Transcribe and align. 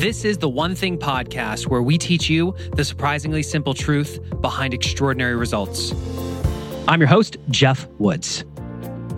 This 0.00 0.24
is 0.24 0.38
the 0.38 0.48
One 0.48 0.74
Thing 0.74 0.96
podcast 0.96 1.66
where 1.66 1.82
we 1.82 1.98
teach 1.98 2.30
you 2.30 2.56
the 2.72 2.86
surprisingly 2.86 3.42
simple 3.42 3.74
truth 3.74 4.18
behind 4.40 4.72
extraordinary 4.72 5.36
results. 5.36 5.92
I'm 6.88 7.00
your 7.00 7.06
host, 7.06 7.36
Geoff 7.50 7.86
Woods. 7.98 8.46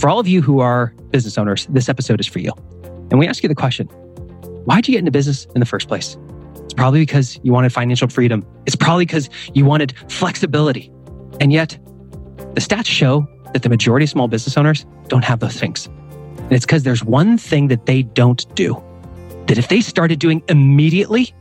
For 0.01 0.11
all 0.11 0.19
of 0.19 0.27
you 0.27 0.43
who 0.43 0.59
are 0.59 0.93
business 1.13 1.39
owners, 1.39 1.67
this 1.67 1.89
episode 1.89 2.19
is 2.19 2.27
for 2.27 2.41
you. 2.41 2.51
And 3.13 3.21
we 3.21 3.29
ask 3.29 3.45
you 3.45 3.49
the 3.49 3.55
question 3.55 3.87
why'd 4.65 4.89
you 4.89 4.95
get 4.95 4.99
into 4.99 5.13
business 5.13 5.47
in 5.55 5.61
the 5.61 5.67
first 5.67 5.87
place? 5.87 6.17
It's 6.65 6.75
probably 6.75 6.99
because 6.99 7.39
you 7.45 7.53
wanted 7.53 7.73
financial 7.73 8.09
freedom. 8.09 8.45
It's 8.67 8.75
probably 8.75 9.07
because 9.07 9.31
you 9.55 9.65
wanted 9.65 9.95
flexibility. 10.09 10.91
And 11.39 11.53
yet, 11.53 11.79
the 12.55 12.61
stats 12.61 12.87
show 12.87 13.25
that 13.53 13.63
the 13.63 13.69
majority 13.69 14.03
of 14.03 14.11
small 14.11 14.27
business 14.27 14.57
owners 14.57 14.85
don't 15.07 15.23
have 15.23 15.39
those 15.39 15.55
things. 15.55 15.87
And 16.39 16.51
it's 16.51 16.67
because 16.67 16.83
there's 16.83 17.05
one 17.05 17.39
thing 17.39 17.69
that 17.69 17.87
they 17.87 18.03
don't 18.03 18.53
do 18.57 18.83
that 19.53 19.59
if 19.59 19.69
they 19.69 19.83
started 19.83 20.19
doing 20.19 20.43
immediately 20.49 21.35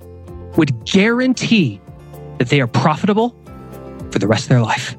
would 0.58 0.84
guarantee 0.84 1.80
that 2.40 2.50
they 2.50 2.60
are 2.60 2.68
profitable 2.68 3.30
for 4.12 4.20
the 4.20 4.28
rest 4.28 4.44
of 4.44 4.50
their 4.50 4.60
life. 4.60 4.98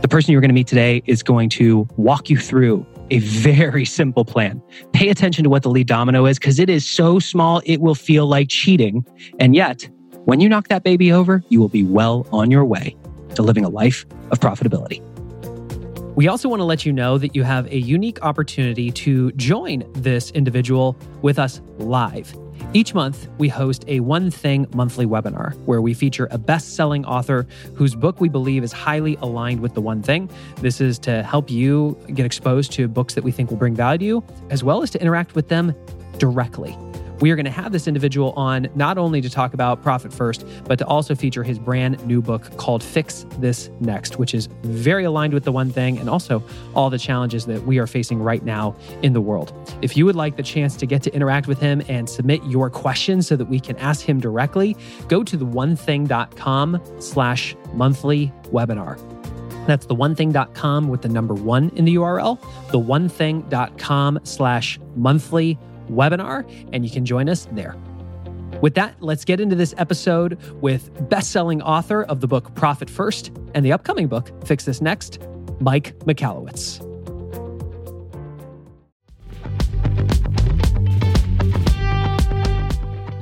The 0.00 0.08
person 0.08 0.32
you're 0.32 0.40
going 0.40 0.48
to 0.48 0.54
meet 0.54 0.68
today 0.68 1.02
is 1.04 1.22
going 1.22 1.50
to 1.50 1.86
walk 1.98 2.30
you 2.30 2.38
through 2.38 2.86
a 3.10 3.18
very 3.18 3.84
simple 3.84 4.24
plan. 4.24 4.62
Pay 4.94 5.10
attention 5.10 5.44
to 5.44 5.50
what 5.50 5.64
the 5.64 5.68
lead 5.68 5.86
domino 5.86 6.24
is 6.24 6.38
because 6.38 6.58
it 6.58 6.70
is 6.70 6.88
so 6.88 7.18
small, 7.18 7.60
it 7.66 7.82
will 7.82 7.94
feel 7.94 8.26
like 8.26 8.48
cheating. 8.48 9.04
And 9.38 9.54
yet, 9.54 9.86
when 10.24 10.40
you 10.40 10.48
knock 10.48 10.68
that 10.68 10.82
baby 10.82 11.12
over, 11.12 11.42
you 11.50 11.60
will 11.60 11.68
be 11.68 11.82
well 11.82 12.26
on 12.32 12.50
your 12.50 12.64
way 12.64 12.96
to 13.34 13.42
living 13.42 13.66
a 13.66 13.68
life 13.68 14.06
of 14.30 14.40
profitability. 14.40 15.02
We 16.16 16.28
also 16.28 16.48
want 16.48 16.60
to 16.60 16.64
let 16.64 16.86
you 16.86 16.94
know 16.94 17.18
that 17.18 17.36
you 17.36 17.42
have 17.42 17.66
a 17.66 17.76
unique 17.76 18.22
opportunity 18.22 18.90
to 18.90 19.32
join 19.32 19.84
this 19.92 20.30
individual 20.30 20.96
with 21.20 21.38
us 21.38 21.60
live. 21.76 22.34
Each 22.72 22.94
month, 22.94 23.28
we 23.36 23.50
host 23.50 23.84
a 23.86 24.00
One 24.00 24.30
Thing 24.30 24.66
monthly 24.74 25.04
webinar 25.04 25.54
where 25.66 25.82
we 25.82 25.92
feature 25.92 26.26
a 26.30 26.38
best 26.38 26.74
selling 26.74 27.04
author 27.04 27.46
whose 27.74 27.94
book 27.94 28.18
we 28.18 28.30
believe 28.30 28.64
is 28.64 28.72
highly 28.72 29.16
aligned 29.16 29.60
with 29.60 29.74
the 29.74 29.82
One 29.82 30.02
Thing. 30.02 30.30
This 30.62 30.80
is 30.80 30.98
to 31.00 31.22
help 31.22 31.50
you 31.50 31.98
get 32.14 32.24
exposed 32.24 32.72
to 32.72 32.88
books 32.88 33.12
that 33.12 33.22
we 33.22 33.30
think 33.30 33.50
will 33.50 33.58
bring 33.58 33.74
value 33.74 34.22
as 34.48 34.64
well 34.64 34.82
as 34.82 34.88
to 34.92 35.00
interact 35.02 35.34
with 35.34 35.48
them 35.48 35.74
directly 36.16 36.74
we 37.20 37.30
are 37.30 37.36
going 37.36 37.46
to 37.46 37.50
have 37.50 37.72
this 37.72 37.86
individual 37.86 38.32
on 38.32 38.68
not 38.74 38.98
only 38.98 39.20
to 39.20 39.30
talk 39.30 39.54
about 39.54 39.82
Profit 39.82 40.12
First, 40.12 40.46
but 40.64 40.78
to 40.78 40.86
also 40.86 41.14
feature 41.14 41.42
his 41.42 41.58
brand 41.58 42.04
new 42.06 42.20
book 42.20 42.56
called 42.56 42.82
Fix 42.82 43.26
This 43.38 43.70
Next, 43.80 44.18
which 44.18 44.34
is 44.34 44.48
very 44.62 45.04
aligned 45.04 45.32
with 45.32 45.44
the 45.44 45.52
one 45.52 45.70
thing 45.70 45.98
and 45.98 46.10
also 46.10 46.42
all 46.74 46.90
the 46.90 46.98
challenges 46.98 47.46
that 47.46 47.62
we 47.64 47.78
are 47.78 47.86
facing 47.86 48.20
right 48.20 48.44
now 48.44 48.76
in 49.02 49.12
the 49.12 49.20
world. 49.20 49.52
If 49.82 49.96
you 49.96 50.04
would 50.06 50.16
like 50.16 50.36
the 50.36 50.42
chance 50.42 50.76
to 50.76 50.86
get 50.86 51.02
to 51.04 51.14
interact 51.14 51.46
with 51.46 51.58
him 51.58 51.82
and 51.88 52.08
submit 52.08 52.42
your 52.44 52.70
questions 52.70 53.26
so 53.26 53.36
that 53.36 53.46
we 53.46 53.60
can 53.60 53.76
ask 53.78 54.04
him 54.04 54.20
directly, 54.20 54.76
go 55.08 55.22
to 55.22 55.36
the 55.36 55.46
onething.com 55.46 56.80
slash 56.98 57.56
monthly 57.74 58.32
webinar. 58.52 58.98
That's 59.66 59.86
the 59.86 59.96
onething.com 59.96 60.88
with 60.88 61.02
the 61.02 61.08
number 61.08 61.34
one 61.34 61.70
in 61.74 61.84
the 61.84 61.96
URL, 61.96 62.40
the 62.70 62.78
onething.com 62.78 64.20
slash 64.22 64.78
monthly 64.94 65.58
webinar, 65.88 66.44
and 66.72 66.84
you 66.84 66.90
can 66.90 67.04
join 67.04 67.28
us 67.28 67.48
there. 67.52 67.76
With 68.60 68.74
that, 68.74 68.94
let's 69.00 69.24
get 69.24 69.40
into 69.40 69.54
this 69.54 69.74
episode 69.76 70.38
with 70.62 71.08
best-selling 71.08 71.60
author 71.62 72.04
of 72.04 72.20
the 72.20 72.26
book 72.26 72.54
Profit 72.54 72.88
First 72.88 73.30
and 73.54 73.64
the 73.64 73.72
upcoming 73.72 74.06
book 74.06 74.30
Fix 74.46 74.64
This 74.64 74.80
Next, 74.80 75.18
Mike 75.60 75.98
Michalowicz. 76.00 76.82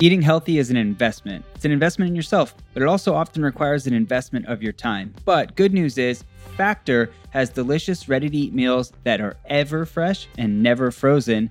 Eating 0.01 0.23
healthy 0.23 0.59
is 0.59 0.70
an 0.70 0.77
investment. 0.77 1.45
It's 1.55 1.65
an 1.65 1.73
investment 1.73 2.11
in 2.11 2.17
yourself, 2.17 2.55
but 2.75 2.83
it 2.83 2.87
also 2.87 3.15
often 3.15 3.42
requires 3.42 3.87
an 3.87 3.95
investment 3.95 4.47
of 4.47 4.62
your 4.62 4.73
time. 4.73 5.15
But 5.25 5.57
good 5.57 5.73
news 5.73 5.97
is, 5.98 6.24
Factor 6.57 7.11
has 7.30 7.48
delicious, 7.48 8.08
ready 8.08 8.29
to 8.29 8.36
eat 8.36 8.53
meals 8.53 8.92
that 9.05 9.20
are 9.20 9.36
ever 9.47 9.86
fresh 9.86 10.29
and 10.36 10.63
never 10.63 10.91
frozen 10.91 11.51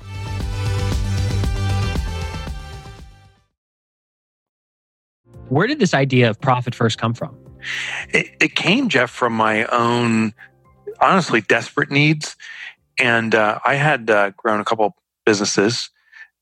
Where 5.51 5.67
did 5.67 5.79
this 5.79 5.93
idea 5.93 6.29
of 6.29 6.39
profit 6.39 6.73
first 6.73 6.97
come 6.97 7.13
from? 7.13 7.37
It, 8.13 8.27
it 8.39 8.55
came, 8.55 8.87
Geoff, 8.87 9.11
from 9.11 9.33
my 9.33 9.65
own, 9.65 10.33
honestly, 11.01 11.41
desperate 11.41 11.91
needs. 11.91 12.37
And 12.97 13.35
uh, 13.35 13.59
I 13.65 13.75
had 13.75 14.09
uh, 14.09 14.29
grown 14.29 14.61
a 14.61 14.63
couple 14.63 14.95
businesses, 15.25 15.89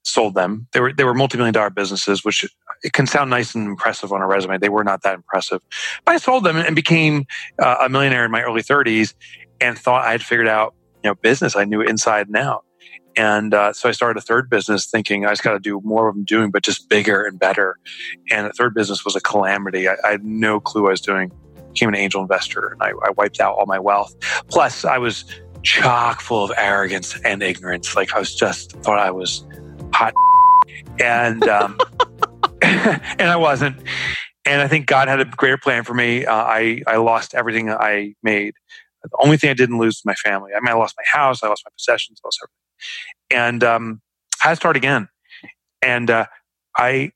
sold 0.04 0.36
them. 0.36 0.68
They 0.74 0.80
were 0.80 0.94
they 0.94 1.06
were 1.06 1.16
multi 1.16 1.38
million 1.38 1.56
dollar 1.56 1.72
businesses, 1.72 2.24
which 2.24 2.48
it 2.84 2.94
can 2.94 3.08
sound 3.08 3.32
nice 3.32 3.56
and 3.56 3.68
impressive 3.68 4.14
on 4.14 4.22
a 4.22 4.28
resume. 4.28 4.60
They 4.60 4.70
were 4.70 4.84
not 4.84 5.02
that 5.02 5.16
impressive, 5.16 5.62
but 6.06 6.14
I 6.14 6.18
sold 6.18 6.44
them 6.44 6.58
and 6.58 6.76
became 6.76 7.26
uh, 7.58 7.78
a 7.82 7.90
millionaire 7.90 8.26
in 8.26 8.32
my 8.32 8.44
early 8.44 8.62
30s, 8.62 9.16
and 9.60 9.76
thought 9.76 10.06
I 10.06 10.12
had 10.12 10.22
figured 10.22 10.48
out 10.48 10.76
you 11.04 11.10
know 11.10 11.16
business. 11.16 11.56
I 11.56 11.64
knew 11.64 11.82
inside 11.82 12.28
and 12.28 12.38
out. 12.38 12.64
And 13.16 13.54
uh, 13.54 13.74
so 13.74 13.90
I 13.90 13.92
started 13.92 14.18
a 14.18 14.22
third 14.22 14.50
business 14.50 14.86
thinking 14.86 15.26
I 15.26 15.30
just 15.30 15.44
got 15.44 15.54
to 15.54 15.60
do 15.60 15.82
more 15.84 16.08
of 16.08 16.16
them 16.16 16.24
doing, 16.24 16.52
but 16.52 16.64
just 16.64 16.90
bigger 16.90 17.26
and 17.26 17.40
better. 17.40 17.78
And 18.32 18.48
the 18.48 18.54
third 18.54 18.74
business 18.74 19.04
was 19.04 19.16
a 19.16 19.22
calamity. 19.22 19.88
I, 19.90 19.96
I 20.06 20.12
had 20.12 20.24
no 20.24 20.60
clue 20.60 20.84
what 20.84 20.90
I 20.90 20.92
was 20.92 21.02
doing. 21.02 21.32
Became 21.74 21.90
an 21.90 21.96
angel 21.96 22.22
investor 22.22 22.68
and 22.68 22.82
I, 22.82 22.92
I 23.06 23.12
wiped 23.18 23.40
out 23.40 23.56
all 23.56 23.66
my 23.66 23.80
wealth. 23.80 24.16
Plus, 24.50 24.86
I 24.86 24.98
was 24.98 25.26
chock 25.64 26.22
full 26.22 26.44
of 26.44 26.52
arrogance 26.58 27.20
and 27.24 27.44
ignorance. 27.44 27.96
Like 27.96 28.14
I 28.14 28.20
was 28.20 28.34
just 28.36 28.72
thought 28.78 29.00
I 29.00 29.12
was 29.12 29.46
hot, 29.94 30.14
and 31.00 31.44
um, 31.48 31.78
and 32.62 33.22
I 33.22 33.36
wasn't. 33.36 33.78
And 34.46 34.62
I 34.62 34.68
think 34.68 34.88
God 34.88 35.08
had 35.08 35.20
a 35.20 35.26
greater 35.26 35.58
plan 35.58 35.84
for 35.84 35.94
me. 35.94 36.26
Uh, 36.26 36.34
I 36.34 36.82
I 36.88 36.98
lost 36.98 37.36
everything 37.36 37.70
I 37.70 38.14
made. 38.24 38.54
The 39.04 39.10
only 39.24 39.38
thing 39.38 39.50
I 39.50 39.54
didn't 39.54 39.78
lose 39.78 39.98
was 39.98 40.06
my 40.06 40.16
family. 40.16 40.52
I 40.54 40.60
mean, 40.60 40.70
I 40.70 40.74
lost 40.74 40.96
my 40.98 41.20
house, 41.20 41.42
I 41.44 41.48
lost 41.48 41.64
my 41.66 41.72
possessions, 41.78 42.20
I 42.24 42.28
lost 42.28 42.40
everything 42.44 42.59
and 43.30 43.64
um, 43.64 44.02
I 44.44 44.50
had 44.50 44.54
to 44.54 44.56
start 44.58 44.76
again. 44.76 45.08
And 45.82 46.10
uh, 46.10 46.26
I 46.78 47.12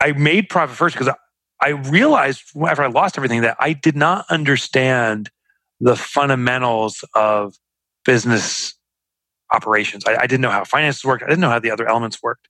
I 0.00 0.12
made 0.12 0.48
profit 0.48 0.76
first 0.76 0.94
because 0.94 1.08
I, 1.08 1.14
I 1.62 1.68
realized 1.70 2.42
after 2.66 2.82
I 2.82 2.88
lost 2.88 3.18
everything 3.18 3.42
that 3.42 3.56
I 3.60 3.72
did 3.72 3.96
not 3.96 4.26
understand 4.30 5.30
the 5.80 5.96
fundamentals 5.96 7.04
of 7.14 7.54
business 8.04 8.74
operations. 9.52 10.04
I, 10.06 10.16
I, 10.16 10.26
didn't 10.26 10.42
know 10.42 10.50
how 10.50 10.64
finances 10.64 11.04
worked. 11.04 11.22
I 11.22 11.26
didn't 11.26 11.40
know 11.40 11.48
how 11.48 11.58
the 11.58 11.70
other 11.70 11.88
elements 11.88 12.22
worked. 12.22 12.48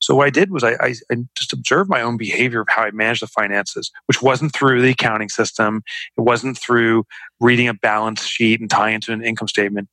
So 0.00 0.14
what 0.14 0.26
I 0.26 0.30
did 0.30 0.50
was 0.50 0.64
I, 0.64 0.72
I, 0.80 0.94
I, 1.12 1.16
just 1.36 1.52
observed 1.52 1.90
my 1.90 2.00
own 2.00 2.16
behavior 2.16 2.62
of 2.62 2.68
how 2.68 2.82
I 2.82 2.90
managed 2.92 3.22
the 3.22 3.26
finances, 3.26 3.90
which 4.06 4.22
wasn't 4.22 4.54
through 4.54 4.80
the 4.80 4.90
accounting 4.90 5.28
system. 5.28 5.82
It 6.16 6.22
wasn't 6.22 6.56
through 6.56 7.04
reading 7.40 7.68
a 7.68 7.74
balance 7.74 8.24
sheet 8.24 8.60
and 8.60 8.70
tying 8.70 8.94
into 8.94 9.12
an 9.12 9.22
income 9.22 9.48
statement 9.48 9.88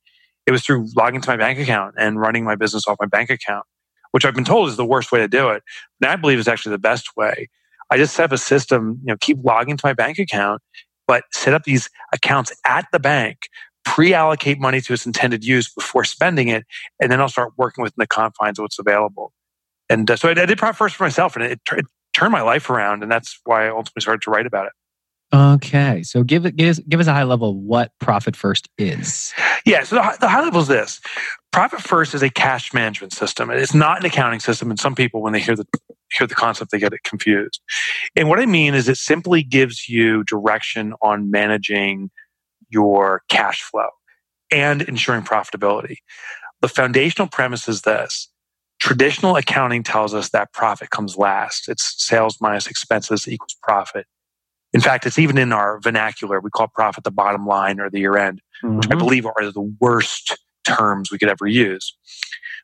it 0.48 0.50
was 0.50 0.64
through 0.64 0.88
logging 0.96 1.20
to 1.20 1.28
my 1.28 1.36
bank 1.36 1.58
account 1.58 1.94
and 1.98 2.18
running 2.18 2.42
my 2.42 2.56
business 2.56 2.88
off 2.88 2.96
my 2.98 3.06
bank 3.06 3.28
account, 3.28 3.66
which 4.12 4.24
I've 4.24 4.34
been 4.34 4.46
told 4.46 4.70
is 4.70 4.78
the 4.78 4.84
worst 4.84 5.12
way 5.12 5.18
to 5.18 5.28
do 5.28 5.50
it. 5.50 5.62
And 6.00 6.10
I 6.10 6.16
believe 6.16 6.38
is 6.38 6.48
actually 6.48 6.72
the 6.72 6.78
best 6.78 7.10
way. 7.18 7.50
I 7.90 7.98
just 7.98 8.14
set 8.14 8.24
up 8.24 8.32
a 8.32 8.38
system, 8.38 8.98
you 9.02 9.08
know, 9.08 9.16
keep 9.20 9.36
logging 9.44 9.76
to 9.76 9.86
my 9.86 9.92
bank 9.92 10.18
account, 10.18 10.62
but 11.06 11.24
set 11.32 11.52
up 11.52 11.64
these 11.64 11.90
accounts 12.14 12.50
at 12.64 12.86
the 12.92 12.98
bank, 12.98 13.40
pre-allocate 13.84 14.58
money 14.58 14.80
to 14.80 14.94
its 14.94 15.04
intended 15.04 15.44
use 15.44 15.70
before 15.70 16.04
spending 16.04 16.48
it, 16.48 16.64
and 16.98 17.12
then 17.12 17.20
I'll 17.20 17.28
start 17.28 17.52
working 17.58 17.82
within 17.82 17.96
the 17.98 18.06
confines 18.06 18.58
of 18.58 18.62
what's 18.62 18.78
available. 18.78 19.34
And 19.90 20.10
uh, 20.10 20.16
so 20.16 20.28
I, 20.28 20.32
I, 20.32 20.46
did 20.46 20.56
profit 20.56 20.76
first 20.76 20.96
for 20.96 21.04
myself, 21.04 21.36
and 21.36 21.44
it, 21.44 21.60
it, 21.72 21.84
turned 22.14 22.32
my 22.32 22.42
life 22.42 22.70
around, 22.70 23.02
and 23.02 23.12
that's 23.12 23.38
why 23.44 23.66
I 23.66 23.68
ultimately 23.68 24.00
started 24.00 24.22
to 24.22 24.30
write 24.30 24.46
about 24.46 24.66
it. 24.66 24.72
Okay, 25.32 26.02
so 26.04 26.22
give 26.22 26.46
it 26.46 26.56
give 26.56 26.70
us, 26.70 26.78
give 26.88 27.00
us 27.00 27.06
a 27.06 27.12
high 27.12 27.24
level 27.24 27.50
of 27.50 27.56
what 27.56 27.92
profit 27.98 28.34
first 28.34 28.68
is. 28.78 29.34
Yeah, 29.66 29.82
so 29.84 29.96
the, 29.96 30.16
the 30.20 30.28
high 30.28 30.40
level 30.40 30.62
is 30.62 30.68
this: 30.68 31.00
profit 31.52 31.80
first 31.80 32.14
is 32.14 32.22
a 32.22 32.30
cash 32.30 32.72
management 32.72 33.12
system. 33.12 33.50
It's 33.50 33.74
not 33.74 34.00
an 34.00 34.06
accounting 34.06 34.40
system, 34.40 34.70
and 34.70 34.80
some 34.80 34.94
people, 34.94 35.20
when 35.20 35.34
they 35.34 35.40
hear 35.40 35.54
the 35.54 35.66
hear 36.16 36.26
the 36.26 36.34
concept, 36.34 36.70
they 36.70 36.78
get 36.78 36.94
it 36.94 37.04
confused. 37.04 37.60
And 38.16 38.30
what 38.30 38.40
I 38.40 38.46
mean 38.46 38.74
is, 38.74 38.88
it 38.88 38.96
simply 38.96 39.42
gives 39.42 39.86
you 39.86 40.24
direction 40.24 40.94
on 41.02 41.30
managing 41.30 42.10
your 42.70 43.22
cash 43.28 43.60
flow 43.60 43.88
and 44.50 44.80
ensuring 44.82 45.22
profitability. 45.22 45.96
The 46.62 46.68
foundational 46.68 47.28
premise 47.28 47.68
is 47.68 47.82
this 47.82 48.30
traditional 48.80 49.36
accounting 49.36 49.82
tells 49.82 50.14
us 50.14 50.30
that 50.30 50.52
profit 50.52 50.88
comes 50.90 51.16
last. 51.18 51.68
It's 51.68 51.94
sales 52.02 52.38
minus 52.40 52.66
expenses 52.66 53.28
equals 53.28 53.56
profit. 53.62 54.06
In 54.72 54.80
fact, 54.80 55.06
it's 55.06 55.18
even 55.18 55.38
in 55.38 55.52
our 55.52 55.80
vernacular. 55.80 56.40
We 56.40 56.50
call 56.50 56.68
profit 56.68 57.04
the 57.04 57.10
bottom 57.10 57.46
line 57.46 57.80
or 57.80 57.88
the 57.88 58.00
year 58.00 58.16
end, 58.16 58.42
mm-hmm. 58.62 58.76
which 58.76 58.86
I 58.86 58.90
mm-hmm. 58.90 58.98
believe 58.98 59.26
are 59.26 59.50
the 59.50 59.74
worst 59.80 60.36
terms 60.66 61.10
we 61.10 61.18
could 61.18 61.30
ever 61.30 61.46
use. 61.46 61.96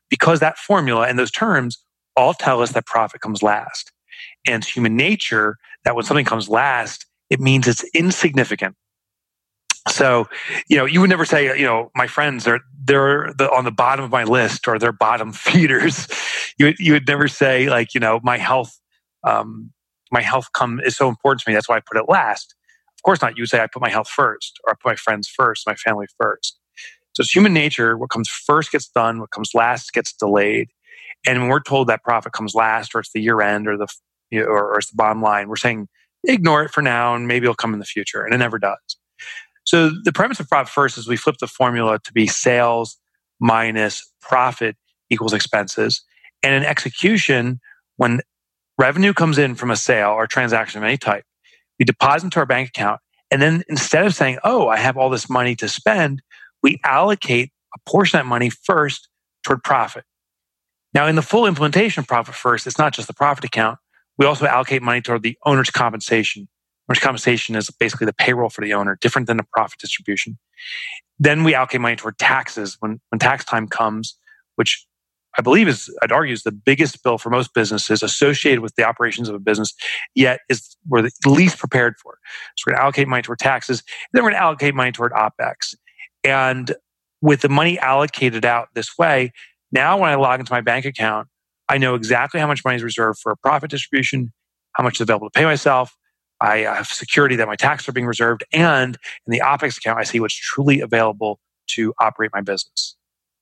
Because 0.09 0.39
that 0.39 0.57
formula 0.57 1.07
and 1.07 1.17
those 1.17 1.31
terms 1.31 1.83
all 2.15 2.33
tell 2.33 2.61
us 2.61 2.71
that 2.73 2.85
profit 2.85 3.21
comes 3.21 3.41
last. 3.41 3.91
And 4.47 4.63
it's 4.63 4.71
human 4.71 4.95
nature, 4.95 5.57
that 5.83 5.95
when 5.95 6.05
something 6.05 6.25
comes 6.25 6.47
last, 6.47 7.05
it 7.29 7.39
means 7.39 7.67
it's 7.67 7.83
insignificant. 7.93 8.75
So, 9.87 10.27
you 10.67 10.77
know, 10.77 10.85
you 10.85 11.01
would 11.01 11.09
never 11.09 11.25
say, 11.25 11.57
you 11.59 11.65
know, 11.65 11.91
my 11.95 12.07
friends 12.07 12.47
are 12.47 12.59
they're 12.83 13.33
the, 13.37 13.51
on 13.51 13.65
the 13.65 13.71
bottom 13.71 14.03
of 14.03 14.11
my 14.11 14.23
list 14.23 14.67
or 14.67 14.79
they're 14.79 14.91
bottom 14.91 15.31
feeders. 15.33 16.07
You 16.57 16.67
would, 16.67 16.79
you 16.79 16.93
would 16.93 17.07
never 17.07 17.27
say 17.27 17.69
like, 17.69 17.93
you 17.93 17.99
know, 17.99 18.19
my 18.23 18.37
health, 18.37 18.79
um, 19.23 19.71
my 20.15 20.21
health 20.21 20.47
come 20.53 20.79
is 20.79 20.95
so 20.95 21.09
important 21.09 21.41
to 21.41 21.49
me. 21.49 21.53
That's 21.53 21.67
why 21.67 21.75
I 21.75 21.81
put 21.81 21.97
it 21.97 22.05
last. 22.07 22.55
Of 22.97 23.03
course 23.03 23.21
not. 23.21 23.37
You 23.37 23.45
say 23.45 23.59
I 23.61 23.67
put 23.67 23.81
my 23.81 23.89
health 23.89 24.07
first, 24.07 24.57
or 24.63 24.71
I 24.71 24.75
put 24.81 24.91
my 24.91 24.95
friends 24.95 25.27
first, 25.27 25.67
my 25.67 25.75
family 25.75 26.05
first. 26.17 26.57
So 27.13 27.21
it's 27.21 27.35
human 27.35 27.53
nature. 27.53 27.97
What 27.97 28.11
comes 28.11 28.29
first 28.29 28.71
gets 28.71 28.87
done. 28.87 29.19
What 29.19 29.31
comes 29.31 29.51
last 29.53 29.91
gets 29.91 30.13
delayed. 30.13 30.69
And 31.27 31.41
when 31.41 31.49
we're 31.49 31.59
told 31.59 31.87
that 31.87 32.01
profit 32.01 32.31
comes 32.31 32.55
last, 32.55 32.95
or 32.95 32.99
it's 32.99 33.11
the 33.11 33.19
year 33.19 33.41
end, 33.41 33.67
or 33.67 33.75
the 33.75 33.87
you 34.31 34.39
know, 34.39 34.45
or, 34.45 34.73
or 34.73 34.77
it's 34.79 34.89
the 34.89 34.95
bottom 34.95 35.21
line, 35.21 35.49
we're 35.49 35.57
saying 35.57 35.89
ignore 36.23 36.63
it 36.63 36.71
for 36.71 36.81
now, 36.81 37.13
and 37.13 37.27
maybe 37.27 37.43
it'll 37.43 37.55
come 37.55 37.73
in 37.73 37.79
the 37.79 37.85
future, 37.85 38.23
and 38.23 38.33
it 38.33 38.37
never 38.37 38.57
does. 38.57 38.97
So 39.65 39.91
the 40.03 40.13
premise 40.13 40.39
of 40.39 40.47
profit 40.47 40.71
first 40.71 40.97
is 40.97 41.09
we 41.09 41.17
flip 41.17 41.37
the 41.39 41.47
formula 41.47 41.99
to 41.99 42.13
be 42.13 42.25
sales 42.25 42.97
minus 43.41 44.09
profit 44.21 44.77
equals 45.09 45.33
expenses. 45.33 46.01
And 46.41 46.53
in 46.53 46.63
execution, 46.63 47.59
when 47.97 48.21
revenue 48.77 49.13
comes 49.13 49.37
in 49.37 49.55
from 49.55 49.71
a 49.71 49.75
sale 49.75 50.11
or 50.11 50.27
transaction 50.27 50.79
of 50.79 50.83
any 50.83 50.97
type, 50.97 51.23
we 51.79 51.85
deposit 51.85 52.25
into 52.25 52.39
our 52.39 52.45
bank 52.45 52.69
account. 52.69 52.99
And 53.31 53.41
then 53.41 53.63
instead 53.69 54.05
of 54.05 54.13
saying, 54.13 54.39
oh, 54.43 54.67
I 54.67 54.77
have 54.77 54.97
all 54.97 55.09
this 55.09 55.29
money 55.29 55.55
to 55.55 55.67
spend, 55.67 56.21
we 56.61 56.79
allocate 56.83 57.51
a 57.75 57.89
portion 57.89 58.19
of 58.19 58.25
that 58.25 58.29
money 58.29 58.49
first 58.49 59.09
toward 59.43 59.63
profit. 59.63 60.03
Now, 60.93 61.07
in 61.07 61.15
the 61.15 61.21
full 61.21 61.45
implementation 61.45 62.01
of 62.01 62.07
profit 62.07 62.35
first, 62.35 62.67
it's 62.67 62.77
not 62.77 62.93
just 62.93 63.07
the 63.07 63.13
profit 63.13 63.43
account. 63.43 63.79
We 64.17 64.25
also 64.25 64.45
allocate 64.45 64.81
money 64.81 65.01
toward 65.01 65.23
the 65.23 65.37
owner's 65.45 65.69
compensation 65.69 66.47
Owner's 66.89 66.99
compensation 66.99 67.55
is 67.55 67.69
basically 67.69 68.05
the 68.05 68.13
payroll 68.13 68.49
for 68.49 68.63
the 68.63 68.73
owner, 68.73 68.97
different 69.01 69.27
than 69.27 69.37
the 69.37 69.45
profit 69.53 69.79
distribution. 69.79 70.37
Then 71.17 71.43
we 71.43 71.55
allocate 71.55 71.81
money 71.81 71.95
toward 71.95 72.17
taxes 72.17 72.77
when, 72.79 72.99
when 73.09 73.19
tax 73.19 73.43
time 73.43 73.67
comes, 73.67 74.17
which 74.55 74.85
I 75.37 75.41
believe 75.41 75.67
is, 75.67 75.93
I'd 76.01 76.11
argue, 76.11 76.33
is 76.33 76.43
the 76.43 76.51
biggest 76.51 77.03
bill 77.03 77.17
for 77.17 77.29
most 77.29 77.53
businesses 77.53 78.01
associated 78.01 78.61
with 78.61 78.75
the 78.75 78.83
operations 78.83 79.29
of 79.29 79.35
a 79.35 79.39
business, 79.39 79.73
yet 80.13 80.41
is 80.49 80.75
we're 80.87 81.01
the 81.01 81.11
least 81.25 81.57
prepared 81.57 81.95
for. 82.01 82.17
So 82.55 82.63
we're 82.65 82.73
going 82.73 82.79
to 82.79 82.83
allocate 82.83 83.07
money 83.07 83.21
toward 83.21 83.39
taxes, 83.39 83.79
and 83.79 84.17
then 84.17 84.23
we're 84.23 84.31
going 84.31 84.39
to 84.39 84.43
allocate 84.43 84.75
money 84.75 84.91
toward 84.91 85.11
OPEX. 85.11 85.75
And 86.23 86.75
with 87.21 87.41
the 87.41 87.49
money 87.49 87.77
allocated 87.79 88.45
out 88.45 88.69
this 88.75 88.97
way, 88.97 89.31
now 89.71 89.97
when 89.97 90.09
I 90.09 90.15
log 90.15 90.39
into 90.39 90.53
my 90.53 90.61
bank 90.61 90.85
account, 90.85 91.27
I 91.67 91.77
know 91.77 91.95
exactly 91.95 92.39
how 92.39 92.47
much 92.47 92.63
money 92.63 92.77
is 92.77 92.83
reserved 92.83 93.19
for 93.19 93.31
a 93.31 93.37
profit 93.37 93.71
distribution, 93.71 94.31
how 94.73 94.83
much 94.83 94.95
is 94.95 95.01
available 95.01 95.29
to 95.29 95.37
pay 95.37 95.45
myself, 95.45 95.95
I 96.41 96.57
have 96.59 96.87
security 96.87 97.35
that 97.37 97.47
my 97.47 97.55
taxes 97.55 97.89
are 97.89 97.93
being 97.93 98.05
reserved. 98.05 98.43
And 98.53 98.97
in 99.25 99.31
the 99.31 99.39
OPEX 99.39 99.77
account, 99.77 99.99
I 99.99 100.03
see 100.03 100.19
what's 100.19 100.35
truly 100.35 100.81
available 100.81 101.39
to 101.67 101.93
operate 101.99 102.31
my 102.33 102.41
business. 102.41 102.95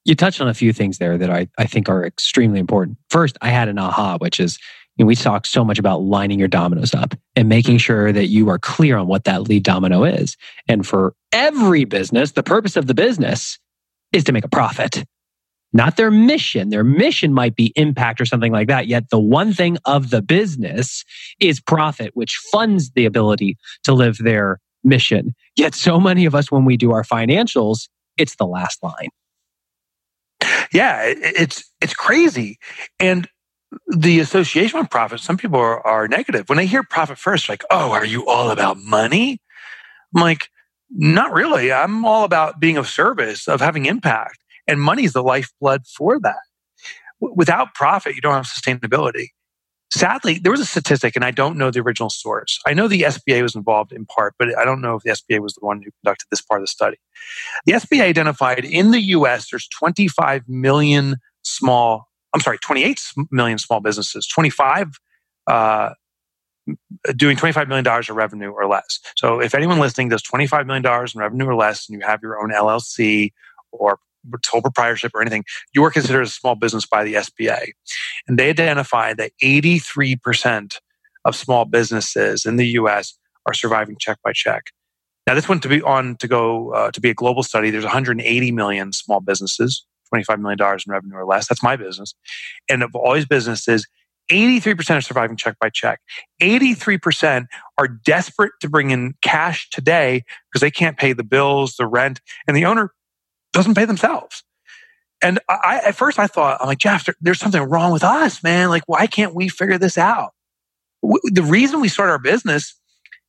You 0.05 0.15
touched 0.15 0.41
on 0.41 0.47
a 0.47 0.53
few 0.53 0.73
things 0.73 0.97
there 0.97 1.17
that 1.17 1.29
I, 1.29 1.47
I 1.57 1.65
think 1.65 1.89
are 1.89 2.05
extremely 2.05 2.59
important. 2.59 2.97
First, 3.09 3.37
I 3.41 3.49
had 3.49 3.69
an 3.69 3.77
aha, 3.77 4.17
which 4.17 4.39
is 4.39 4.59
you 4.97 5.05
know, 5.05 5.07
we 5.07 5.15
talk 5.15 5.45
so 5.45 5.65
much 5.65 5.79
about 5.79 6.03
lining 6.03 6.37
your 6.37 6.47
dominoes 6.47 6.93
up 6.93 7.15
and 7.35 7.49
making 7.49 7.75
mm-hmm. 7.75 7.79
sure 7.79 8.11
that 8.11 8.27
you 8.27 8.49
are 8.49 8.59
clear 8.59 8.97
on 8.97 9.07
what 9.07 9.23
that 9.23 9.43
lead 9.43 9.63
domino 9.63 10.03
is. 10.03 10.37
And 10.67 10.85
for 10.85 11.15
every 11.31 11.85
business, 11.85 12.33
the 12.33 12.43
purpose 12.43 12.75
of 12.75 12.85
the 12.85 12.93
business 12.93 13.57
is 14.11 14.23
to 14.25 14.31
make 14.31 14.45
a 14.45 14.49
profit 14.49 15.03
not 15.73 15.97
their 15.97 16.11
mission. 16.11 16.69
Their 16.69 16.83
mission 16.83 17.33
might 17.33 17.55
be 17.55 17.73
impact 17.75 18.21
or 18.21 18.25
something 18.25 18.51
like 18.51 18.67
that. 18.67 18.87
Yet 18.87 19.09
the 19.09 19.19
one 19.19 19.53
thing 19.53 19.77
of 19.85 20.11
the 20.11 20.21
business 20.21 21.03
is 21.39 21.59
profit, 21.59 22.11
which 22.13 22.39
funds 22.51 22.91
the 22.91 23.05
ability 23.05 23.57
to 23.83 23.93
live 23.93 24.19
their 24.19 24.59
mission. 24.83 25.33
Yet 25.55 25.73
so 25.73 25.99
many 25.99 26.25
of 26.25 26.35
us, 26.35 26.51
when 26.51 26.65
we 26.65 26.77
do 26.77 26.91
our 26.91 27.03
financials, 27.03 27.89
it's 28.17 28.35
the 28.35 28.45
last 28.45 28.83
line. 28.83 29.09
Yeah, 30.73 31.01
it's 31.05 31.63
it's 31.81 31.93
crazy, 31.93 32.57
and 32.99 33.27
the 33.87 34.19
association 34.19 34.79
with 34.79 34.89
profit. 34.89 35.19
Some 35.19 35.37
people 35.37 35.59
are, 35.59 35.85
are 35.85 36.07
negative 36.07 36.49
when 36.49 36.57
they 36.57 36.65
hear 36.65 36.83
profit 36.83 37.17
first. 37.17 37.49
Like, 37.49 37.63
oh, 37.71 37.91
are 37.91 38.05
you 38.05 38.25
all 38.27 38.49
about 38.51 38.77
money? 38.77 39.39
I'm 40.15 40.21
like, 40.21 40.49
not 40.89 41.33
really. 41.33 41.71
I'm 41.71 42.05
all 42.05 42.23
about 42.23 42.59
being 42.59 42.77
of 42.77 42.87
service, 42.87 43.47
of 43.47 43.61
having 43.61 43.85
impact. 43.85 44.39
And 44.67 44.81
money 44.81 45.03
is 45.03 45.13
the 45.13 45.23
lifeblood 45.23 45.85
for 45.87 46.19
that. 46.21 46.37
without 47.19 47.73
profit, 47.73 48.15
you 48.15 48.21
don't 48.21 48.33
have 48.33 48.45
sustainability. 48.45 49.27
Sadly, 49.95 50.39
there 50.39 50.51
was 50.51 50.59
a 50.59 50.65
statistic, 50.65 51.15
and 51.15 51.23
I 51.23 51.29
don't 51.29 51.55
know 51.55 51.69
the 51.69 51.81
original 51.81 52.09
source. 52.09 52.59
I 52.65 52.73
know 52.73 52.87
the 52.87 53.01
SBA 53.01 53.43
was 53.43 53.53
involved 53.53 53.91
in 53.91 54.07
part, 54.07 54.33
but 54.39 54.57
I 54.57 54.65
don't 54.65 54.81
know 54.81 54.95
if 54.95 55.03
the 55.03 55.11
SBA 55.11 55.39
was 55.39 55.53
the 55.53 55.63
one 55.63 55.83
who 55.83 55.91
conducted 56.01 56.25
this 56.31 56.41
part 56.41 56.61
of 56.61 56.63
the 56.63 56.67
study. 56.67 56.97
The 57.67 57.73
SBA 57.73 58.01
identified 58.01 58.65
in 58.65 58.89
the 58.89 59.01
US, 59.01 59.51
there's 59.51 59.67
25 59.67 60.49
million 60.49 61.17
small, 61.43 62.09
I'm 62.33 62.41
sorry, 62.41 62.57
28 62.57 62.99
million 63.29 63.59
small 63.59 63.81
businesses, 63.81 64.25
25 64.25 64.87
uh, 65.45 65.89
doing 67.15 67.37
$25 67.37 67.67
million 67.67 67.85
of 67.85 68.09
revenue 68.09 68.49
or 68.49 68.67
less. 68.67 68.99
So 69.15 69.39
if 69.41 69.53
anyone 69.53 69.77
listening 69.77 70.09
does 70.09 70.23
$25 70.23 70.65
million 70.65 70.83
in 71.13 71.19
revenue 71.19 71.45
or 71.45 71.55
less 71.55 71.87
and 71.87 71.99
you 71.99 72.03
have 72.03 72.23
your 72.23 72.41
own 72.41 72.49
LLC 72.49 73.31
or 73.71 73.99
sole 74.45 74.61
proprietorship 74.61 75.11
or 75.13 75.21
anything, 75.21 75.43
you 75.73 75.83
are 75.83 75.91
considered 75.91 76.21
a 76.21 76.27
small 76.27 76.55
business 76.55 76.85
by 76.85 77.03
the 77.03 77.15
SBA. 77.15 77.71
And 78.27 78.37
they 78.37 78.49
identified 78.49 79.17
that 79.17 79.31
83% 79.41 80.77
of 81.25 81.35
small 81.35 81.65
businesses 81.65 82.45
in 82.45 82.57
the 82.57 82.67
US 82.67 83.17
are 83.45 83.53
surviving 83.53 83.95
check 83.99 84.17
by 84.23 84.31
check. 84.33 84.71
Now, 85.25 85.35
this 85.35 85.47
went 85.47 85.63
to 85.63 85.69
be 85.69 85.81
on 85.81 86.17
to 86.17 86.27
go 86.27 86.73
uh, 86.73 86.91
to 86.91 86.99
be 86.99 87.09
a 87.09 87.13
global 87.13 87.43
study. 87.43 87.69
There's 87.69 87.85
180 87.85 88.51
million 88.51 88.91
small 88.91 89.21
businesses, 89.21 89.85
$25 90.13 90.39
million 90.39 90.59
in 90.59 90.91
revenue 90.91 91.15
or 91.15 91.25
less. 91.25 91.47
That's 91.47 91.63
my 91.63 91.75
business. 91.75 92.13
And 92.69 92.83
of 92.83 92.93
all 92.93 93.13
these 93.13 93.25
businesses, 93.25 93.87
83% 94.29 94.97
are 94.97 95.01
surviving 95.01 95.37
check 95.37 95.57
by 95.59 95.69
check. 95.69 95.99
83% 96.41 97.45
are 97.77 97.87
desperate 97.87 98.53
to 98.61 98.69
bring 98.69 98.91
in 98.91 99.13
cash 99.21 99.69
today 99.69 100.23
because 100.51 100.61
they 100.61 100.71
can't 100.71 100.97
pay 100.97 101.13
the 101.13 101.23
bills, 101.23 101.75
the 101.75 101.87
rent, 101.87 102.21
and 102.47 102.55
the 102.55 102.65
owner 102.65 102.91
doesn't 103.53 103.75
pay 103.75 103.85
themselves. 103.85 104.43
And 105.21 105.39
I, 105.47 105.81
at 105.85 105.95
first 105.95 106.19
I 106.19 106.27
thought, 106.27 106.59
I'm 106.59 106.67
like, 106.67 106.79
Geoff, 106.79 107.05
there, 107.05 107.15
there's 107.21 107.39
something 107.39 107.61
wrong 107.61 107.93
with 107.93 108.03
us, 108.03 108.43
man. 108.43 108.69
Like, 108.69 108.83
why 108.87 109.07
can't 109.07 109.33
we 109.33 109.47
figure 109.47 109.77
this 109.77 109.97
out? 109.97 110.33
The 111.01 111.43
reason 111.43 111.79
we 111.79 111.87
start 111.87 112.09
our 112.09 112.19
business 112.19 112.75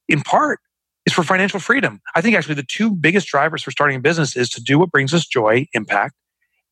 in 0.08 0.22
part 0.22 0.58
is 1.06 1.12
for 1.12 1.22
financial 1.22 1.60
freedom. 1.60 2.00
I 2.14 2.20
think 2.20 2.34
actually 2.36 2.56
the 2.56 2.64
two 2.64 2.90
biggest 2.90 3.28
drivers 3.28 3.62
for 3.62 3.70
starting 3.70 3.96
a 3.96 4.00
business 4.00 4.36
is 4.36 4.48
to 4.50 4.62
do 4.62 4.78
what 4.78 4.90
brings 4.90 5.14
us 5.14 5.26
joy, 5.26 5.66
impact, 5.72 6.14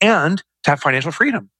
and 0.01 0.43
to 0.65 0.71
have 0.71 0.81
financial 0.81 1.13
freedom. 1.13 1.51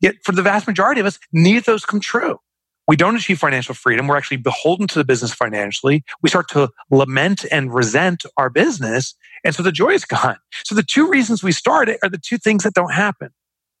Yet 0.00 0.16
for 0.24 0.32
the 0.32 0.42
vast 0.42 0.66
majority 0.66 1.00
of 1.00 1.06
us, 1.06 1.18
neither 1.32 1.58
of 1.58 1.64
those 1.64 1.84
come 1.84 2.00
true 2.00 2.38
we 2.86 2.96
don't 2.96 3.16
achieve 3.16 3.38
financial 3.38 3.74
freedom. 3.74 4.06
We're 4.06 4.16
actually 4.16 4.36
beholden 4.38 4.86
to 4.88 4.98
the 4.98 5.04
business 5.04 5.32
financially. 5.32 6.04
We 6.22 6.28
start 6.28 6.48
to 6.50 6.70
lament 6.90 7.44
and 7.50 7.72
resent 7.72 8.24
our 8.36 8.50
business. 8.50 9.14
And 9.42 9.54
so 9.54 9.62
the 9.62 9.72
joy 9.72 9.90
is 9.90 10.04
gone. 10.04 10.36
So 10.64 10.74
the 10.74 10.82
two 10.82 11.08
reasons 11.08 11.42
we 11.42 11.52
start 11.52 11.88
it 11.88 11.98
are 12.02 12.08
the 12.08 12.18
two 12.18 12.38
things 12.38 12.64
that 12.64 12.74
don't 12.74 12.92
happen. 12.92 13.30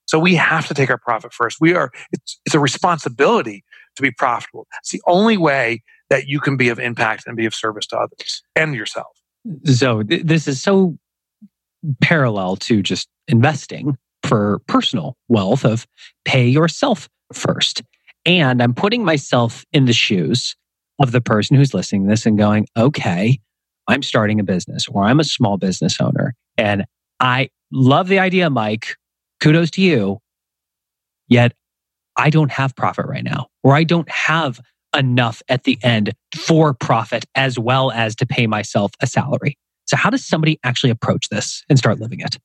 So 0.06 0.18
we 0.18 0.34
have 0.34 0.66
to 0.68 0.74
take 0.74 0.90
our 0.90 0.98
profit 0.98 1.32
first. 1.32 1.58
We 1.60 1.74
are, 1.74 1.90
it's, 2.12 2.40
it's 2.46 2.54
a 2.54 2.60
responsibility 2.60 3.64
to 3.96 4.02
be 4.02 4.10
profitable. 4.10 4.66
It's 4.80 4.90
the 4.90 5.02
only 5.06 5.36
way 5.36 5.82
that 6.10 6.28
you 6.28 6.40
can 6.40 6.56
be 6.56 6.68
of 6.68 6.78
impact 6.78 7.24
and 7.26 7.36
be 7.36 7.46
of 7.46 7.54
service 7.54 7.86
to 7.86 7.98
others 7.98 8.42
and 8.54 8.74
yourself. 8.74 9.16
So 9.64 10.02
th- 10.02 10.24
this 10.24 10.46
is 10.46 10.62
so 10.62 10.98
parallel 12.00 12.56
to 12.56 12.82
just 12.82 13.08
investing 13.28 13.96
for 14.22 14.60
personal 14.66 15.16
wealth 15.28 15.64
of 15.64 15.86
pay 16.24 16.46
yourself 16.46 17.08
first. 17.32 17.82
And 18.26 18.62
I'm 18.62 18.74
putting 18.74 19.04
myself 19.04 19.64
in 19.72 19.84
the 19.84 19.92
shoes 19.92 20.56
of 21.00 21.12
the 21.12 21.20
person 21.20 21.56
who's 21.56 21.74
listening 21.74 22.04
to 22.04 22.10
this 22.10 22.26
and 22.26 22.38
going, 22.38 22.66
okay, 22.76 23.38
I'm 23.88 24.02
starting 24.02 24.40
a 24.40 24.44
business 24.44 24.86
or 24.88 25.04
I'm 25.04 25.20
a 25.20 25.24
small 25.24 25.58
business 25.58 26.00
owner 26.00 26.34
and 26.56 26.84
I 27.20 27.50
love 27.72 28.08
the 28.08 28.18
idea, 28.18 28.50
Mike. 28.50 28.96
Kudos 29.40 29.70
to 29.72 29.82
you. 29.82 30.18
Yet 31.28 31.52
I 32.16 32.30
don't 32.30 32.50
have 32.50 32.76
profit 32.76 33.06
right 33.06 33.24
now, 33.24 33.48
or 33.62 33.74
I 33.74 33.84
don't 33.84 34.08
have 34.10 34.60
enough 34.96 35.42
at 35.48 35.64
the 35.64 35.78
end 35.82 36.12
for 36.34 36.72
profit 36.74 37.24
as 37.34 37.58
well 37.58 37.90
as 37.90 38.14
to 38.16 38.26
pay 38.26 38.46
myself 38.46 38.92
a 39.00 39.06
salary. 39.06 39.56
So, 39.86 39.96
how 39.96 40.10
does 40.10 40.24
somebody 40.24 40.58
actually 40.64 40.90
approach 40.90 41.28
this 41.28 41.64
and 41.68 41.78
start 41.78 42.00
living 42.00 42.20
it? 42.20 42.38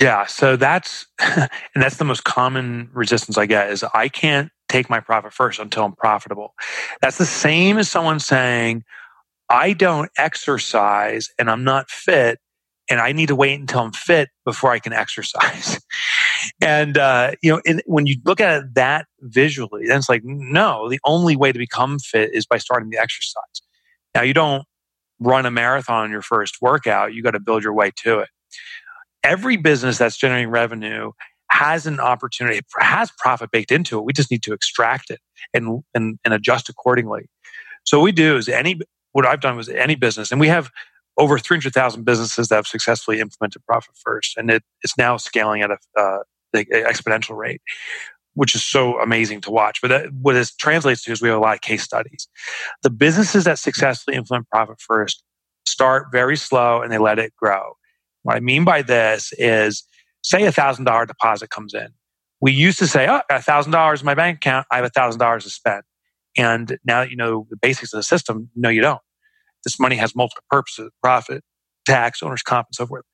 Yeah, 0.00 0.26
so 0.26 0.56
that's 0.56 1.06
and 1.18 1.48
that's 1.74 1.96
the 1.96 2.04
most 2.04 2.24
common 2.24 2.90
resistance 2.92 3.36
I 3.36 3.46
get 3.46 3.70
is 3.70 3.84
I 3.94 4.08
can't 4.08 4.50
take 4.68 4.90
my 4.90 5.00
profit 5.00 5.32
first 5.32 5.58
until 5.58 5.84
I'm 5.84 5.94
profitable. 5.94 6.54
That's 7.00 7.18
the 7.18 7.26
same 7.26 7.78
as 7.78 7.88
someone 7.88 8.20
saying 8.20 8.84
I 9.48 9.72
don't 9.72 10.10
exercise 10.18 11.28
and 11.38 11.50
I'm 11.50 11.64
not 11.64 11.90
fit 11.90 12.38
and 12.88 13.00
I 13.00 13.12
need 13.12 13.28
to 13.28 13.36
wait 13.36 13.58
until 13.58 13.80
I'm 13.80 13.92
fit 13.92 14.28
before 14.44 14.70
I 14.70 14.78
can 14.78 14.92
exercise. 14.92 15.80
and 16.60 16.96
uh, 16.96 17.32
you 17.42 17.52
know, 17.52 17.60
in, 17.64 17.80
when 17.86 18.06
you 18.06 18.16
look 18.24 18.40
at 18.40 18.62
it 18.62 18.74
that 18.74 19.06
visually, 19.20 19.86
then 19.86 19.98
it's 19.98 20.08
like, 20.08 20.22
no, 20.24 20.88
the 20.88 21.00
only 21.04 21.36
way 21.36 21.52
to 21.52 21.58
become 21.58 21.98
fit 21.98 22.32
is 22.32 22.46
by 22.46 22.58
starting 22.58 22.90
the 22.90 22.98
exercise. 22.98 23.42
Now, 24.14 24.22
you 24.22 24.34
don't 24.34 24.64
run 25.18 25.46
a 25.46 25.50
marathon 25.50 26.04
on 26.04 26.10
your 26.10 26.22
first 26.22 26.56
workout; 26.60 27.12
you 27.12 27.22
got 27.22 27.32
to 27.32 27.40
build 27.40 27.62
your 27.62 27.72
way 27.72 27.90
to 28.04 28.20
it. 28.20 28.28
Every 29.22 29.56
business 29.56 29.98
that's 29.98 30.16
generating 30.16 30.50
revenue 30.50 31.10
has 31.50 31.86
an 31.86 32.00
opportunity, 32.00 32.60
has 32.78 33.10
profit 33.18 33.50
baked 33.50 33.70
into 33.70 33.98
it. 33.98 34.04
We 34.04 34.12
just 34.12 34.30
need 34.30 34.42
to 34.44 34.52
extract 34.52 35.10
it 35.10 35.20
and 35.54 35.82
and, 35.94 36.18
and 36.24 36.34
adjust 36.34 36.68
accordingly. 36.68 37.28
So 37.84 37.98
what 37.98 38.04
we 38.04 38.12
do 38.12 38.36
is 38.36 38.48
any 38.48 38.80
what 39.12 39.26
I've 39.26 39.40
done 39.40 39.56
was 39.56 39.68
any 39.68 39.94
business, 39.94 40.30
and 40.30 40.40
we 40.40 40.48
have 40.48 40.70
over 41.18 41.38
300,000 41.38 42.04
businesses 42.04 42.48
that 42.48 42.56
have 42.56 42.66
successfully 42.66 43.20
implemented 43.20 43.64
Profit 43.64 43.94
First, 44.04 44.36
and 44.36 44.50
it, 44.50 44.62
it's 44.82 44.98
now 44.98 45.16
scaling 45.16 45.62
at 45.62 45.70
a 45.70 45.78
uh, 45.98 46.18
exponential 46.54 47.36
rate, 47.36 47.62
which 48.34 48.54
is 48.54 48.64
so 48.64 49.00
amazing 49.00 49.40
to 49.42 49.50
watch. 49.50 49.80
But 49.80 49.88
that, 49.88 50.12
what 50.12 50.34
this 50.34 50.54
translates 50.54 51.04
to 51.04 51.12
is 51.12 51.22
we 51.22 51.28
have 51.28 51.38
a 51.38 51.40
lot 51.40 51.54
of 51.54 51.62
case 51.62 51.82
studies. 51.82 52.28
The 52.82 52.90
businesses 52.90 53.44
that 53.44 53.58
successfully 53.58 54.16
implement 54.16 54.48
Profit 54.50 54.80
First 54.80 55.22
start 55.66 56.08
very 56.12 56.36
slow 56.36 56.82
and 56.82 56.92
they 56.92 56.98
let 56.98 57.18
it 57.18 57.34
grow. 57.36 57.76
What 58.22 58.36
I 58.36 58.40
mean 58.40 58.64
by 58.64 58.82
this 58.82 59.32
is, 59.38 59.84
say 60.26 60.44
a 60.44 60.52
thousand 60.52 60.84
dollar 60.84 61.06
deposit 61.06 61.50
comes 61.50 61.74
in. 61.74 61.88
We 62.40 62.52
used 62.52 62.78
to 62.80 62.86
say, 62.86 63.06
"Oh, 63.08 63.20
a 63.30 63.40
thousand 63.40 63.72
dollars 63.72 64.00
in 64.00 64.06
my 64.06 64.14
bank 64.14 64.36
account. 64.36 64.66
I 64.70 64.76
have 64.76 64.84
a 64.84 64.90
thousand 64.90 65.20
dollars 65.20 65.44
to 65.44 65.50
spend." 65.50 65.82
And 66.36 66.78
now 66.84 67.00
that 67.00 67.10
you 67.10 67.16
know 67.16 67.46
the 67.50 67.56
basics 67.56 67.92
of 67.92 67.98
the 67.98 68.02
system, 68.02 68.50
no, 68.54 68.68
you 68.68 68.82
don't 68.82 69.00
this 69.66 69.78
money 69.80 69.96
has 69.96 70.14
multiple 70.14 70.44
purposes 70.48 70.90
profit, 71.02 71.42
tax, 71.84 72.22
owner's 72.22 72.42
comp, 72.42 72.68
and 72.70 72.74
so 72.74 72.86
forth. 72.86 73.04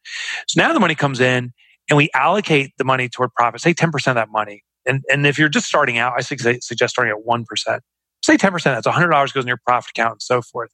So 0.46 0.60
now 0.60 0.72
the 0.72 0.80
money 0.80 0.94
comes 0.94 1.18
in 1.18 1.52
and 1.90 1.96
we 1.96 2.10
allocate 2.14 2.72
the 2.78 2.84
money 2.84 3.08
toward 3.08 3.32
profit, 3.34 3.60
say 3.60 3.74
10% 3.74 3.94
of 4.08 4.14
that 4.14 4.28
money. 4.30 4.62
And, 4.86 5.02
and 5.08 5.26
if 5.26 5.38
you're 5.38 5.48
just 5.48 5.66
starting 5.66 5.98
out, 5.98 6.12
I 6.16 6.20
suggest 6.20 6.88
starting 6.88 7.12
at 7.12 7.24
1%. 7.26 7.80
Say 8.24 8.36
10%, 8.36 8.62
that's 8.62 8.86
$100 8.86 9.34
goes 9.34 9.42
in 9.42 9.48
your 9.48 9.60
profit 9.66 9.90
account 9.90 10.12
and 10.12 10.22
so 10.22 10.42
forth. 10.42 10.70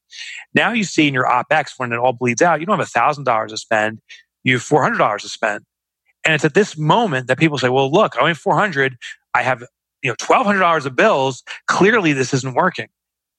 Now 0.52 0.72
you 0.72 0.84
see 0.84 1.08
in 1.08 1.14
your 1.14 1.24
OPEX 1.24 1.72
when 1.78 1.92
it 1.92 1.98
all 1.98 2.12
bleeds 2.12 2.42
out, 2.42 2.60
you 2.60 2.66
don't 2.66 2.78
have 2.78 2.88
$1,000 2.88 3.48
to 3.48 3.56
spend, 3.56 4.00
you 4.44 4.54
have 4.54 4.62
$400 4.62 5.20
to 5.20 5.28
spend. 5.28 5.64
And 6.24 6.34
it's 6.34 6.44
at 6.44 6.54
this 6.54 6.76
moment 6.76 7.28
that 7.28 7.38
people 7.38 7.58
say, 7.58 7.68
well, 7.68 7.90
look, 7.90 8.16
I 8.16 8.20
only 8.20 8.30
have 8.30 8.38
400. 8.38 8.96
I 9.34 9.42
have 9.42 9.62
you 10.02 10.10
know 10.10 10.16
$1,200 10.16 10.86
of 10.86 10.96
bills. 10.96 11.42
Clearly 11.66 12.12
this 12.12 12.34
isn't 12.34 12.54
working. 12.54 12.88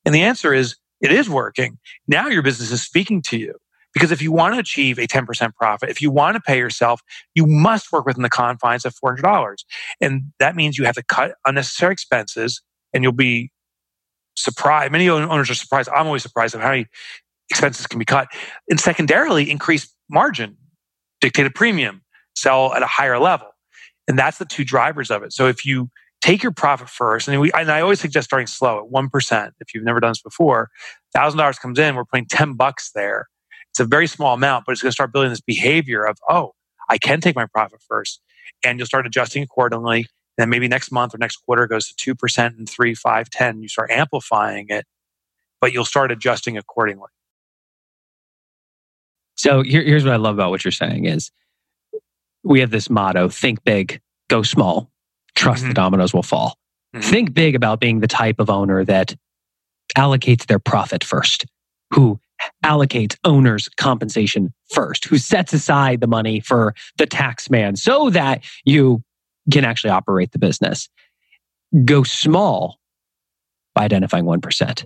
And 0.05 0.13
the 0.15 0.23
answer 0.23 0.53
is 0.53 0.75
it 1.01 1.11
is 1.11 1.29
working. 1.29 1.77
Now 2.07 2.27
your 2.27 2.41
business 2.41 2.71
is 2.71 2.81
speaking 2.81 3.21
to 3.23 3.37
you. 3.37 3.55
Because 3.93 4.11
if 4.11 4.21
you 4.21 4.31
want 4.31 4.53
to 4.53 4.59
achieve 4.59 4.99
a 4.99 5.07
10% 5.07 5.55
profit, 5.55 5.89
if 5.89 5.99
you 5.99 6.11
want 6.11 6.35
to 6.35 6.41
pay 6.41 6.59
yourself, 6.59 7.01
you 7.33 7.47
must 7.47 7.91
work 7.91 8.05
within 8.05 8.21
the 8.21 8.29
confines 8.29 8.85
of 8.85 8.93
$400. 9.03 9.55
And 9.99 10.31
that 10.39 10.55
means 10.55 10.77
you 10.77 10.85
have 10.85 10.95
to 10.95 11.03
cut 11.03 11.33
unnecessary 11.45 11.93
expenses 11.93 12.61
and 12.93 13.03
you'll 13.03 13.13
be 13.13 13.49
surprised. 14.35 14.91
Many 14.91 15.09
owners 15.09 15.49
are 15.49 15.55
surprised. 15.55 15.89
I'm 15.89 16.05
always 16.05 16.21
surprised 16.21 16.53
at 16.53 16.61
how 16.61 16.69
many 16.69 16.85
expenses 17.49 17.87
can 17.87 17.97
be 17.97 18.05
cut. 18.05 18.27
And 18.69 18.79
secondarily, 18.79 19.49
increase 19.49 19.91
margin, 20.07 20.57
dictated 21.19 21.55
premium, 21.55 22.03
sell 22.35 22.73
at 22.73 22.83
a 22.83 22.87
higher 22.87 23.19
level. 23.19 23.47
And 24.07 24.17
that's 24.17 24.37
the 24.37 24.45
two 24.45 24.63
drivers 24.63 25.11
of 25.11 25.23
it. 25.23 25.33
So 25.33 25.47
if 25.47 25.65
you 25.65 25.89
take 26.21 26.43
your 26.43 26.51
profit 26.51 26.89
first. 26.89 27.27
And, 27.27 27.39
we, 27.39 27.51
and 27.53 27.71
I 27.71 27.81
always 27.81 27.99
suggest 27.99 28.25
starting 28.25 28.47
slow 28.47 28.85
at 28.85 28.91
1%. 28.91 29.51
If 29.59 29.73
you've 29.73 29.83
never 29.83 29.99
done 29.99 30.11
this 30.11 30.21
before, 30.21 30.69
$1,000 31.15 31.59
comes 31.59 31.79
in, 31.79 31.95
we're 31.95 32.05
putting 32.05 32.25
10 32.25 32.53
bucks 32.53 32.91
there. 32.93 33.27
It's 33.71 33.79
a 33.79 33.85
very 33.85 34.07
small 34.07 34.33
amount, 34.33 34.65
but 34.65 34.73
it's 34.73 34.81
going 34.81 34.89
to 34.89 34.93
start 34.93 35.13
building 35.13 35.29
this 35.29 35.41
behavior 35.41 36.03
of, 36.03 36.17
oh, 36.29 36.53
I 36.89 36.97
can 36.97 37.21
take 37.21 37.35
my 37.35 37.45
profit 37.45 37.81
first. 37.87 38.21
And 38.65 38.79
you'll 38.79 38.87
start 38.87 39.05
adjusting 39.05 39.43
accordingly. 39.43 40.07
Then 40.37 40.49
maybe 40.49 40.67
next 40.67 40.91
month 40.91 41.13
or 41.13 41.17
next 41.17 41.37
quarter 41.37 41.67
goes 41.67 41.91
to 41.93 42.15
2% 42.15 42.57
and 42.57 42.67
3, 42.67 42.95
5, 42.95 43.29
10. 43.29 43.61
You 43.61 43.67
start 43.67 43.91
amplifying 43.91 44.65
it, 44.69 44.85
but 45.61 45.71
you'll 45.71 45.85
start 45.85 46.11
adjusting 46.11 46.57
accordingly. 46.57 47.07
So 49.35 49.61
here, 49.61 49.83
here's 49.83 50.03
what 50.03 50.13
I 50.13 50.17
love 50.17 50.35
about 50.35 50.49
what 50.49 50.65
you're 50.65 50.71
saying 50.71 51.05
is 51.05 51.31
we 52.43 52.59
have 52.59 52.71
this 52.71 52.89
motto, 52.89 53.29
think 53.29 53.63
big, 53.63 54.01
go 54.29 54.43
small 54.43 54.89
trust 55.39 55.61
mm-hmm. 55.61 55.69
the 55.69 55.73
dominoes 55.73 56.13
will 56.13 56.23
fall. 56.23 56.57
Mm-hmm. 56.93 57.09
Think 57.09 57.33
big 57.33 57.55
about 57.55 57.79
being 57.79 58.01
the 58.01 58.07
type 58.07 58.39
of 58.39 58.49
owner 58.49 58.83
that 58.85 59.15
allocates 59.97 60.45
their 60.47 60.59
profit 60.59 61.03
first, 61.03 61.45
who 61.93 62.19
allocates 62.63 63.15
owners 63.23 63.69
compensation 63.77 64.53
first, 64.71 65.05
who 65.05 65.17
sets 65.17 65.53
aside 65.53 66.01
the 66.01 66.07
money 66.07 66.39
for 66.39 66.75
the 66.97 67.05
tax 67.05 67.49
man 67.49 67.75
so 67.75 68.09
that 68.09 68.43
you 68.65 69.03
can 69.51 69.65
actually 69.65 69.89
operate 69.89 70.31
the 70.31 70.39
business. 70.39 70.89
Go 71.85 72.03
small 72.03 72.79
by 73.73 73.85
identifying 73.85 74.25
1%. 74.25 74.85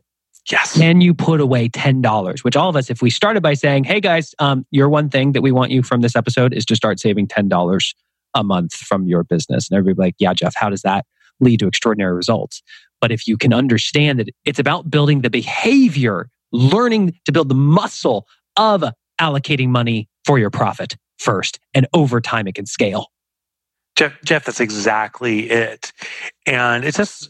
Yes. 0.51 0.77
Can 0.77 0.99
you 0.99 1.13
put 1.13 1.39
away 1.39 1.69
$10? 1.69 2.43
Which 2.43 2.55
all 2.55 2.69
of 2.69 2.75
us, 2.75 2.89
if 2.89 3.01
we 3.01 3.09
started 3.09 3.41
by 3.41 3.53
saying, 3.53 3.85
hey 3.85 4.01
guys, 4.01 4.35
um, 4.39 4.65
your 4.71 4.89
one 4.89 5.09
thing 5.09 5.31
that 5.33 5.41
we 5.41 5.51
want 5.51 5.71
you 5.71 5.83
from 5.83 6.01
this 6.01 6.15
episode 6.15 6.53
is 6.53 6.65
to 6.65 6.75
start 6.75 6.99
saving 6.99 7.27
$10 7.27 7.93
a 8.35 8.43
month 8.43 8.73
from 8.73 9.07
your 9.07 9.23
business. 9.23 9.69
And 9.69 9.77
everybody 9.77 10.07
like, 10.07 10.15
yeah, 10.19 10.33
Geoff, 10.33 10.53
how 10.55 10.69
does 10.69 10.81
that 10.81 11.05
lead 11.39 11.59
to 11.59 11.67
extraordinary 11.67 12.13
results? 12.13 12.61
But 12.99 13.11
if 13.11 13.27
you 13.27 13.37
can 13.37 13.53
understand 13.53 14.19
that 14.19 14.29
it's 14.43 14.59
about 14.59 14.89
building 14.89 15.21
the 15.21 15.29
behavior, 15.29 16.29
learning 16.51 17.13
to 17.25 17.31
build 17.31 17.49
the 17.49 17.55
muscle 17.55 18.27
of 18.57 18.83
allocating 19.19 19.69
money 19.69 20.09
for 20.25 20.39
your 20.39 20.49
profit 20.49 20.95
first, 21.19 21.59
and 21.73 21.87
over 21.93 22.19
time 22.19 22.47
it 22.47 22.55
can 22.55 22.65
scale. 22.65 23.07
Geoff, 23.95 24.17
Geoff, 24.25 24.45
that's 24.45 24.59
exactly 24.59 25.49
it. 25.51 25.91
And 26.47 26.83
it's 26.83 26.97
just, 26.97 27.29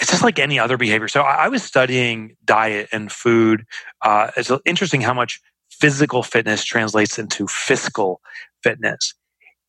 it's 0.00 0.10
just 0.10 0.22
like 0.22 0.38
any 0.38 0.58
other 0.58 0.76
behavior. 0.76 1.08
So 1.08 1.22
I, 1.22 1.48
was 1.48 1.62
studying 1.62 2.36
diet 2.44 2.88
and 2.92 3.12
food. 3.12 3.64
Uh, 4.02 4.30
it's 4.36 4.50
interesting 4.64 5.00
how 5.00 5.12
much 5.12 5.40
physical 5.70 6.22
fitness 6.22 6.64
translates 6.64 7.18
into 7.18 7.46
fiscal 7.46 8.20
fitness. 8.62 9.14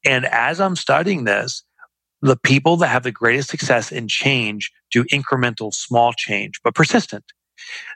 And 0.06 0.26
as 0.26 0.60
I'm 0.60 0.76
studying 0.76 1.26
this, 1.26 1.64
the 2.22 2.38
people 2.38 2.78
that 2.78 2.88
have 2.88 3.04
the 3.04 3.12
greatest 3.12 3.50
success 3.50 3.92
in 3.92 4.08
change 4.08 4.72
do 4.92 5.04
incremental 5.06 5.74
small 5.74 6.14
change, 6.14 6.60
but 6.64 6.76
persistent. 6.76 7.26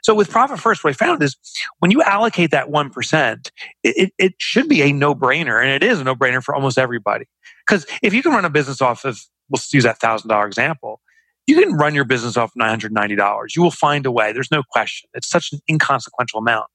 So 0.02 0.14
with 0.14 0.30
profit 0.30 0.60
first, 0.60 0.84
what 0.84 0.90
I 0.90 0.92
found 0.94 1.22
is 1.22 1.36
when 1.78 1.90
you 1.90 2.02
allocate 2.02 2.50
that 2.52 2.68
1%, 2.68 3.50
it, 3.82 4.12
it 4.18 4.34
should 4.38 4.68
be 4.68 4.82
a 4.82 4.92
no 4.92 5.14
brainer. 5.14 5.60
And 5.60 5.70
it 5.70 5.82
is 5.82 6.00
a 6.00 6.04
no 6.04 6.14
brainer 6.14 6.42
for 6.42 6.54
almost 6.54 6.78
everybody. 6.78 7.26
Because 7.66 7.86
if 8.02 8.14
you 8.14 8.22
can 8.22 8.32
run 8.32 8.44
a 8.44 8.50
business 8.50 8.80
off 8.80 9.04
of, 9.04 9.20
we'll 9.48 9.60
use 9.72 9.84
that 9.84 10.00
$1,000 10.00 10.46
example, 10.46 11.00
you 11.46 11.60
can 11.60 11.74
run 11.74 11.94
your 11.94 12.04
business 12.04 12.36
off 12.36 12.52
$990. 12.54 13.56
You 13.56 13.62
will 13.62 13.70
find 13.70 14.04
a 14.06 14.10
way. 14.10 14.32
There's 14.32 14.50
no 14.50 14.62
question. 14.70 15.08
It's 15.14 15.28
such 15.28 15.52
an 15.52 15.60
inconsequential 15.70 16.40
amount. 16.40 16.66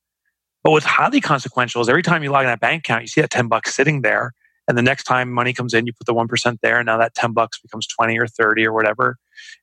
But 0.64 0.72
what's 0.72 0.86
highly 0.86 1.22
consequential 1.22 1.82
is 1.82 1.90
every 1.90 2.04
time 2.04 2.24
you 2.24 2.32
log 2.32 2.44
in 2.44 2.50
that 2.50 2.60
bank 2.60 2.82
account, 2.82 3.02
you 3.02 3.08
see 3.08 3.22
that 3.22 3.32
10 3.32 3.48
bucks 3.48 3.74
sitting 3.74 4.02
there 4.02 4.34
and 4.68 4.78
the 4.78 4.82
next 4.82 5.04
time 5.04 5.32
money 5.32 5.54
comes 5.54 5.74
in, 5.74 5.86
you 5.86 5.94
put 5.94 6.06
the 6.06 6.14
1% 6.14 6.58
there. 6.62 6.78
And 6.78 6.86
now 6.86 6.98
that 6.98 7.16
10 7.16 7.34
bucks 7.34 7.60
becomes 7.60 7.88
20 7.88 8.18
or 8.18 8.28
30 8.28 8.66
or 8.66 8.74
whatever 8.74 9.18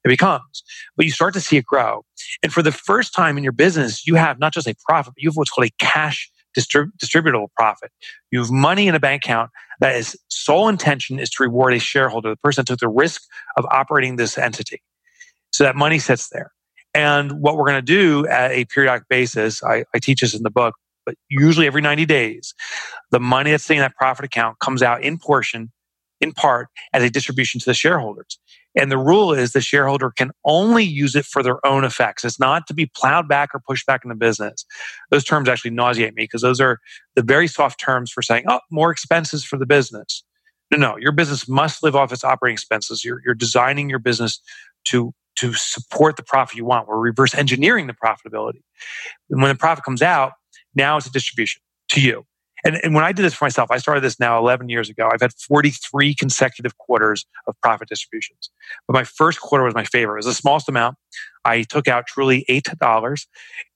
it 0.04 0.08
becomes. 0.08 0.62
But 0.96 1.06
you 1.06 1.12
start 1.12 1.34
to 1.34 1.40
see 1.40 1.56
it 1.56 1.64
grow. 1.64 2.04
And 2.42 2.52
for 2.52 2.62
the 2.62 2.72
first 2.72 3.14
time 3.14 3.38
in 3.38 3.44
your 3.44 3.52
business, 3.52 4.06
you 4.06 4.16
have 4.16 4.38
not 4.38 4.52
just 4.52 4.66
a 4.66 4.74
profit, 4.86 5.14
but 5.14 5.22
you 5.22 5.30
have 5.30 5.36
what's 5.36 5.50
called 5.50 5.68
a 5.68 5.84
cash 5.84 6.30
distrib- 6.58 6.90
distributable 6.98 7.48
profit. 7.56 7.92
You 8.30 8.40
have 8.40 8.50
money 8.50 8.88
in 8.88 8.94
a 8.94 9.00
bank 9.00 9.24
account 9.24 9.50
that 9.80 9.94
is 9.94 10.18
sole 10.28 10.68
intention 10.68 11.18
is 11.18 11.30
to 11.30 11.42
reward 11.44 11.74
a 11.74 11.78
shareholder, 11.78 12.30
the 12.30 12.36
person 12.36 12.62
that 12.62 12.66
took 12.66 12.80
the 12.80 12.88
risk 12.88 13.22
of 13.56 13.64
operating 13.70 14.16
this 14.16 14.36
entity. 14.36 14.82
So 15.58 15.64
that 15.64 15.74
money 15.74 15.98
sits 15.98 16.28
there. 16.28 16.52
And 16.94 17.32
what 17.42 17.56
we're 17.56 17.64
going 17.64 17.78
to 17.78 17.82
do 17.82 18.24
at 18.28 18.52
a 18.52 18.64
periodic 18.66 19.08
basis, 19.08 19.60
I, 19.64 19.84
I 19.92 19.98
teach 19.98 20.20
this 20.20 20.32
in 20.32 20.44
the 20.44 20.52
book, 20.52 20.76
but 21.04 21.16
usually 21.28 21.66
every 21.66 21.80
90 21.80 22.06
days, 22.06 22.54
the 23.10 23.18
money 23.18 23.50
that's 23.50 23.64
sitting 23.64 23.78
in 23.78 23.82
that 23.82 23.96
profit 23.96 24.24
account 24.24 24.60
comes 24.60 24.84
out 24.84 25.02
in 25.02 25.18
portion, 25.18 25.72
in 26.20 26.30
part, 26.30 26.68
as 26.92 27.02
a 27.02 27.10
distribution 27.10 27.58
to 27.58 27.64
the 27.64 27.74
shareholders. 27.74 28.38
And 28.76 28.88
the 28.88 28.98
rule 28.98 29.32
is 29.32 29.50
the 29.50 29.60
shareholder 29.60 30.12
can 30.12 30.30
only 30.44 30.84
use 30.84 31.16
it 31.16 31.24
for 31.24 31.42
their 31.42 31.58
own 31.66 31.82
effects. 31.82 32.24
It's 32.24 32.38
not 32.38 32.68
to 32.68 32.72
be 32.72 32.86
plowed 32.94 33.26
back 33.26 33.48
or 33.52 33.58
pushed 33.58 33.84
back 33.84 34.02
in 34.04 34.10
the 34.10 34.14
business. 34.14 34.64
Those 35.10 35.24
terms 35.24 35.48
actually 35.48 35.72
nauseate 35.72 36.14
me 36.14 36.22
because 36.22 36.42
those 36.42 36.60
are 36.60 36.78
the 37.16 37.22
very 37.22 37.48
soft 37.48 37.80
terms 37.80 38.12
for 38.12 38.22
saying, 38.22 38.44
oh, 38.46 38.60
more 38.70 38.92
expenses 38.92 39.44
for 39.44 39.58
the 39.58 39.66
business. 39.66 40.22
No, 40.70 40.78
no, 40.78 40.96
your 40.98 41.12
business 41.12 41.48
must 41.48 41.82
live 41.82 41.96
off 41.96 42.12
its 42.12 42.22
operating 42.22 42.54
expenses. 42.54 43.04
You're, 43.04 43.20
you're 43.24 43.34
designing 43.34 43.90
your 43.90 43.98
business 43.98 44.40
to, 44.84 45.12
to 45.38 45.52
support 45.54 46.16
the 46.16 46.22
profit 46.22 46.56
you 46.56 46.64
want. 46.64 46.88
We're 46.88 46.98
reverse 46.98 47.34
engineering 47.34 47.86
the 47.86 47.94
profitability. 47.94 48.62
And 49.30 49.40
when 49.40 49.50
the 49.50 49.58
profit 49.58 49.84
comes 49.84 50.02
out, 50.02 50.32
now 50.74 50.96
it's 50.96 51.06
a 51.06 51.12
distribution 51.12 51.62
to 51.90 52.00
you. 52.00 52.24
And, 52.64 52.76
and 52.82 52.94
when 52.94 53.04
I 53.04 53.12
did 53.12 53.22
this 53.22 53.34
for 53.34 53.44
myself, 53.44 53.70
I 53.70 53.78
started 53.78 54.00
this 54.00 54.18
now 54.18 54.36
11 54.38 54.68
years 54.68 54.90
ago. 54.90 55.08
I've 55.12 55.20
had 55.20 55.32
43 55.32 56.14
consecutive 56.14 56.76
quarters 56.78 57.24
of 57.46 57.54
profit 57.62 57.88
distributions. 57.88 58.50
But 58.86 58.94
my 58.94 59.04
first 59.04 59.40
quarter 59.40 59.64
was 59.64 59.74
my 59.74 59.84
favorite. 59.84 60.16
It 60.16 60.26
was 60.26 60.26
the 60.26 60.34
smallest 60.34 60.68
amount. 60.68 60.96
I 61.44 61.62
took 61.62 61.88
out 61.88 62.06
truly 62.06 62.44
eight 62.48 62.66
dollars, 62.80 63.26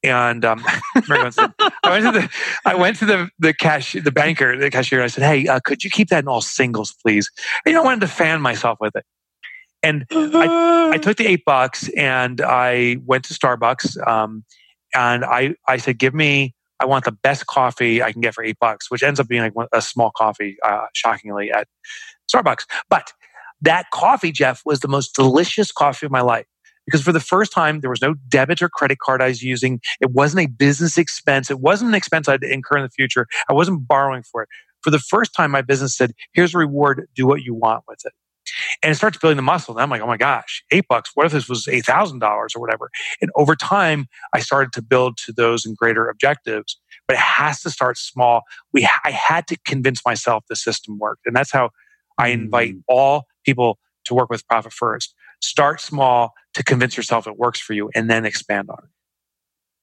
and 0.02 0.45
um, 0.45 0.62
I 0.97 1.73
went 1.85 2.04
to 2.04 2.12
the 2.12 2.31
I 2.64 2.75
went 2.75 2.99
to 2.99 3.07
the 3.07 3.31
the 3.38 3.54
cash 3.54 3.92
the 3.92 4.12
banker 4.12 4.59
the 4.59 4.71
cashier. 4.71 4.99
And 4.99 5.04
I 5.04 5.07
said, 5.07 5.25
"Hey, 5.25 5.47
uh, 5.47 5.61
could 5.64 5.83
you 5.83 5.88
keep 5.88 6.09
that 6.09 6.25
in 6.25 6.28
all 6.28 6.42
singles, 6.42 6.95
please?" 7.02 7.31
And, 7.64 7.73
you 7.73 7.78
know, 7.78 7.83
I 7.83 7.85
wanted 7.85 8.00
to 8.00 8.09
fan 8.09 8.42
myself 8.42 8.78
with 8.81 8.95
it. 8.97 9.07
And 9.82 10.06
I, 10.10 10.90
I 10.94 10.98
took 10.98 11.16
the 11.16 11.26
eight 11.26 11.44
bucks 11.44 11.88
and 11.90 12.40
I 12.40 12.98
went 13.04 13.24
to 13.24 13.34
Starbucks. 13.34 14.06
Um, 14.06 14.44
and 14.94 15.24
I 15.24 15.54
I 15.66 15.76
said, 15.78 15.98
"Give 15.98 16.14
me." 16.14 16.54
I 16.80 16.84
want 16.84 17.04
the 17.04 17.12
best 17.12 17.46
coffee 17.46 18.02
I 18.02 18.10
can 18.10 18.20
get 18.20 18.34
for 18.34 18.42
eight 18.42 18.58
bucks, 18.58 18.90
which 18.90 19.04
ends 19.04 19.20
up 19.20 19.28
being 19.28 19.42
like 19.42 19.68
a 19.72 19.80
small 19.80 20.10
coffee, 20.16 20.56
uh, 20.64 20.86
shockingly, 20.94 21.52
at 21.52 21.68
Starbucks. 22.28 22.66
But 22.90 23.12
that 23.60 23.86
coffee, 23.92 24.32
Geoff, 24.32 24.62
was 24.64 24.80
the 24.80 24.88
most 24.88 25.14
delicious 25.14 25.70
coffee 25.70 26.06
of 26.06 26.10
my 26.10 26.22
life 26.22 26.46
because 26.86 27.02
for 27.02 27.12
the 27.12 27.20
first 27.20 27.52
time, 27.52 27.80
there 27.80 27.90
was 27.90 28.02
no 28.02 28.14
debit 28.28 28.62
or 28.62 28.68
credit 28.68 28.98
card 28.98 29.22
I 29.22 29.28
was 29.28 29.42
using. 29.42 29.80
It 30.00 30.10
wasn't 30.10 30.44
a 30.46 30.48
business 30.48 30.98
expense. 30.98 31.50
It 31.50 31.60
wasn't 31.60 31.90
an 31.90 31.94
expense 31.94 32.28
I'd 32.28 32.42
incur 32.42 32.78
in 32.78 32.82
the 32.82 32.90
future. 32.90 33.26
I 33.48 33.52
wasn't 33.52 33.86
borrowing 33.86 34.22
for 34.24 34.42
it. 34.42 34.48
For 34.82 34.90
the 34.90 34.98
first 34.98 35.34
time, 35.34 35.52
my 35.52 35.62
business 35.62 35.96
said, 35.96 36.12
here's 36.32 36.54
a 36.54 36.58
reward. 36.58 37.06
Do 37.14 37.26
what 37.26 37.42
you 37.42 37.54
want 37.54 37.84
with 37.86 38.00
it. 38.04 38.12
And 38.82 38.92
it 38.92 38.96
starts 38.96 39.18
building 39.18 39.36
the 39.36 39.42
muscle. 39.42 39.74
And 39.74 39.82
I'm 39.82 39.90
like, 39.90 40.02
oh 40.02 40.06
my 40.06 40.16
gosh, 40.16 40.64
eight 40.72 40.86
bucks. 40.88 41.10
What 41.14 41.26
if 41.26 41.32
this 41.32 41.48
was 41.48 41.66
$8,000 41.66 42.22
or 42.22 42.60
whatever? 42.60 42.90
And 43.20 43.30
over 43.36 43.54
time, 43.54 44.06
I 44.34 44.40
started 44.40 44.72
to 44.74 44.82
build 44.82 45.16
to 45.26 45.32
those 45.32 45.64
and 45.64 45.76
greater 45.76 46.08
objectives. 46.08 46.78
But 47.06 47.14
it 47.14 47.20
has 47.20 47.60
to 47.62 47.70
start 47.70 47.98
small. 47.98 48.42
We, 48.72 48.88
I 49.04 49.10
had 49.10 49.46
to 49.48 49.56
convince 49.64 50.04
myself 50.04 50.44
the 50.48 50.56
system 50.56 50.98
worked. 50.98 51.26
And 51.26 51.34
that's 51.36 51.52
how 51.52 51.70
I 52.18 52.28
invite 52.28 52.74
mm. 52.74 52.82
all 52.88 53.24
people 53.44 53.78
to 54.04 54.14
work 54.14 54.30
with 54.30 54.46
Profit 54.48 54.72
First. 54.72 55.14
Start 55.40 55.80
small 55.80 56.32
to 56.54 56.62
convince 56.62 56.96
yourself 56.96 57.26
it 57.26 57.38
works 57.38 57.60
for 57.60 57.72
you 57.72 57.90
and 57.94 58.10
then 58.10 58.24
expand 58.24 58.70
on 58.70 58.78
it. 58.82 58.90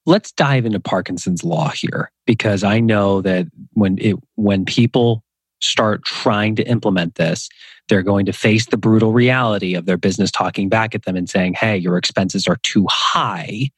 Let's 0.06 0.32
dive 0.32 0.66
into 0.66 0.80
Parkinson's 0.80 1.44
law 1.44 1.70
here 1.70 2.12
because 2.26 2.64
I 2.64 2.80
know 2.80 3.22
that 3.22 3.48
when 3.74 3.98
it 4.00 4.16
when 4.36 4.66
people 4.66 5.24
start 5.60 6.04
trying 6.04 6.56
to 6.56 6.64
implement 6.68 7.16
this, 7.16 7.50
they're 7.88 8.04
going 8.04 8.26
to 8.26 8.34
face 8.34 8.68
the 8.68 8.78
brutal 8.78 9.12
reality 9.12 9.76
of 9.76 9.86
their 9.86 9.98
business 9.98 10.32
talking 10.32 10.70
back 10.70 10.94
at 10.94 11.04
them 11.04 11.16
and 11.16 11.30
saying, 11.30 11.54
hey, 11.54 11.78
your 11.78 11.98
expenses 11.98 12.48
are 12.48 12.58
too 12.64 12.86
high 12.90 13.70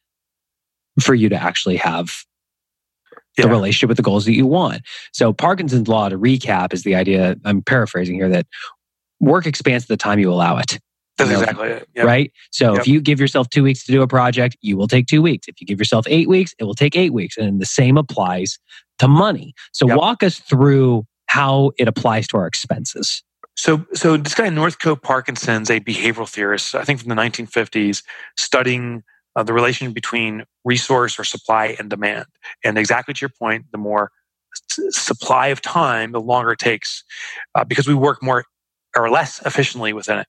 for 1.00 1.16
you 1.16 1.30
to 1.30 1.36
actually 1.36 1.78
have 1.78 2.24
the 3.38 3.44
yeah. 3.44 3.50
relationship 3.50 3.88
with 3.88 3.98
the 3.98 4.04
goals 4.04 4.26
that 4.26 4.34
you 4.34 4.46
want. 4.46 4.82
So, 5.14 5.32
Parkinson's 5.32 5.88
law, 5.88 6.10
to 6.10 6.18
recap, 6.18 6.74
is 6.74 6.84
the 6.84 6.96
idea 6.96 7.38
I'm 7.46 7.62
paraphrasing 7.62 8.16
here 8.16 8.30
that 8.30 8.46
work 9.22 9.46
expands 9.46 9.86
the 9.86 9.96
time 9.96 10.20
you 10.20 10.32
allow 10.32 10.58
it. 10.58 10.80
That's 11.18 11.30
you 11.30 11.38
know, 11.38 11.42
exactly 11.42 11.68
it. 11.70 11.90
Yep. 11.96 12.06
Right. 12.06 12.32
So 12.52 12.74
yep. 12.74 12.82
if 12.82 12.88
you 12.88 13.02
give 13.02 13.20
yourself 13.20 13.50
two 13.50 13.64
weeks 13.64 13.84
to 13.86 13.92
do 13.92 14.02
a 14.02 14.08
project, 14.08 14.58
you 14.62 14.76
will 14.76 14.88
take 14.88 15.08
two 15.08 15.22
weeks. 15.22 15.48
If 15.48 15.62
you 15.62 15.68
give 15.68 15.80
yourself 15.80 16.06
eight 16.10 16.28
weeks, 16.28 16.54
it 16.60 16.64
will 16.64 16.74
take 16.74 16.96
eight 16.96 17.14
weeks. 17.14 17.38
And 17.38 17.62
the 17.62 17.66
same 17.66 17.98
applies 17.98 18.58
to 19.00 19.08
money. 19.08 19.54
So 19.72 19.88
yep. 19.88 19.98
walk 19.98 20.24
us 20.24 20.40
through 20.40 21.06
how 21.32 21.72
it 21.78 21.88
applies 21.88 22.28
to 22.28 22.36
our 22.36 22.46
expenses. 22.46 23.24
So, 23.56 23.86
so 23.94 24.18
this 24.18 24.36
guy 24.36 24.50
Northcote 24.50 25.02
Parkinson's 25.02 25.70
a 25.70 25.80
behavioral 25.80 26.28
theorist, 26.28 26.76
I 26.76 26.84
think 26.84 27.00
from 27.00 27.08
the 27.08 27.16
1950s, 27.16 28.04
studying 28.38 29.04
uh, 29.38 29.44
the 29.44 29.54
relation 29.54 29.94
between 29.94 30.44
resource 30.66 31.18
or 31.18 31.24
supply 31.24 31.78
and 31.80 31.90
demand. 31.90 32.26
And 32.66 32.78
exactly 32.78 33.14
to 33.14 33.22
your 33.22 33.32
point, 33.40 33.64
the 33.72 33.78
more 33.78 34.12
supply 34.90 35.48
of 35.48 35.62
time, 35.62 36.12
the 36.12 36.20
longer 36.20 36.52
it 36.52 36.60
takes 36.60 37.02
uh, 37.56 37.64
because 37.64 37.88
we 37.88 37.96
work 37.96 38.22
more 38.22 38.44
or 38.98 39.10
less 39.10 39.42
efficiently 39.46 39.94
within 39.94 40.20
it. 40.20 40.28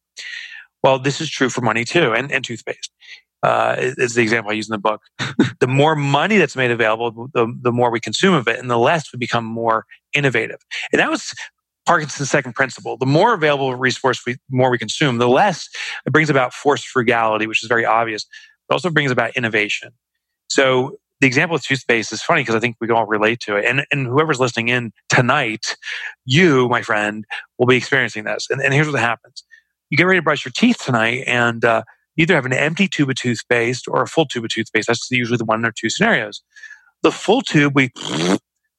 Well, 0.85 1.01
this 1.01 1.21
is 1.21 1.29
true 1.29 1.49
for 1.49 1.62
money 1.62 1.85
too, 1.85 2.12
and, 2.12 2.31
and 2.31 2.45
toothpaste. 2.45 2.93
Uh, 3.43 3.75
is 3.79 4.15
the 4.15 4.23
example 4.23 4.53
I 4.53 4.55
use 4.55 4.69
in 4.69 4.73
the 4.73 4.79
book. 4.79 5.03
the 5.61 5.67
more 5.67 5.97
money 5.97 6.39
that's 6.39 6.55
made 6.55 6.71
available, 6.71 7.29
the, 7.35 7.53
the 7.61 7.73
more 7.73 7.91
we 7.91 7.99
consume 7.99 8.35
of 8.35 8.47
it, 8.47 8.59
and 8.61 8.71
the 8.71 8.79
less 8.79 9.13
we 9.13 9.19
become 9.19 9.45
more 9.45 9.85
innovative. 10.15 10.59
And 10.93 11.01
that 11.01 11.11
was 11.11 11.35
Parkinson's 11.85 12.31
second 12.31 12.55
principle. 12.55 12.97
The 12.97 13.07
more 13.07 13.35
available 13.35 13.75
resource 13.75 14.23
we 14.27 14.37
more 14.51 14.71
we 14.71 14.79
consume, 14.79 15.19
the 15.19 15.29
less 15.29 15.69
it 16.07 16.13
brings 16.13 16.31
about 16.31 16.55
forced 16.55 16.87
frugality, 16.87 17.47
which 17.47 17.63
is 17.63 17.69
very 17.69 17.85
obvious, 17.85 18.27
but 18.69 18.77
also 18.77 18.91
brings 18.91 19.11
about 19.11 19.37
innovation. 19.37 19.91
So 20.49 20.99
the 21.21 21.27
example 21.27 21.57
of 21.57 21.63
toothpaste 21.63 22.13
is 22.13 22.23
funny 22.23 22.43
because 22.43 22.57
I 22.57 22.61
think 22.61 22.77
we 22.81 22.89
can 22.89 22.97
all 22.97 23.07
relate 23.07 23.41
to 23.41 23.57
it. 23.57 23.65
And, 23.65 23.87
and 23.93 24.07
whoever's 24.07 24.41
listening 24.41 24.69
in 24.69 24.93
tonight, 25.09 25.77
you, 26.25 26.69
my 26.69 26.83
friend, 26.83 27.25
will 27.59 27.67
be 27.67 27.77
experiencing 27.77 28.25
this. 28.25 28.49
And, 28.51 28.61
and 28.61 28.75
here's 28.75 28.91
what 28.91 28.99
happens. 28.99 29.45
You 29.89 29.97
get 29.97 30.05
ready 30.05 30.19
to 30.19 30.23
brush 30.23 30.45
your 30.45 30.53
teeth 30.53 30.79
tonight 30.85 31.25
and 31.27 31.65
uh, 31.65 31.85
either 32.16 32.35
have 32.35 32.46
an 32.46 32.53
empty 32.53 32.88
tube 32.88 33.11
of 33.11 33.16
toothpaste 33.16 33.88
or 33.88 34.03
a 34.03 34.07
full 34.07 34.27
tube 34.27 34.44
of 34.44 34.51
toothpaste. 34.51 34.88
That's 34.88 35.11
usually 35.11 35.38
the 35.38 35.44
one 35.44 35.64
or 35.64 35.72
two 35.72 35.90
scenarios. 35.90 36.42
The 37.03 37.12
full 37.12 37.42
tube, 37.42 37.75
we 37.75 37.90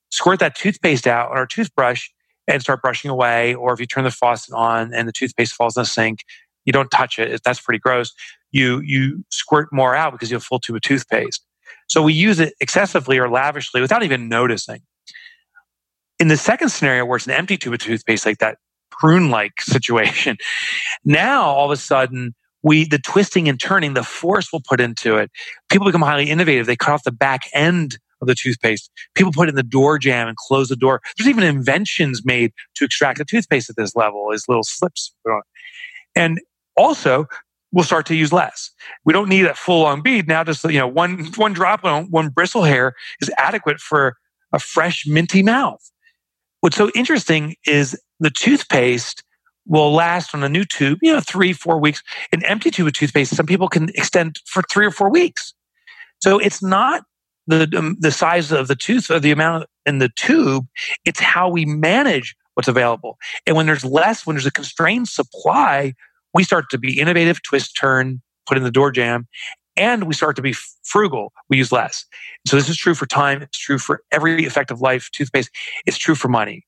squirt 0.09 0.39
that 0.39 0.55
toothpaste 0.55 1.07
out 1.07 1.31
on 1.31 1.37
our 1.37 1.47
toothbrush 1.47 2.09
and 2.47 2.61
start 2.61 2.81
brushing 2.81 3.09
away. 3.09 3.55
Or 3.55 3.73
if 3.73 3.79
you 3.79 3.85
turn 3.85 4.03
the 4.03 4.11
faucet 4.11 4.53
on 4.53 4.93
and 4.93 5.07
the 5.07 5.11
toothpaste 5.11 5.53
falls 5.53 5.75
in 5.77 5.81
the 5.81 5.87
sink, 5.87 6.19
you 6.65 6.73
don't 6.73 6.89
touch 6.89 7.19
it. 7.19 7.41
That's 7.43 7.59
pretty 7.59 7.79
gross. 7.79 8.13
You, 8.51 8.79
you 8.81 9.23
squirt 9.29 9.69
more 9.71 9.95
out 9.95 10.13
because 10.13 10.29
you 10.29 10.35
have 10.35 10.43
a 10.43 10.45
full 10.45 10.59
tube 10.59 10.75
of 10.75 10.81
toothpaste. 10.81 11.43
So 11.87 12.01
we 12.01 12.13
use 12.13 12.39
it 12.39 12.53
excessively 12.59 13.17
or 13.17 13.29
lavishly 13.29 13.81
without 13.81 14.03
even 14.03 14.29
noticing. 14.29 14.81
In 16.19 16.27
the 16.27 16.37
second 16.37 16.69
scenario 16.69 17.05
where 17.05 17.17
it's 17.17 17.25
an 17.25 17.33
empty 17.33 17.57
tube 17.57 17.73
of 17.73 17.79
toothpaste, 17.79 18.25
like 18.25 18.37
that 18.37 18.57
prune 18.91 19.29
like 19.29 19.59
situation, 19.61 20.37
now 21.03 21.43
all 21.43 21.65
of 21.65 21.71
a 21.71 21.81
sudden 21.81 22.35
we 22.63 22.85
the 22.85 22.99
twisting 22.99 23.47
and 23.49 23.59
turning, 23.59 23.93
the 23.93 24.03
force 24.03 24.51
we'll 24.51 24.63
put 24.67 24.79
into 24.79 25.17
it, 25.17 25.29
people 25.69 25.85
become 25.85 26.01
highly 26.01 26.29
innovative. 26.29 26.65
They 26.65 26.75
cut 26.75 26.93
off 26.93 27.03
the 27.03 27.11
back 27.11 27.41
end 27.53 27.99
of 28.21 28.27
the 28.27 28.35
toothpaste. 28.35 28.89
People 29.15 29.31
put 29.33 29.49
in 29.49 29.55
the 29.55 29.63
door 29.63 29.99
jamb 29.99 30.27
and 30.27 30.37
close 30.37 30.69
the 30.69 30.75
door. 30.75 31.01
There's 31.17 31.27
even 31.27 31.43
inventions 31.43 32.21
made 32.25 32.53
to 32.75 32.85
extract 32.85 33.19
the 33.19 33.25
toothpaste 33.25 33.69
at 33.69 33.75
this 33.75 33.95
level, 33.95 34.31
as 34.33 34.45
little 34.47 34.63
slips. 34.63 35.13
And 36.15 36.39
also, 36.77 37.27
we'll 37.71 37.83
start 37.83 38.05
to 38.07 38.15
use 38.15 38.31
less. 38.31 38.71
We 39.03 39.13
don't 39.13 39.29
need 39.29 39.45
a 39.45 39.53
full 39.53 39.81
long 39.81 40.01
bead 40.01 40.27
now. 40.27 40.43
Just 40.43 40.63
you 40.63 40.79
know, 40.79 40.87
one 40.87 41.25
one 41.35 41.53
drop, 41.53 41.83
on 41.83 42.05
one 42.05 42.29
bristle 42.29 42.63
hair 42.63 42.93
is 43.21 43.29
adequate 43.37 43.79
for 43.79 44.15
a 44.53 44.59
fresh, 44.59 45.05
minty 45.05 45.43
mouth. 45.43 45.81
What's 46.61 46.77
so 46.77 46.89
interesting 46.95 47.55
is 47.65 47.99
the 48.21 48.29
toothpaste 48.29 49.23
will 49.65 49.91
last 49.93 50.33
on 50.35 50.43
a 50.43 50.49
new 50.49 50.65
tube, 50.65 50.99
you 51.01 51.13
know, 51.13 51.19
three, 51.19 51.53
four 51.53 51.79
weeks. 51.79 52.01
An 52.31 52.43
empty 52.43 52.71
tube 52.71 52.87
of 52.87 52.93
toothpaste, 52.93 53.35
some 53.35 53.45
people 53.45 53.67
can 53.67 53.89
extend 53.89 54.39
for 54.45 54.63
three 54.63 54.85
or 54.85 54.91
four 54.91 55.09
weeks. 55.09 55.53
So 56.21 56.39
it's 56.39 56.61
not 56.61 57.03
the 57.47 57.71
um, 57.77 57.97
the 57.99 58.11
size 58.11 58.51
of 58.51 58.67
the 58.67 58.75
tooth 58.75 59.11
or 59.11 59.19
the 59.19 59.31
amount 59.31 59.67
in 59.85 59.99
the 59.99 60.09
tube. 60.15 60.65
It's 61.05 61.19
how 61.19 61.49
we 61.49 61.65
manage 61.65 62.35
what's 62.53 62.67
available. 62.67 63.17
And 63.45 63.55
when 63.55 63.65
there's 63.65 63.83
less, 63.83 64.25
when 64.25 64.35
there's 64.35 64.45
a 64.45 64.51
constrained 64.51 65.07
supply, 65.09 65.93
we 66.33 66.43
start 66.43 66.69
to 66.69 66.77
be 66.77 66.99
innovative, 66.99 67.41
twist, 67.43 67.77
turn, 67.77 68.21
put 68.47 68.57
in 68.57 68.63
the 68.63 68.71
door 68.71 68.91
jamb, 68.91 69.27
and 69.75 70.05
we 70.05 70.13
start 70.13 70.35
to 70.35 70.41
be 70.41 70.53
frugal. 70.83 71.33
We 71.49 71.57
use 71.57 71.71
less. 71.71 72.05
So 72.47 72.55
this 72.55 72.69
is 72.69 72.77
true 72.77 72.93
for 72.93 73.05
time. 73.05 73.41
It's 73.41 73.57
true 73.57 73.77
for 73.77 74.01
every 74.11 74.45
effective 74.45 74.81
life 74.81 75.09
toothpaste. 75.11 75.49
It's 75.85 75.97
true 75.97 76.15
for 76.15 76.27
money. 76.27 76.65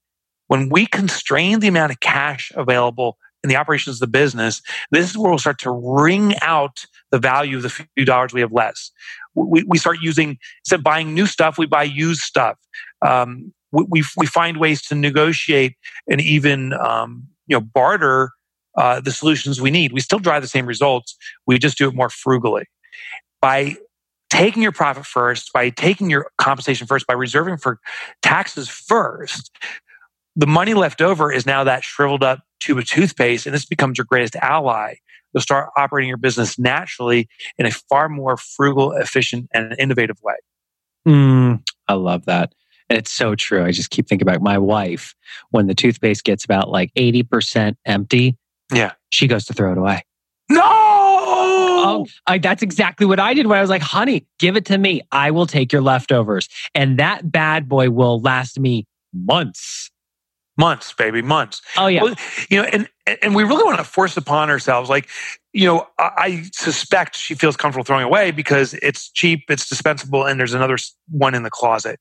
When 0.48 0.70
we 0.70 0.86
constrain 0.86 1.60
the 1.60 1.68
amount 1.68 1.92
of 1.92 2.00
cash 2.00 2.52
available 2.56 3.18
in 3.44 3.50
the 3.50 3.56
operations 3.56 3.98
of 3.98 4.00
the 4.00 4.08
business, 4.08 4.62
this 4.92 5.10
is 5.10 5.18
where 5.18 5.30
we'll 5.30 5.40
start 5.40 5.60
to 5.60 5.72
wring 5.72 6.36
out 6.42 6.86
the 7.12 7.20
value 7.20 7.58
of 7.58 7.64
the 7.64 7.70
few 7.70 8.06
dollars 8.06 8.34
we 8.34 8.42
have 8.42 8.52
less. 8.52 8.92
We, 9.36 9.64
we 9.68 9.78
start 9.78 9.98
using, 10.02 10.38
instead 10.64 10.80
of 10.80 10.84
buying 10.84 11.14
new 11.14 11.26
stuff, 11.26 11.58
we 11.58 11.66
buy 11.66 11.84
used 11.84 12.22
stuff. 12.22 12.58
Um, 13.06 13.54
we, 13.72 14.04
we, 14.16 14.26
find 14.26 14.58
ways 14.58 14.82
to 14.84 14.96
negotiate 14.96 15.76
and 16.10 16.22
even 16.22 16.74
um, 16.74 17.28
you 17.48 17.58
know 17.58 17.62
barter 17.62 18.32
uh, 18.78 19.02
the 19.02 19.12
solutions 19.12 19.62
we 19.62 19.72
need. 19.72 19.92
We 19.92 20.00
still 20.00 20.20
drive 20.20 20.42
the 20.42 20.48
same 20.48 20.66
results. 20.66 21.16
We 21.46 21.60
just 21.60 21.78
do 21.78 21.88
it 21.88 21.96
more 21.96 22.10
frugally. 22.10 22.66
By 23.42 23.76
taking 24.30 24.62
your 24.62 24.72
profit 24.72 25.06
first, 25.06 25.52
by 25.54 25.70
taking 25.70 26.10
your 26.10 26.32
compensation 26.38 26.88
first, 26.88 27.08
by 27.08 27.14
reserving 27.14 27.58
for 27.58 27.80
taxes 28.22 28.68
first, 28.68 29.52
the 30.36 30.48
money 30.48 30.74
left 30.74 31.02
over 31.02 31.32
is 31.32 31.46
now 31.46 31.64
that 31.64 31.84
shriveled 31.84 32.24
up 32.24 32.44
tube 32.60 32.78
of 32.78 32.86
toothpaste, 32.86 33.46
and 33.46 33.54
this 33.54 33.66
becomes 33.66 33.98
your 33.98 34.06
greatest 34.06 34.36
ally 34.38 34.96
you'll 35.36 35.42
start 35.42 35.70
operating 35.76 36.08
your 36.08 36.18
business 36.18 36.58
naturally 36.58 37.28
in 37.58 37.66
a 37.66 37.72
far 37.72 38.08
more 38.10 38.38
frugal, 38.38 38.94
efficient, 38.94 39.50
and 39.54 39.76
innovative 39.78 40.18
way. 40.24 40.36
Mm, 41.06 41.62
I 41.88 41.94
love 41.94 42.26
that. 42.26 42.56
And 42.90 42.98
it's 42.98 43.12
so 43.12 43.36
true. 43.36 43.64
I 43.64 43.72
just 43.72 43.90
keep 43.90 44.08
thinking 44.08 44.28
about 44.28 44.42
my 44.42 44.58
wife 44.58 45.14
when 45.50 45.68
the 45.68 45.76
toothpaste 45.76 46.24
gets 46.24 46.46
about 46.46 46.70
like 46.70 46.94
80% 46.94 47.76
empty. 47.86 48.38
Yeah. 48.74 48.94
She 49.10 49.28
goes 49.28 49.46
to 49.46 49.54
throw 49.54 49.74
it 49.74 49.78
away. 49.78 50.04
No! 50.50 50.62
Oh, 51.88 52.08
I, 52.26 52.38
that's 52.38 52.64
exactly 52.64 53.06
what 53.06 53.20
I 53.20 53.34
did 53.34 53.48
when 53.48 53.58
I 53.58 53.62
was 53.62 53.70
like, 53.70 53.82
honey, 53.82 54.26
give 54.40 54.56
it 54.56 54.66
to 54.66 54.78
me. 54.78 55.02
I 55.12 55.32
will 55.32 55.48
take 55.48 55.74
your 55.74 55.82
leftovers. 55.82 56.48
And 56.74 56.98
that 56.98 57.32
bad 57.32 57.68
boy 57.68 57.90
will 57.90 58.22
last 58.22 58.60
me 58.60 58.88
months. 59.14 59.92
Months, 60.58 60.94
baby, 60.94 61.22
months. 61.22 61.62
Oh, 61.78 61.88
yeah. 61.88 62.04
Well, 62.04 62.16
you 62.50 62.62
know, 62.62 62.68
and 62.68 62.90
and 63.22 63.36
we 63.36 63.44
really 63.44 63.64
want 63.64 63.78
to 63.78 63.84
force 63.84 64.18
upon 64.18 64.50
ourselves, 64.50 64.90
like, 64.90 65.10
you 65.54 65.66
know, 65.66 65.88
I, 66.00 66.12
I 66.18 66.44
suspect 66.54 67.16
she 67.16 67.36
feels 67.36 67.56
comfortable 67.56 67.84
throwing 67.84 68.04
away 68.04 68.32
because 68.32 68.74
it's 68.76 69.10
cheap, 69.12 69.44
it's 69.50 69.70
dispensable, 69.70 70.26
and 70.26 70.40
there's 70.40 70.54
another 70.54 70.78
one 71.10 71.36
in 71.36 71.44
the 71.44 71.52
closet. 71.52 72.00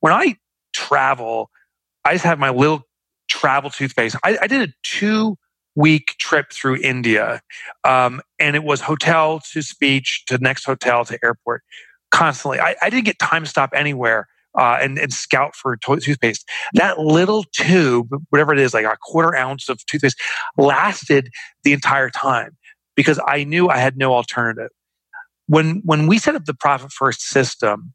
When 0.00 0.12
I 0.12 0.36
travel, 0.72 1.50
I 2.04 2.14
just 2.14 2.24
have 2.24 2.38
my 2.38 2.50
little 2.50 2.82
travel 3.28 3.70
toothpaste. 3.70 4.16
I, 4.24 4.38
I 4.42 4.46
did 4.46 4.68
a 4.68 4.72
two 4.82 5.36
week 5.74 6.14
trip 6.18 6.52
through 6.52 6.76
India, 6.82 7.40
um, 7.84 8.20
and 8.38 8.56
it 8.56 8.64
was 8.64 8.80
hotel 8.80 9.40
to 9.52 9.62
speech 9.62 10.24
to 10.26 10.38
next 10.38 10.64
hotel 10.64 11.04
to 11.04 11.18
airport 11.22 11.62
constantly. 12.10 12.60
I, 12.60 12.74
I 12.82 12.90
didn't 12.90 13.04
get 13.04 13.18
time 13.18 13.44
to 13.44 13.48
stop 13.48 13.70
anywhere 13.74 14.28
uh, 14.58 14.78
and, 14.80 14.98
and 14.98 15.12
scout 15.12 15.54
for 15.54 15.76
to- 15.76 16.00
toothpaste. 16.00 16.48
That 16.74 16.98
little 16.98 17.44
tube, 17.52 18.08
whatever 18.30 18.52
it 18.52 18.58
is, 18.58 18.74
like 18.74 18.84
a 18.84 18.96
quarter 19.00 19.34
ounce 19.34 19.68
of 19.68 19.84
toothpaste, 19.86 20.20
lasted 20.56 21.30
the 21.64 21.72
entire 21.72 22.10
time 22.10 22.56
because 22.96 23.18
I 23.26 23.44
knew 23.44 23.68
I 23.68 23.78
had 23.78 23.96
no 23.96 24.14
alternative. 24.14 24.70
When 25.46 25.82
when 25.84 26.06
we 26.06 26.18
set 26.18 26.34
up 26.34 26.44
the 26.44 26.54
profit 26.54 26.92
first 26.92 27.22
system, 27.22 27.92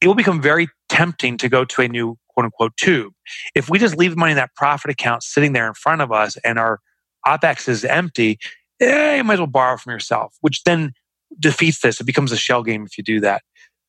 it 0.00 0.06
will 0.06 0.14
become 0.14 0.40
very 0.40 0.68
tempting 0.88 1.36
to 1.38 1.48
go 1.48 1.64
to 1.64 1.82
a 1.82 1.88
new 1.88 2.16
quote 2.28 2.44
unquote 2.44 2.76
tube. 2.76 3.12
If 3.54 3.68
we 3.68 3.78
just 3.78 3.96
leave 3.96 4.12
the 4.12 4.16
money 4.16 4.32
in 4.32 4.36
that 4.36 4.54
profit 4.54 4.90
account 4.90 5.22
sitting 5.22 5.52
there 5.52 5.66
in 5.66 5.74
front 5.74 6.02
of 6.02 6.12
us 6.12 6.36
and 6.38 6.58
our 6.58 6.80
OPEX 7.26 7.68
is 7.68 7.84
empty, 7.84 8.38
eh, 8.80 9.16
you 9.16 9.24
might 9.24 9.34
as 9.34 9.40
well 9.40 9.46
borrow 9.46 9.76
from 9.76 9.92
yourself, 9.92 10.34
which 10.40 10.62
then 10.64 10.92
defeats 11.38 11.80
this. 11.80 12.00
It 12.00 12.04
becomes 12.04 12.32
a 12.32 12.36
shell 12.36 12.62
game 12.62 12.84
if 12.84 12.96
you 12.96 13.04
do 13.04 13.20
that. 13.20 13.42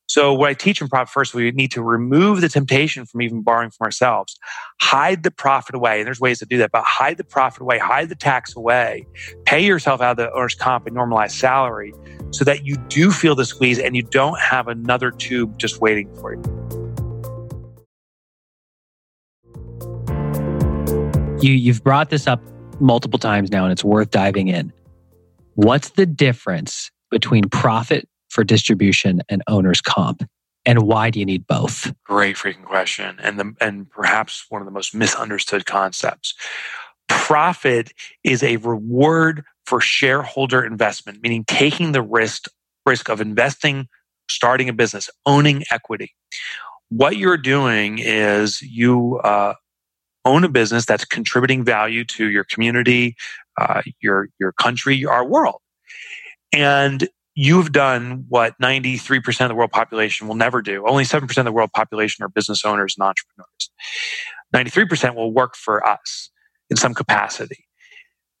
So 0.08 0.32
what 0.32 0.48
I 0.48 0.54
teach 0.54 0.80
in 0.80 0.88
Profit 0.88 1.12
First, 1.12 1.34
we 1.34 1.50
need 1.50 1.70
to 1.72 1.82
remove 1.82 2.40
the 2.40 2.48
temptation 2.48 3.04
from 3.04 3.20
even 3.20 3.42
borrowing 3.42 3.68
from 3.68 3.84
ourselves, 3.84 4.38
hide 4.80 5.22
the 5.22 5.30
profit 5.30 5.74
away. 5.74 5.98
And 5.98 6.06
there's 6.06 6.18
ways 6.18 6.38
to 6.38 6.46
do 6.46 6.56
that, 6.58 6.70
but 6.72 6.82
hide 6.84 7.18
the 7.18 7.24
profit 7.24 7.60
away, 7.60 7.78
hide 7.78 8.08
the 8.08 8.14
tax 8.14 8.56
away, 8.56 9.06
pay 9.44 9.60
yourself 9.60 10.00
out 10.00 10.12
of 10.12 10.16
the 10.16 10.32
owner's 10.32 10.54
comp 10.54 10.86
and 10.86 10.94
normalized 10.94 11.36
salary 11.36 11.92
so 12.30 12.42
that 12.44 12.64
you 12.64 12.76
do 12.88 13.10
feel 13.10 13.34
the 13.34 13.44
squeeze 13.44 13.78
and 13.78 13.94
you 13.94 14.02
don't 14.02 14.40
have 14.40 14.66
another 14.66 15.10
tube 15.10 15.58
just 15.58 15.82
waiting 15.82 16.12
for 16.16 16.34
you. 16.34 16.42
You, 21.42 21.52
you've 21.52 21.84
brought 21.84 22.08
this 22.08 22.26
up 22.26 22.40
multiple 22.80 23.18
times 23.18 23.50
now, 23.50 23.64
and 23.64 23.72
it's 23.72 23.84
worth 23.84 24.10
diving 24.10 24.48
in. 24.48 24.72
What's 25.54 25.90
the 25.90 26.06
difference 26.06 26.90
between 27.10 27.44
profit 27.50 28.08
for 28.28 28.44
distribution 28.44 29.22
and 29.28 29.42
owner's 29.46 29.80
comp? 29.80 30.28
And 30.64 30.82
why 30.82 31.10
do 31.10 31.18
you 31.18 31.24
need 31.24 31.46
both? 31.46 31.92
Great 32.04 32.36
freaking 32.36 32.64
question. 32.64 33.18
And 33.22 33.40
the, 33.40 33.54
and 33.60 33.90
perhaps 33.90 34.44
one 34.48 34.60
of 34.60 34.66
the 34.66 34.72
most 34.72 34.94
misunderstood 34.94 35.64
concepts. 35.64 36.34
Profit 37.08 37.92
is 38.22 38.42
a 38.42 38.56
reward 38.58 39.44
for 39.64 39.80
shareholder 39.80 40.64
investment, 40.64 41.22
meaning 41.22 41.44
taking 41.46 41.92
the 41.92 42.02
risk, 42.02 42.50
risk 42.84 43.08
of 43.08 43.20
investing, 43.20 43.88
starting 44.30 44.68
a 44.68 44.72
business, 44.72 45.08
owning 45.26 45.64
equity. 45.70 46.14
What 46.90 47.16
you're 47.16 47.38
doing 47.38 47.98
is 47.98 48.60
you 48.62 49.18
uh, 49.18 49.54
own 50.24 50.44
a 50.44 50.48
business 50.48 50.84
that's 50.84 51.04
contributing 51.04 51.64
value 51.64 52.04
to 52.04 52.28
your 52.28 52.44
community, 52.44 53.16
uh, 53.58 53.82
your 54.00 54.28
your 54.38 54.52
country, 54.52 55.04
our 55.04 55.24
world, 55.24 55.60
and 56.52 57.08
you've 57.40 57.70
done 57.70 58.24
what 58.28 58.58
93% 58.60 59.42
of 59.42 59.48
the 59.48 59.54
world 59.54 59.70
population 59.70 60.26
will 60.26 60.34
never 60.34 60.60
do. 60.60 60.84
Only 60.84 61.04
7% 61.04 61.38
of 61.38 61.44
the 61.44 61.52
world 61.52 61.70
population 61.72 62.24
are 62.24 62.28
business 62.28 62.64
owners 62.64 62.96
and 62.98 63.06
entrepreneurs. 63.06 63.70
93% 64.52 65.14
will 65.14 65.32
work 65.32 65.54
for 65.54 65.86
us 65.86 66.30
in 66.68 66.76
some 66.76 66.94
capacity. 66.94 67.64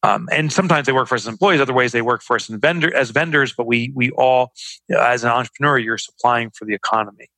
Um, 0.02 0.28
and 0.32 0.52
sometimes 0.52 0.86
they 0.86 0.92
work 0.92 1.06
for 1.06 1.14
us 1.14 1.22
as 1.22 1.28
employees. 1.28 1.60
Other 1.60 1.72
ways 1.72 1.92
they 1.92 2.02
work 2.02 2.22
for 2.22 2.34
us 2.34 2.48
vendor, 2.48 2.92
as 2.92 3.10
vendors. 3.10 3.54
But 3.56 3.68
we 3.68 3.92
we 3.94 4.10
all, 4.10 4.52
as 4.90 5.22
an 5.22 5.30
entrepreneur, 5.30 5.78
you're 5.78 5.98
supplying 5.98 6.50
for 6.50 6.64
the 6.64 6.74
economy. 6.74 7.28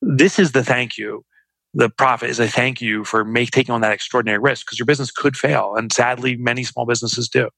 This 0.00 0.38
is 0.38 0.52
the 0.52 0.62
thank 0.62 0.98
you. 0.98 1.24
The 1.74 1.90
profit 1.90 2.30
is 2.30 2.38
a 2.38 2.46
thank 2.46 2.80
you 2.80 3.04
for 3.04 3.24
make, 3.24 3.50
taking 3.50 3.74
on 3.74 3.80
that 3.80 3.92
extraordinary 3.92 4.38
risk 4.38 4.66
because 4.66 4.78
your 4.78 4.86
business 4.86 5.10
could 5.10 5.36
fail, 5.36 5.74
and 5.76 5.92
sadly, 5.92 6.36
many 6.36 6.62
small 6.62 6.86
businesses 6.86 7.28
do. 7.28 7.48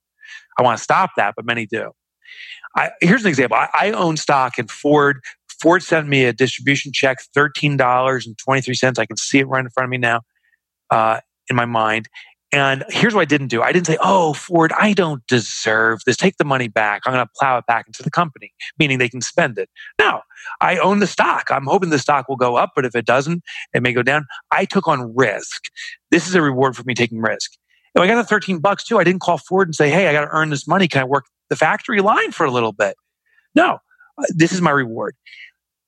I 0.59 0.62
want 0.62 0.78
to 0.78 0.85
stop 0.85 1.11
that, 1.16 1.35
but 1.37 1.44
many 1.44 1.66
do. 1.66 1.92
I, 2.77 2.90
here's 3.01 3.23
an 3.23 3.29
example. 3.29 3.57
I, 3.57 3.68
I 3.73 3.90
own 3.92 4.16
stock 4.16 4.59
in 4.59 4.66
Ford. 4.66 5.20
Ford 5.61 5.83
sent 5.83 6.09
me 6.09 6.25
a 6.25 6.33
distribution 6.33 6.92
check, 6.92 7.18
thirteen 7.35 7.77
dollars 7.77 8.27
and 8.27 8.37
twenty 8.38 8.61
three 8.61 8.75
cents. 8.75 8.99
I 8.99 9.07
can 9.07 9.16
see 9.16 9.38
it 9.38 9.49
right 9.49 9.64
in 9.64 9.70
front 9.70 9.85
of 9.87 9.90
me 9.90 9.99
now, 9.99 10.23
uh, 10.90 11.20
in 11.49 11.57
my 11.57 11.64
mind. 11.64 12.09
And 12.53 12.85
here's 12.88 13.14
what 13.14 13.23
I 13.23 13.25
didn't 13.25 13.49
do. 13.49 13.62
I 13.62 13.73
didn't 13.73 13.87
say, 13.87 13.97
"Oh, 14.01 14.33
Ford, 14.33 14.73
I 14.79 14.92
don't 14.92 15.27
deserve 15.27 16.01
this. 16.07 16.16
Take 16.16 16.37
the 16.37 16.44
money 16.44 16.68
back. 16.68 17.03
I'm 17.05 17.12
going 17.12 17.25
to 17.25 17.31
plow 17.37 17.59
it 17.59 17.66
back 17.66 17.87
into 17.88 18.03
the 18.03 18.11
company, 18.11 18.53
meaning 18.79 18.99
they 18.99 19.09
can 19.09 19.20
spend 19.20 19.59
it." 19.59 19.68
No, 19.99 20.20
I 20.61 20.79
own 20.79 21.01
the 21.01 21.07
stock. 21.07 21.49
I'm 21.51 21.64
hoping 21.64 21.90
the 21.90 21.99
stock 21.99 22.29
will 22.29 22.37
go 22.37 22.57
up, 22.57 22.70
but 22.77 22.85
if 22.85 22.94
it 22.94 23.07
doesn't, 23.07 23.42
it 23.75 23.83
may 23.83 23.92
go 23.92 24.03
down. 24.03 24.27
I 24.53 24.66
took 24.66 24.87
on 24.87 25.14
risk. 25.16 25.64
This 26.11 26.29
is 26.29 26.35
a 26.35 26.42
reward 26.42 26.77
for 26.77 26.85
me 26.85 26.94
taking 26.94 27.20
risk. 27.20 27.53
And 27.94 28.05
I 28.05 28.07
got 28.07 28.16
the 28.16 28.25
13 28.25 28.59
bucks 28.59 28.85
too. 28.85 28.99
I 28.99 29.05
didn't 29.05 29.23
call 29.23 29.38
Ford 29.38 29.66
and 29.66 29.75
say, 29.75 29.90
"Hey, 29.90 30.07
I 30.07 30.12
got 30.12 30.23
to 30.23 30.31
earn 30.31 30.51
this 30.51 30.68
money. 30.68 30.87
Can 30.87 31.01
I 31.01 31.05
work 31.05 31.25
the 31.50 31.57
factory 31.57 32.00
line 32.00 32.33
for 32.33 32.44
a 32.46 32.50
little 32.50 32.72
bit?" 32.72 32.96
No, 33.54 33.78
uh, 34.18 34.24
this 34.30 34.52
is 34.52 34.61
my 34.61 34.70
reward. 34.70 35.14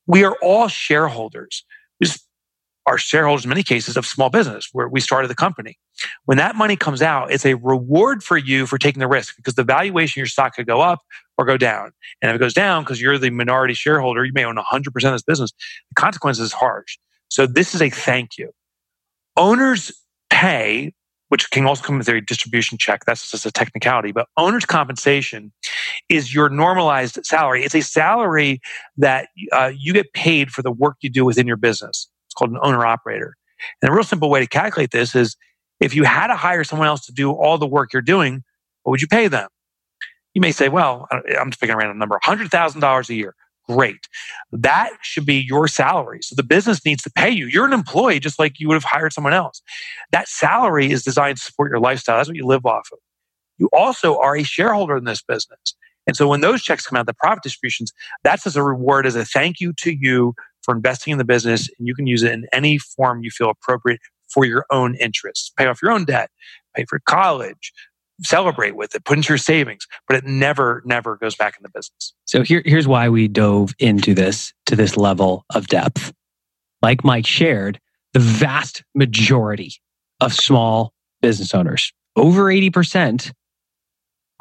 We 0.06 0.24
are 0.24 0.36
all 0.42 0.68
shareholders. 0.68 1.64
We 2.00 2.08
are 2.86 2.98
shareholders 2.98 3.44
in 3.44 3.48
many 3.48 3.64
cases 3.64 3.96
of 3.96 4.06
small 4.06 4.30
business 4.30 4.68
where 4.72 4.88
we 4.88 5.00
started 5.00 5.28
the 5.28 5.34
company. 5.34 5.76
When 6.24 6.38
that 6.38 6.54
money 6.54 6.76
comes 6.76 7.02
out, 7.02 7.32
it's 7.32 7.44
a 7.44 7.54
reward 7.54 8.22
for 8.22 8.36
you 8.36 8.66
for 8.66 8.78
taking 8.78 9.00
the 9.00 9.08
risk 9.08 9.34
because 9.36 9.54
the 9.54 9.64
valuation 9.64 10.20
of 10.20 10.22
your 10.22 10.26
stock 10.26 10.54
could 10.54 10.66
go 10.66 10.80
up 10.80 11.00
or 11.36 11.44
go 11.44 11.56
down. 11.56 11.92
And 12.22 12.30
if 12.30 12.36
it 12.36 12.38
goes 12.38 12.54
down 12.54 12.84
because 12.84 13.00
you're 13.00 13.18
the 13.18 13.30
minority 13.30 13.74
shareholder, 13.74 14.24
you 14.24 14.32
may 14.32 14.44
own 14.44 14.56
100% 14.56 14.86
of 14.86 15.12
this 15.12 15.22
business. 15.22 15.52
The 15.90 16.00
consequence 16.00 16.38
is 16.38 16.52
harsh. 16.52 16.98
So 17.28 17.46
this 17.46 17.74
is 17.74 17.82
a 17.82 17.90
thank 17.90 18.38
you. 18.38 18.52
Owners 19.36 19.92
pay, 20.30 20.92
which 21.28 21.50
can 21.50 21.66
also 21.66 21.82
come 21.82 21.98
with 21.98 22.08
a 22.08 22.20
distribution 22.20 22.78
check. 22.78 23.04
That's 23.04 23.30
just 23.30 23.46
a 23.46 23.50
technicality. 23.50 24.12
But 24.12 24.28
owner's 24.36 24.64
compensation 24.64 25.52
is 26.08 26.34
your 26.34 26.48
normalized 26.48 27.18
salary. 27.24 27.64
It's 27.64 27.74
a 27.74 27.80
salary 27.80 28.60
that 28.96 29.28
uh, 29.52 29.72
you 29.76 29.92
get 29.92 30.12
paid 30.12 30.50
for 30.50 30.62
the 30.62 30.70
work 30.70 30.96
you 31.00 31.10
do 31.10 31.24
within 31.24 31.46
your 31.46 31.56
business. 31.56 32.08
It's 32.26 32.34
called 32.34 32.50
an 32.50 32.58
owner 32.62 32.86
operator. 32.86 33.34
And 33.82 33.90
a 33.90 33.94
real 33.94 34.04
simple 34.04 34.30
way 34.30 34.40
to 34.40 34.46
calculate 34.46 34.90
this 34.90 35.14
is 35.14 35.36
if 35.80 35.94
you 35.94 36.04
had 36.04 36.28
to 36.28 36.36
hire 36.36 36.64
someone 36.64 36.88
else 36.88 37.04
to 37.06 37.12
do 37.12 37.32
all 37.32 37.58
the 37.58 37.66
work 37.66 37.92
you're 37.92 38.02
doing, 38.02 38.44
what 38.82 38.92
would 38.92 39.00
you 39.00 39.08
pay 39.08 39.28
them? 39.28 39.48
You 40.34 40.40
may 40.40 40.52
say, 40.52 40.68
well, 40.68 41.08
I'm 41.10 41.50
just 41.50 41.60
picking 41.60 41.74
a 41.74 41.78
random 41.78 41.98
number, 41.98 42.18
$100,000 42.24 43.08
a 43.08 43.14
year. 43.14 43.34
Great. 43.68 44.08
That 44.52 44.90
should 45.02 45.26
be 45.26 45.44
your 45.46 45.66
salary. 45.66 46.20
So 46.22 46.34
the 46.36 46.44
business 46.44 46.84
needs 46.84 47.02
to 47.02 47.10
pay 47.10 47.30
you. 47.30 47.46
You're 47.46 47.66
an 47.66 47.72
employee 47.72 48.20
just 48.20 48.38
like 48.38 48.60
you 48.60 48.68
would 48.68 48.74
have 48.74 48.84
hired 48.84 49.12
someone 49.12 49.34
else. 49.34 49.60
That 50.12 50.28
salary 50.28 50.90
is 50.92 51.02
designed 51.02 51.38
to 51.38 51.42
support 51.42 51.70
your 51.70 51.80
lifestyle. 51.80 52.16
That's 52.16 52.28
what 52.28 52.36
you 52.36 52.46
live 52.46 52.64
off 52.64 52.88
of. 52.92 52.98
You 53.58 53.68
also 53.72 54.18
are 54.18 54.36
a 54.36 54.44
shareholder 54.44 54.96
in 54.96 55.04
this 55.04 55.22
business. 55.22 55.74
And 56.06 56.16
so 56.16 56.28
when 56.28 56.40
those 56.40 56.62
checks 56.62 56.86
come 56.86 56.96
out, 56.96 57.06
the 57.06 57.14
profit 57.14 57.42
distributions, 57.42 57.92
that's 58.22 58.46
as 58.46 58.54
a 58.54 58.62
reward, 58.62 59.06
as 59.06 59.16
a 59.16 59.24
thank 59.24 59.60
you 59.60 59.72
to 59.78 59.92
you 59.92 60.34
for 60.62 60.74
investing 60.74 61.12
in 61.12 61.18
the 61.18 61.24
business. 61.24 61.68
And 61.78 61.88
you 61.88 61.94
can 61.94 62.06
use 62.06 62.22
it 62.22 62.32
in 62.32 62.46
any 62.52 62.78
form 62.78 63.24
you 63.24 63.30
feel 63.30 63.50
appropriate 63.50 64.00
for 64.28 64.44
your 64.44 64.66
own 64.70 64.94
interests. 64.96 65.50
Pay 65.56 65.66
off 65.66 65.82
your 65.82 65.90
own 65.90 66.04
debt, 66.04 66.30
pay 66.76 66.84
for 66.88 67.00
college, 67.08 67.72
celebrate 68.22 68.76
with 68.76 68.94
it, 68.94 69.04
put 69.04 69.18
into 69.18 69.30
your 69.30 69.38
savings, 69.38 69.86
but 70.08 70.16
it 70.16 70.24
never, 70.24 70.82
never 70.84 71.16
goes 71.16 71.34
back 71.34 71.56
in 71.56 71.62
the 71.62 71.68
business. 71.68 72.14
So 72.24 72.42
here, 72.42 72.62
here's 72.64 72.88
why 72.88 73.08
we 73.08 73.28
dove 73.28 73.74
into 73.78 74.14
this 74.14 74.52
to 74.66 74.76
this 74.76 74.96
level 74.96 75.44
of 75.54 75.66
depth. 75.68 76.12
Like 76.82 77.04
Mike 77.04 77.26
shared, 77.26 77.80
the 78.12 78.20
vast 78.20 78.84
majority 78.94 79.74
of 80.20 80.32
small 80.32 80.92
business 81.20 81.54
owners, 81.54 81.92
over 82.16 82.44
80%, 82.44 83.32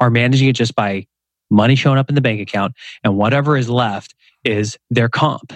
are 0.00 0.10
managing 0.10 0.48
it 0.48 0.54
just 0.54 0.74
by 0.74 1.06
money 1.50 1.74
showing 1.74 1.98
up 1.98 2.08
in 2.08 2.14
the 2.14 2.20
bank 2.20 2.40
account 2.40 2.74
and 3.04 3.16
whatever 3.16 3.56
is 3.56 3.68
left 3.68 4.14
is 4.44 4.78
their 4.90 5.08
comp. 5.08 5.52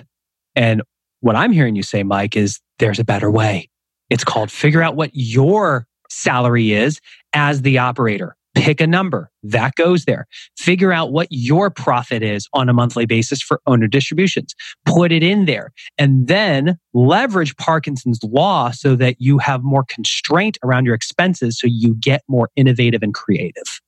And 0.55 0.83
what 1.21 1.37
I'm 1.37 1.53
hearing 1.53 1.77
you 1.77 1.83
say, 1.83 2.03
Mike, 2.03 2.37
is 2.37 2.61
there's 2.79 2.99
a 2.99 3.05
better 3.05 3.31
way. 3.31 3.69
It's 4.09 4.25
called 4.25 4.51
figure 4.51 4.83
out 4.83 4.97
what 4.97 5.11
your 5.13 5.87
salary 6.11 6.73
is 6.73 7.01
as 7.33 7.62
the 7.62 7.79
operator. 7.79 8.37
Pick 8.57 8.81
a 8.81 8.87
number 8.87 9.31
that 9.44 9.77
goes 9.77 10.07
there. 10.07 10.27
Figure 10.59 10.92
out 10.92 11.12
what 11.12 11.29
your 11.31 11.70
profit 11.70 12.23
is 12.23 12.49
on 12.53 12.68
a 12.68 12.73
monthly 12.73 13.07
basis 13.07 13.40
for 13.40 13.61
owner 13.66 13.87
distributions. 13.87 14.55
Put 14.85 15.12
it 15.12 15.23
in 15.23 15.44
there 15.44 15.73
and 15.99 16.27
then 16.27 16.77
leverage 16.92 17.57
Parkinson's 17.57 18.18
law 18.25 18.73
so 18.73 18.96
that 18.96 19.16
you 19.20 19.38
have 19.38 19.62
more 19.62 19.85
constraint 19.88 20.59
around 20.64 20.85
your 20.85 20.96
expenses 20.96 21.61
so 21.61 21.68
you 21.68 21.94
get 21.94 22.23
more 22.29 22.51
innovative 22.57 23.03
and 23.05 23.14
creative. 23.14 23.81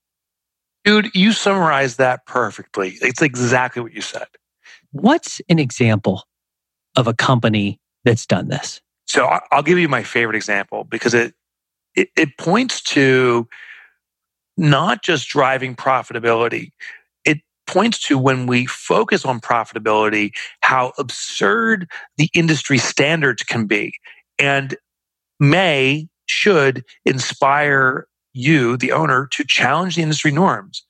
Dude, 0.84 1.10
you 1.14 1.32
summarized 1.32 1.98
that 1.98 2.26
perfectly. 2.26 2.96
It's 3.02 3.22
exactly 3.22 3.82
what 3.82 3.92
you 3.92 4.00
said. 4.00 4.26
What's 4.92 5.40
an 5.48 5.58
example 5.58 6.24
of 6.96 7.06
a 7.06 7.14
company 7.14 7.80
that's 8.04 8.26
done 8.26 8.48
this? 8.48 8.80
So 9.06 9.38
I'll 9.50 9.62
give 9.62 9.78
you 9.78 9.88
my 9.88 10.02
favorite 10.02 10.36
example 10.36 10.84
because 10.84 11.14
it, 11.14 11.34
it, 11.94 12.08
it 12.16 12.38
points 12.38 12.80
to 12.82 13.48
not 14.56 15.02
just 15.02 15.28
driving 15.28 15.74
profitability. 15.74 16.72
It 17.24 17.38
points 17.66 18.00
to 18.08 18.18
when 18.18 18.46
we 18.46 18.66
focus 18.66 19.24
on 19.24 19.40
profitability, 19.40 20.32
how 20.60 20.92
absurd 20.98 21.90
the 22.16 22.28
industry 22.34 22.78
standards 22.78 23.42
can 23.42 23.66
be 23.66 23.94
and 24.38 24.76
may, 25.40 26.08
should 26.26 26.84
inspire 27.04 28.06
you, 28.32 28.76
the 28.76 28.92
owner, 28.92 29.26
to 29.32 29.44
challenge 29.44 29.96
the 29.96 30.02
industry 30.02 30.30
norms. 30.30 30.84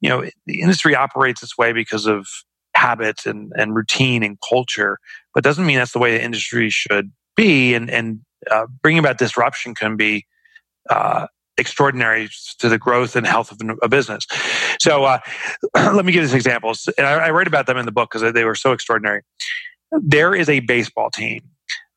You 0.00 0.08
know, 0.08 0.24
the 0.46 0.60
industry 0.60 0.94
operates 0.94 1.40
this 1.40 1.56
way 1.56 1.72
because 1.72 2.06
of 2.06 2.26
habits 2.74 3.26
and, 3.26 3.52
and 3.56 3.74
routine 3.74 4.22
and 4.22 4.38
culture, 4.46 4.98
but 5.34 5.44
doesn't 5.44 5.64
mean 5.64 5.76
that's 5.76 5.92
the 5.92 5.98
way 5.98 6.16
the 6.16 6.24
industry 6.24 6.68
should 6.70 7.12
be. 7.36 7.74
And, 7.74 7.88
and 7.88 8.20
uh, 8.50 8.66
bringing 8.82 8.98
about 8.98 9.18
disruption 9.18 9.74
can 9.74 9.96
be 9.96 10.26
uh, 10.90 11.26
extraordinary 11.58 12.28
to 12.58 12.68
the 12.68 12.78
growth 12.78 13.14
and 13.16 13.26
health 13.26 13.52
of 13.52 13.60
a 13.82 13.88
business. 13.88 14.26
So 14.80 15.04
uh, 15.04 15.18
let 15.74 16.04
me 16.04 16.12
give 16.12 16.22
you 16.22 16.28
some 16.28 16.36
examples. 16.36 16.88
And 16.96 17.06
I, 17.06 17.26
I, 17.26 17.30
write 17.30 17.46
about 17.46 17.66
them 17.66 17.76
in 17.76 17.84
the 17.84 17.92
book 17.92 18.10
because 18.10 18.32
they 18.32 18.44
were 18.44 18.54
so 18.54 18.72
extraordinary. 18.72 19.22
There 19.92 20.34
is 20.34 20.48
a 20.48 20.60
baseball 20.60 21.10
team, 21.10 21.42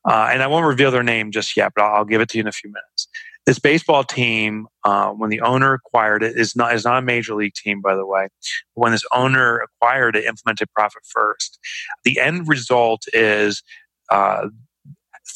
uh, 0.08 0.28
and 0.30 0.42
I 0.42 0.46
won't 0.46 0.66
reveal 0.66 0.90
their 0.90 1.02
name 1.02 1.30
just 1.30 1.56
yet, 1.56 1.72
but 1.74 1.84
I'll, 1.84 1.96
I'll, 1.96 2.04
give 2.04 2.20
it 2.20 2.28
to 2.30 2.38
you 2.38 2.42
in 2.42 2.48
a 2.48 2.52
few 2.52 2.70
minutes. 2.70 3.08
This 3.46 3.58
baseball 3.58 4.04
team, 4.04 4.66
uh, 4.84 5.10
when 5.10 5.30
the 5.30 5.40
owner 5.40 5.72
acquired 5.72 6.22
it, 6.22 6.36
is 6.36 6.54
not 6.54 6.74
is 6.74 6.84
not 6.84 6.98
a 6.98 7.02
major 7.02 7.34
league 7.34 7.54
team, 7.54 7.80
by 7.80 7.94
the 7.94 8.04
way. 8.04 8.28
When 8.74 8.92
this 8.92 9.04
owner 9.12 9.58
acquired 9.60 10.16
it, 10.16 10.24
implemented 10.24 10.68
profit 10.72 11.02
first. 11.08 11.58
The 12.04 12.20
end 12.20 12.48
result 12.48 13.04
is 13.12 13.62
uh, 14.10 14.48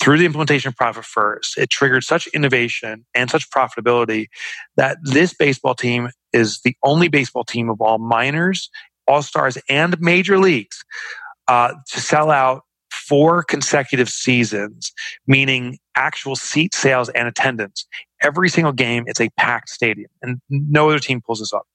through 0.00 0.18
the 0.18 0.26
implementation 0.26 0.68
of 0.68 0.76
Profit 0.76 1.05
First, 1.05 1.59
it 1.59 1.70
triggered 1.70 2.05
such 2.05 2.26
innovation 2.29 3.05
and 3.14 3.31
such 3.31 3.50
profitability 3.50 4.26
that 4.76 4.98
this 5.03 5.35
baseball 5.35 5.74
team 5.74 6.11
is 6.33 6.61
the 6.61 6.76
only 6.83 7.09
baseball 7.09 7.44
team 7.44 7.68
of 7.68 7.81
all 7.81 7.98
minors, 7.98 8.70
all 9.07 9.22
stars, 9.22 9.59
and 9.68 10.00
major 10.00 10.38
leagues 10.38 10.85
uh, 11.48 11.74
to 11.90 12.00
sell 12.00 12.31
out 12.31 12.62
four 12.92 13.42
consecutive 13.42 14.09
seasons, 14.09 14.92
meaning 15.26 15.79
actual 15.96 16.37
seat 16.37 16.74
sales 16.74 17.09
and 17.11 17.26
attendance. 17.26 17.87
Every 18.22 18.48
single 18.48 18.72
game, 18.72 19.05
it's 19.07 19.20
a 19.20 19.31
packed 19.31 19.70
stadium, 19.70 20.11
and 20.22 20.40
no 20.48 20.90
other 20.90 20.98
team 20.98 21.20
pulls 21.20 21.40
this 21.40 21.53
off. 21.53 21.66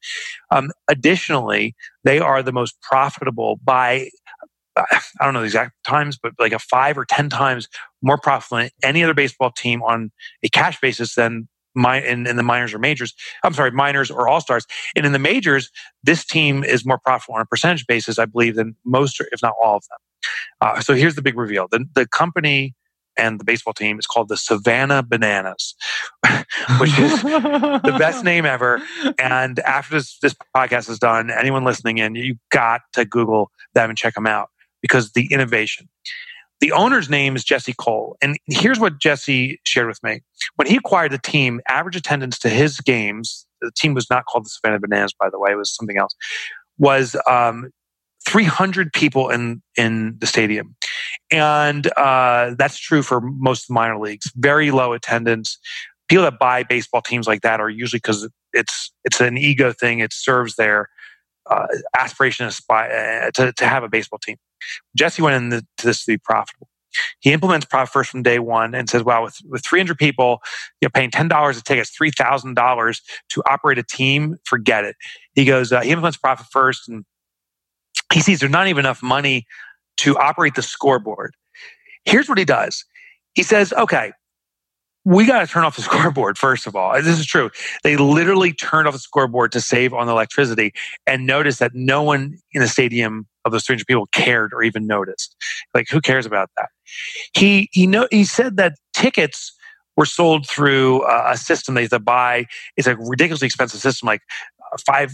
Um, 0.51 0.71
additionally, 0.89 1.75
they 2.04 2.19
are 2.19 2.41
the 2.41 2.54
most 2.54 2.80
profitable 2.82 3.60
by 3.63 4.10
I 4.77 5.23
don't 5.23 5.33
know 5.33 5.39
the 5.39 5.45
exact 5.45 5.83
times, 5.83 6.17
but 6.21 6.33
like 6.39 6.51
a 6.51 6.59
five 6.59 6.97
or 6.97 7.05
10 7.05 7.29
times 7.29 7.67
more 8.01 8.17
profitable 8.17 8.57
than 8.57 8.69
any 8.83 9.03
other 9.03 9.13
baseball 9.13 9.51
team 9.51 9.81
on 9.81 10.11
a 10.43 10.49
cash 10.49 10.79
basis 10.81 11.15
than 11.15 11.47
my 11.75 12.01
in, 12.01 12.25
in 12.25 12.38
the 12.38 12.43
minors 12.43 12.73
or 12.73 12.79
majors. 12.79 13.13
I'm 13.43 13.53
sorry, 13.53 13.71
minors 13.71 14.09
or 14.09 14.27
all 14.27 14.41
stars. 14.41 14.65
And 14.95 15.05
in 15.05 15.11
the 15.11 15.19
majors, 15.19 15.69
this 16.03 16.25
team 16.25 16.63
is 16.63 16.85
more 16.85 16.99
profitable 16.99 17.35
on 17.35 17.41
a 17.41 17.45
percentage 17.45 17.85
basis, 17.85 18.17
I 18.17 18.25
believe, 18.25 18.55
than 18.55 18.75
most, 18.85 19.19
if 19.19 19.41
not 19.41 19.53
all 19.61 19.77
of 19.77 19.83
them. 19.89 19.97
Uh, 20.61 20.81
so 20.81 20.93
here's 20.93 21.15
the 21.15 21.21
big 21.21 21.38
reveal: 21.38 21.67
the, 21.69 21.85
the 21.93 22.07
company 22.07 22.73
and 23.17 23.39
the 23.39 23.43
baseball 23.45 23.73
team 23.73 23.97
is 23.99 24.07
called 24.07 24.27
the 24.27 24.38
Savannah 24.38 25.03
Bananas, 25.03 25.75
which 26.79 26.97
is 26.99 27.21
the 27.21 27.95
best 27.97 28.23
name 28.25 28.45
ever. 28.45 28.81
And 29.19 29.59
after 29.59 29.95
this, 29.95 30.17
this 30.21 30.35
podcast 30.55 30.89
is 30.89 30.99
done, 30.99 31.31
anyone 31.31 31.63
listening 31.63 31.99
in, 31.99 32.15
you 32.15 32.35
got 32.51 32.81
to 32.93 33.05
Google 33.05 33.51
them 33.73 33.89
and 33.89 33.97
check 33.97 34.15
them 34.15 34.27
out 34.27 34.49
because 34.86 35.13
the 35.13 35.28
innovation. 35.32 35.89
The 36.62 36.71
owner's 36.71 37.10
name 37.10 37.36
is 37.36 37.43
Jesse 37.43 37.74
Cole. 37.74 38.17
And 38.21 38.38
here's 38.45 38.80
what 38.80 39.00
Jesse 39.00 39.60
shared 39.65 39.88
with 39.88 40.02
me. 40.04 40.21
When 40.58 40.67
he 40.67 40.78
acquired 40.78 41.12
the 41.12 41.17
team, 41.17 41.60
average 41.67 41.95
attendance 41.95 42.38
to 42.39 42.50
his 42.50 42.80
games, 42.80 43.48
the 43.62 43.71
team 43.76 43.95
was 43.95 44.12
not 44.12 44.26
called 44.26 44.45
the 44.45 44.50
Savannah 44.50 44.80
Bananas, 44.80 45.12
by 45.19 45.30
the 45.32 45.39
way, 45.39 45.52
it 45.52 45.56
was 45.56 45.76
something 45.76 45.98
else, 45.98 46.15
was 46.78 47.15
um, 47.28 47.71
300 48.30 48.93
people 48.93 49.30
in, 49.30 49.63
in 49.76 50.17
the 50.19 50.28
stadium. 50.28 50.76
And 51.32 51.88
uh, 51.98 52.54
that's 52.58 52.78
true 52.78 53.02
for 53.02 53.21
most 53.21 53.69
minor 53.71 53.98
leagues. 53.98 54.32
Very 54.36 54.69
low 54.69 54.93
attendance. 54.93 55.58
People 56.10 56.26
that 56.26 56.38
buy 56.38 56.62
baseball 56.62 57.02
teams 57.02 57.28
like 57.28 57.41
that 57.41 57.60
are 57.60 57.69
usually 57.69 57.98
because 57.98 58.30
it's 58.54 58.93
it's 59.04 59.19
an 59.19 59.38
ego 59.39 59.74
thing. 59.74 60.00
It 60.00 60.13
serves 60.13 60.56
their 60.56 60.89
uh, 61.50 61.67
aspiration 61.98 62.50
to, 62.50 62.74
uh, 62.74 63.32
to, 63.32 63.54
to 63.54 63.67
have 63.67 63.84
a 63.84 63.89
baseball 63.89 64.19
team. 64.19 64.38
Jesse 64.95 65.21
went 65.21 65.43
into 65.43 65.65
this 65.84 66.06
to 66.06 66.13
be 66.13 66.17
profitable. 66.17 66.67
He 67.19 67.34
implements 67.34 67.65
profit 67.65 67.91
first 67.91 68.10
from 68.12 68.23
day 68.23 68.39
one 68.39 68.73
and 68.73 68.89
says, 68.89 69.04
"Wow, 69.04 69.23
with, 69.23 69.38
with 69.49 69.65
300 69.65 69.97
people, 69.97 70.41
you 70.82 70.86
know, 70.86 70.91
paying 70.93 71.12
ten 71.12 71.28
dollars 71.28 71.58
a 71.58 71.63
ticket, 71.63 71.88
three 71.88 72.12
thousand 72.12 72.56
dollars 72.56 73.01
to 73.30 73.43
operate 73.49 73.78
a 73.78 73.84
team. 73.84 74.38
Forget 74.45 74.86
it." 74.86 74.95
He 75.34 75.45
goes, 75.45 75.71
uh, 75.71 75.82
he 75.82 75.89
implements 75.91 76.17
profit 76.17 76.47
first, 76.51 76.88
and 76.88 77.04
he 78.13 78.21
sees 78.21 78.39
there's 78.39 78.51
not 78.51 78.67
even 78.67 78.86
enough 78.86 79.04
money 79.04 79.45
to 79.97 80.17
operate 80.17 80.56
the 80.56 80.62
scoreboard. 80.62 81.34
Here's 82.06 82.30
what 82.30 82.38
he 82.38 82.45
does. 82.45 82.86
He 83.34 83.43
says, 83.43 83.73
"Okay, 83.73 84.12
we 85.06 85.25
got 85.25 85.39
to 85.41 85.47
turn 85.47 85.63
off 85.63 85.75
the 85.75 85.82
scoreboard 85.84 86.38
first 86.38 86.67
of 86.67 86.75
all 86.75 86.93
this 87.01 87.19
is 87.19 87.25
true 87.25 87.49
they 87.84 87.95
literally 87.95 88.51
turned 88.51 88.88
off 88.88 88.93
the 88.93 88.99
scoreboard 88.99 89.51
to 89.51 89.62
save 89.62 89.93
on 89.93 90.08
the 90.08 90.12
electricity 90.12 90.73
and 91.08 91.25
noticed 91.25 91.60
that 91.60 91.71
no 91.73 92.04
one 92.04 92.38
in 92.54 92.62
the 92.62 92.67
stadium 92.67 93.28
of 93.45 93.51
those 93.51 93.65
300 93.65 93.86
people 93.88 94.08
cared 94.12 94.53
or 94.53 94.63
even 94.63 94.88
noticed 94.88 95.36
like 95.73 95.88
who 95.89 96.01
cares 96.01 96.25
about 96.25 96.49
that 96.58 96.69
he 97.34 97.69
he 97.71 97.88
know 97.88 98.08
he 98.12 98.23
said 98.23 98.58
that 98.58 98.73
tickets 98.93 99.55
were 99.97 100.05
sold 100.05 100.47
through 100.47 101.01
uh, 101.03 101.29
a 101.31 101.38
system 101.38 101.75
they 101.75 101.81
have 101.81 101.91
to 101.91 101.99
buy 101.99 102.45
it's 102.75 102.88
a 102.88 102.95
ridiculously 102.97 103.45
expensive 103.45 103.79
system 103.79 104.08
like 104.08 104.21
uh, 104.73 104.77
five 104.86 105.13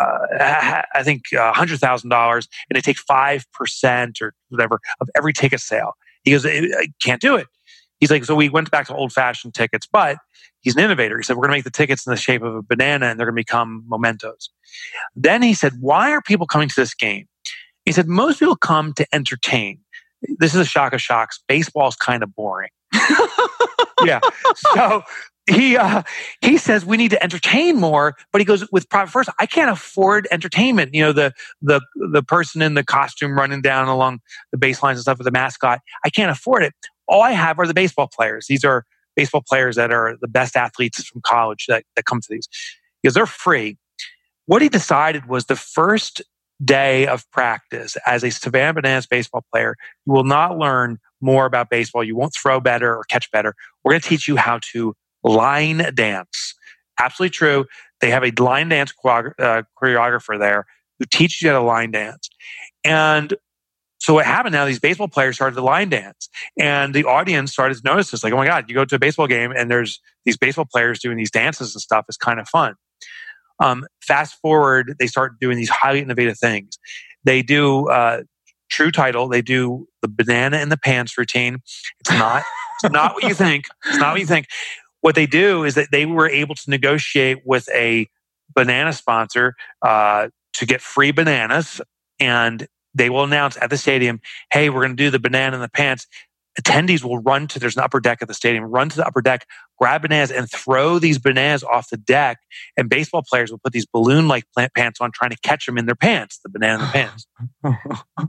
uh, 0.00 0.82
I 0.94 1.02
think 1.02 1.22
uh, 1.36 1.52
hundred 1.52 1.80
thousand 1.80 2.10
dollars, 2.10 2.46
and 2.70 2.76
they 2.76 2.80
take 2.80 2.98
five 2.98 3.44
percent 3.52 4.18
or 4.22 4.32
whatever 4.48 4.78
of 5.00 5.08
every 5.16 5.32
ticket 5.32 5.58
sale. 5.58 5.94
He 6.22 6.30
goes, 6.30 6.46
I 6.46 6.88
can't 7.02 7.20
do 7.20 7.34
it. 7.34 7.48
He's 8.00 8.10
like, 8.10 8.24
so 8.24 8.34
we 8.34 8.48
went 8.48 8.70
back 8.70 8.86
to 8.86 8.94
old 8.94 9.12
fashioned 9.12 9.54
tickets, 9.54 9.88
but 9.90 10.18
he's 10.60 10.76
an 10.76 10.82
innovator. 10.82 11.18
He 11.18 11.24
said, 11.24 11.36
we're 11.36 11.42
going 11.42 11.52
to 11.52 11.56
make 11.56 11.64
the 11.64 11.70
tickets 11.70 12.06
in 12.06 12.10
the 12.10 12.16
shape 12.16 12.42
of 12.42 12.54
a 12.54 12.62
banana 12.62 13.06
and 13.06 13.18
they're 13.18 13.26
going 13.26 13.36
to 13.36 13.40
become 13.40 13.84
mementos. 13.88 14.50
Then 15.16 15.42
he 15.42 15.54
said, 15.54 15.72
why 15.80 16.12
are 16.12 16.22
people 16.22 16.46
coming 16.46 16.68
to 16.68 16.74
this 16.76 16.94
game? 16.94 17.26
He 17.88 17.92
said, 17.92 18.08
most 18.08 18.38
people 18.38 18.56
come 18.56 18.92
to 18.94 19.06
entertain. 19.14 19.80
This 20.38 20.54
is 20.54 20.60
a 20.60 20.64
shock 20.64 20.92
of 20.92 21.00
shocks. 21.00 21.40
Baseball's 21.48 21.96
kind 21.96 22.22
of 22.22 22.34
boring. 22.34 22.70
yeah. 24.04 24.20
So 24.56 25.02
he 25.48 25.76
uh, 25.76 26.02
he 26.40 26.58
says 26.58 26.84
we 26.84 26.96
need 26.96 27.10
to 27.10 27.22
entertain 27.22 27.76
more, 27.76 28.16
but 28.32 28.40
he 28.40 28.44
goes 28.44 28.70
with 28.72 28.88
profit 28.88 29.12
first. 29.12 29.30
I 29.38 29.46
can't 29.46 29.70
afford 29.70 30.26
entertainment. 30.30 30.94
You 30.94 31.04
know 31.04 31.12
the 31.12 31.32
the 31.62 31.80
the 31.94 32.22
person 32.22 32.62
in 32.62 32.74
the 32.74 32.84
costume 32.84 33.38
running 33.38 33.62
down 33.62 33.88
along 33.88 34.20
the 34.52 34.58
baselines 34.58 34.92
and 34.92 35.00
stuff 35.00 35.18
with 35.18 35.26
the 35.26 35.30
mascot. 35.30 35.80
I 36.04 36.10
can't 36.10 36.30
afford 36.30 36.64
it 36.64 36.74
all 37.08 37.22
I 37.22 37.32
have 37.32 37.58
are 37.58 37.66
the 37.66 37.74
baseball 37.74 38.08
players. 38.08 38.46
These 38.46 38.64
are 38.64 38.84
baseball 39.16 39.42
players 39.46 39.76
that 39.76 39.92
are 39.92 40.16
the 40.20 40.28
best 40.28 40.56
athletes 40.56 41.02
from 41.04 41.22
college 41.24 41.66
that, 41.66 41.84
that 41.96 42.04
come 42.04 42.20
to 42.20 42.28
these 42.30 42.48
because 43.02 43.14
they're 43.14 43.26
free. 43.26 43.78
What 44.46 44.62
he 44.62 44.68
decided 44.68 45.26
was 45.26 45.46
the 45.46 45.56
first 45.56 46.22
day 46.64 47.06
of 47.06 47.30
practice 47.30 47.96
as 48.06 48.24
a 48.24 48.30
Savannah 48.30 48.74
Bananas 48.74 49.06
baseball 49.06 49.44
player, 49.52 49.76
you 50.06 50.12
will 50.12 50.24
not 50.24 50.58
learn 50.58 50.98
more 51.20 51.46
about 51.46 51.70
baseball. 51.70 52.04
You 52.04 52.16
won't 52.16 52.34
throw 52.34 52.60
better 52.60 52.94
or 52.94 53.04
catch 53.04 53.30
better. 53.30 53.54
We're 53.82 53.92
going 53.92 54.02
to 54.02 54.08
teach 54.08 54.28
you 54.28 54.36
how 54.36 54.60
to 54.72 54.94
line 55.22 55.92
dance. 55.94 56.54
Absolutely 57.00 57.30
true. 57.30 57.66
They 58.00 58.10
have 58.10 58.24
a 58.24 58.30
line 58.42 58.68
dance 58.68 58.92
uh, 59.04 59.62
choreographer 59.80 60.38
there 60.38 60.66
who 60.98 61.04
teaches 61.06 61.42
you 61.42 61.50
how 61.50 61.58
to 61.58 61.64
line 61.64 61.90
dance. 61.92 62.28
And 62.84 63.34
so 63.98 64.14
what 64.14 64.26
happened 64.26 64.52
now, 64.52 64.64
these 64.64 64.78
baseball 64.78 65.08
players 65.08 65.36
started 65.36 65.56
to 65.56 65.62
line 65.62 65.88
dance 65.88 66.28
and 66.58 66.94
the 66.94 67.04
audience 67.04 67.52
started 67.52 67.76
to 67.76 67.82
notice 67.84 68.10
this 68.10 68.22
like, 68.22 68.32
oh 68.32 68.36
my 68.36 68.46
God, 68.46 68.66
you 68.68 68.74
go 68.74 68.84
to 68.84 68.94
a 68.94 68.98
baseball 68.98 69.26
game 69.26 69.52
and 69.56 69.70
there's 69.70 70.00
these 70.24 70.36
baseball 70.36 70.66
players 70.70 71.00
doing 71.00 71.16
these 71.16 71.30
dances 71.30 71.74
and 71.74 71.82
stuff. 71.82 72.04
It's 72.08 72.16
kind 72.16 72.38
of 72.38 72.48
fun. 72.48 72.74
Um, 73.60 73.86
fast 74.02 74.38
forward, 74.40 74.96
they 74.98 75.06
start 75.06 75.40
doing 75.40 75.56
these 75.56 75.68
highly 75.68 76.00
innovative 76.00 76.38
things. 76.38 76.78
They 77.24 77.42
do, 77.42 77.88
uh, 77.88 78.22
true 78.70 78.90
title. 78.90 79.28
They 79.28 79.42
do 79.42 79.88
the 80.02 80.08
banana 80.08 80.58
in 80.58 80.68
the 80.68 80.76
pants 80.76 81.16
routine. 81.16 81.58
It's 82.00 82.10
not, 82.10 82.42
it's 82.82 82.92
not 82.92 83.14
what 83.14 83.24
you 83.24 83.34
think. 83.34 83.64
It's 83.86 83.98
not 83.98 84.12
what 84.12 84.20
you 84.20 84.26
think. 84.26 84.46
What 85.00 85.14
they 85.14 85.26
do 85.26 85.64
is 85.64 85.74
that 85.74 85.88
they 85.90 86.06
were 86.06 86.28
able 86.28 86.54
to 86.54 86.70
negotiate 86.70 87.38
with 87.44 87.68
a 87.74 88.06
banana 88.54 88.92
sponsor 88.92 89.54
uh, 89.82 90.28
to 90.54 90.66
get 90.66 90.80
free 90.80 91.12
bananas. 91.12 91.80
And 92.20 92.68
they 92.94 93.10
will 93.10 93.24
announce 93.24 93.56
at 93.60 93.70
the 93.70 93.76
stadium, 93.76 94.20
hey, 94.52 94.70
we're 94.70 94.80
going 94.80 94.96
to 94.96 95.02
do 95.02 95.10
the 95.10 95.18
banana 95.18 95.56
in 95.56 95.62
the 95.62 95.68
pants. 95.68 96.06
Attendees 96.60 97.04
will 97.04 97.18
run 97.18 97.46
to, 97.48 97.58
there's 97.58 97.76
an 97.76 97.82
upper 97.82 98.00
deck 98.00 98.18
at 98.20 98.28
the 98.28 98.34
stadium, 98.34 98.64
run 98.64 98.88
to 98.88 98.96
the 98.96 99.06
upper 99.06 99.22
deck, 99.22 99.46
grab 99.78 100.02
bananas 100.02 100.30
and 100.30 100.50
throw 100.50 100.98
these 100.98 101.18
bananas 101.18 101.62
off 101.62 101.88
the 101.90 101.96
deck. 101.96 102.38
And 102.76 102.88
baseball 102.88 103.22
players 103.28 103.50
will 103.50 103.58
put 103.58 103.72
these 103.72 103.86
balloon 103.86 104.26
like 104.28 104.44
pants 104.74 105.00
on, 105.00 105.12
trying 105.12 105.30
to 105.30 105.38
catch 105.42 105.66
them 105.66 105.78
in 105.78 105.86
their 105.86 105.94
pants, 105.94 106.40
the 106.42 106.48
banana 106.48 106.74
in 106.74 106.80
the 106.80 106.92
pants. 106.92 107.26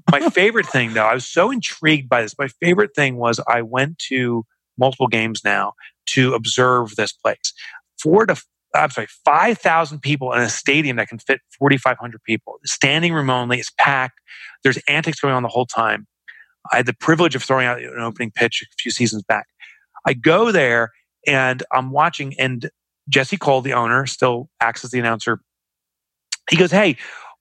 my 0.12 0.30
favorite 0.30 0.68
thing, 0.68 0.94
though, 0.94 1.06
I 1.06 1.14
was 1.14 1.26
so 1.26 1.50
intrigued 1.50 2.08
by 2.08 2.22
this. 2.22 2.36
My 2.38 2.48
favorite 2.48 2.92
thing 2.96 3.18
was 3.18 3.40
I 3.48 3.62
went 3.64 3.98
to 4.10 4.46
multiple 4.78 5.08
games 5.08 5.42
now 5.44 5.74
to 6.08 6.34
observe 6.34 6.96
this 6.96 7.12
place. 7.12 7.54
Four 8.02 8.28
to 8.28 8.42
I'm 8.76 8.92
sorry, 8.92 9.08
5,000 9.26 10.00
people 10.00 10.32
in 10.34 10.42
a 10.42 10.50
stadium 10.50 10.98
that 10.98 11.08
can 11.08 11.18
fit 11.18 11.42
4,500 11.58 12.22
people. 12.24 12.60
Standing 12.66 13.14
room 13.14 13.30
only, 13.30 13.60
it's 13.60 13.72
packed. 13.80 14.20
There's 14.64 14.78
antics 14.88 15.20
going 15.20 15.34
on 15.34 15.42
the 15.42 15.50
whole 15.50 15.66
time. 15.66 16.06
I 16.72 16.78
had 16.78 16.86
the 16.86 16.94
privilege 16.94 17.36
of 17.36 17.44
throwing 17.44 17.66
out 17.66 17.82
an 17.82 18.00
opening 18.00 18.32
pitch 18.32 18.64
a 18.64 18.76
few 18.80 18.92
seasons 18.92 19.24
back. 19.24 19.48
I 20.06 20.14
go 20.14 20.52
there 20.52 20.92
and 21.28 21.64
I'm 21.74 21.92
watching, 21.92 22.34
and 22.40 22.70
Jesse 23.10 23.38
Cole, 23.38 23.62
the 23.62 23.74
owner, 23.74 24.06
still 24.06 24.50
acts 24.62 24.84
as 24.84 24.92
the 24.92 25.00
announcer. 25.00 25.42
He 26.50 26.56
goes, 26.56 26.72
Hey, 26.72 26.98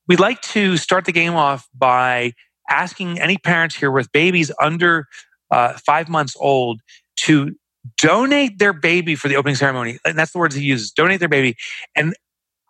we'd 0.07 0.19
like 0.19 0.41
to 0.41 0.77
start 0.77 1.05
the 1.05 1.11
game 1.11 1.35
off 1.35 1.67
by 1.73 2.33
asking 2.69 3.19
any 3.19 3.37
parents 3.37 3.75
here 3.75 3.91
with 3.91 4.11
babies 4.11 4.51
under 4.61 5.07
uh, 5.51 5.73
five 5.73 6.09
months 6.09 6.35
old 6.39 6.81
to 7.17 7.55
donate 7.97 8.59
their 8.59 8.73
baby 8.73 9.15
for 9.15 9.27
the 9.27 9.35
opening 9.35 9.55
ceremony. 9.55 9.97
And 10.05 10.17
that's 10.17 10.31
the 10.31 10.39
words 10.39 10.55
he 10.55 10.63
uses 10.63 10.91
donate 10.91 11.19
their 11.19 11.29
baby. 11.29 11.55
And 11.95 12.13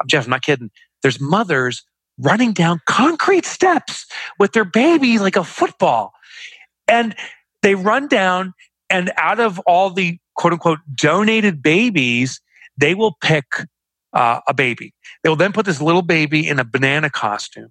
Geoff, 0.07 0.25
I'm 0.25 0.29
not 0.29 0.43
kidding. 0.43 0.71
There's 1.01 1.19
mothers 1.19 1.83
running 2.19 2.53
down 2.53 2.81
concrete 2.85 3.45
steps 3.45 4.05
with 4.37 4.51
their 4.51 4.65
baby 4.65 5.19
like 5.19 5.35
a 5.35 5.43
football. 5.43 6.13
And 6.87 7.15
they 7.61 7.75
run 7.75 8.07
down, 8.07 8.53
and 8.89 9.11
out 9.17 9.39
of 9.39 9.59
all 9.59 9.89
the 9.89 10.19
quote 10.35 10.53
unquote 10.53 10.79
donated 10.95 11.61
babies, 11.61 12.41
they 12.77 12.95
will 12.95 13.15
pick 13.21 13.45
uh, 14.13 14.39
a 14.47 14.53
baby. 14.53 14.93
They 15.23 15.29
will 15.29 15.35
then 15.35 15.53
put 15.53 15.65
this 15.65 15.81
little 15.81 16.01
baby 16.01 16.47
in 16.47 16.59
a 16.59 16.63
banana 16.63 17.09
costume. 17.09 17.69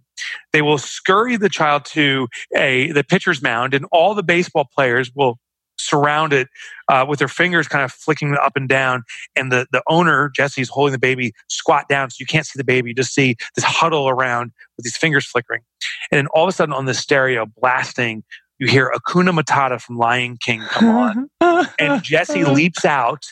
They 0.52 0.62
will 0.62 0.78
scurry 0.78 1.37
the 1.37 1.48
child 1.48 1.84
to 1.87 2.28
a 2.56 2.92
the 2.92 3.04
pitcher's 3.04 3.42
mound, 3.42 3.74
and 3.74 3.87
all 3.90 4.14
the 4.14 4.22
baseball 4.22 4.68
players 4.72 5.11
will 5.14 5.38
surround 5.78 6.32
it 6.32 6.48
uh, 6.88 7.04
with 7.08 7.18
their 7.18 7.28
fingers 7.28 7.68
kind 7.68 7.84
of 7.84 7.92
flicking 7.92 8.36
up 8.40 8.56
and 8.56 8.68
down. 8.68 9.04
And 9.36 9.52
the, 9.52 9.66
the 9.72 9.82
owner, 9.88 10.30
Jesse's 10.34 10.68
holding 10.68 10.92
the 10.92 10.98
baby 10.98 11.32
squat 11.48 11.88
down 11.88 12.10
so 12.10 12.16
you 12.20 12.26
can't 12.26 12.46
see 12.46 12.58
the 12.58 12.64
baby. 12.64 12.90
You 12.90 12.94
just 12.94 13.14
see 13.14 13.36
this 13.54 13.64
huddle 13.64 14.08
around 14.08 14.52
with 14.76 14.84
these 14.84 14.96
fingers 14.96 15.26
flickering. 15.26 15.62
And 16.10 16.18
then 16.18 16.26
all 16.28 16.44
of 16.44 16.48
a 16.48 16.52
sudden 16.52 16.74
on 16.74 16.84
the 16.84 16.94
stereo 16.94 17.46
blasting, 17.60 18.22
you 18.58 18.66
hear 18.66 18.92
Hakuna 18.94 19.38
Matata 19.38 19.80
from 19.80 19.98
Lion 19.98 20.36
King 20.36 20.60
come 20.62 21.28
on. 21.40 21.68
and 21.78 22.02
Jesse 22.02 22.44
leaps 22.44 22.84
out 22.84 23.24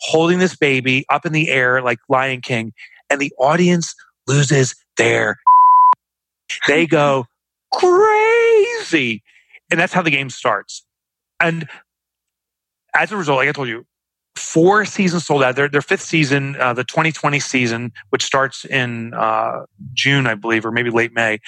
holding 0.00 0.38
this 0.38 0.56
baby 0.56 1.04
up 1.08 1.24
in 1.24 1.32
the 1.32 1.48
air 1.48 1.80
like 1.82 1.98
Lion 2.08 2.40
King. 2.40 2.72
And 3.08 3.20
the 3.20 3.32
audience 3.38 3.94
loses 4.26 4.74
their. 4.96 5.38
They 6.68 6.86
go 6.86 7.24
crazy. 7.72 9.22
And 9.70 9.80
that's 9.80 9.94
how 9.94 10.02
the 10.02 10.10
game 10.10 10.28
starts. 10.28 10.84
And 11.40 11.66
as 12.94 13.12
a 13.12 13.16
result, 13.16 13.38
like 13.38 13.48
I 13.48 13.52
told 13.52 13.68
you, 13.68 13.86
four 14.36 14.84
seasons 14.84 15.26
sold 15.26 15.42
out. 15.42 15.56
Their, 15.56 15.68
their 15.68 15.82
fifth 15.82 16.02
season, 16.02 16.56
uh, 16.58 16.72
the 16.72 16.84
2020 16.84 17.40
season, 17.40 17.92
which 18.10 18.22
starts 18.22 18.64
in 18.64 19.14
uh, 19.14 19.64
June, 19.92 20.26
I 20.26 20.34
believe, 20.34 20.64
or 20.64 20.70
maybe 20.70 20.90
late 20.90 21.12
May, 21.12 21.38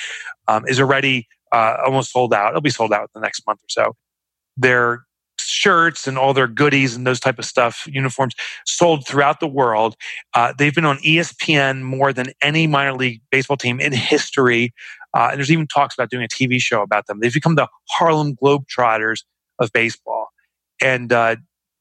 um, 0.49 0.65
is 0.67 0.81
already 0.81 1.27
uh, 1.53 1.77
almost 1.85 2.13
sold 2.13 2.35
out. 2.35 2.51
It'll 2.51 2.61
be 2.61 2.71
sold 2.71 2.93
out 2.93 3.05
in 3.15 3.21
the 3.21 3.21
next 3.21 3.47
month 3.47 3.61
or 3.61 3.69
so. 3.69 3.97
Their 4.57 5.05
shirts 5.39 6.07
and 6.07 6.19
all 6.19 6.33
their 6.33 6.47
goodies 6.47 6.97
and 6.97 7.07
those 7.07 7.21
type 7.21 7.39
of 7.39 7.45
stuff, 7.45 7.87
uniforms, 7.87 8.35
sold 8.67 9.07
throughout 9.07 9.41
the 9.41 9.47
world. 9.47 9.97
Uh, 10.35 10.53
they've 10.57 10.75
been 10.75 10.85
on 10.85 10.99
ESPN 10.99 11.83
more 11.83 12.13
than 12.13 12.29
any 12.43 12.67
minor 12.67 12.95
league 12.95 13.21
baseball 13.31 13.57
team 13.57 13.81
in 13.81 13.93
history. 13.93 14.73
Uh, 15.15 15.29
and 15.31 15.39
there's 15.39 15.51
even 15.51 15.67
talks 15.67 15.95
about 15.95 16.11
doing 16.11 16.25
a 16.25 16.29
TV 16.29 16.61
show 16.61 16.83
about 16.83 17.07
them. 17.07 17.21
They've 17.21 17.33
become 17.33 17.55
the 17.55 17.69
Harlem 17.89 18.37
Globetrotters 18.37 19.23
of 19.59 19.73
baseball. 19.73 20.29
And 20.81 21.13
uh, 21.13 21.37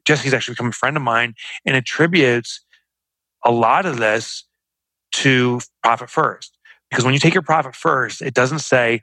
Jesse's 0.06 0.34
actually 0.34 0.54
become 0.54 0.68
a 0.68 0.74
friend 0.74 0.98
of 0.98 1.04
mine 1.04 1.34
and 1.66 1.76
attributes 1.76 2.62
a 3.46 3.52
lot 3.52 3.86
of 3.86 3.98
this 3.98 4.46
to 5.14 5.60
profit 5.84 6.10
first. 6.10 6.58
Because 6.90 7.06
when 7.06 7.14
you 7.14 7.20
take 7.20 7.34
your 7.34 7.44
profit 7.44 7.76
first, 7.76 8.22
it 8.22 8.34
doesn't 8.34 8.60
say, 8.60 9.02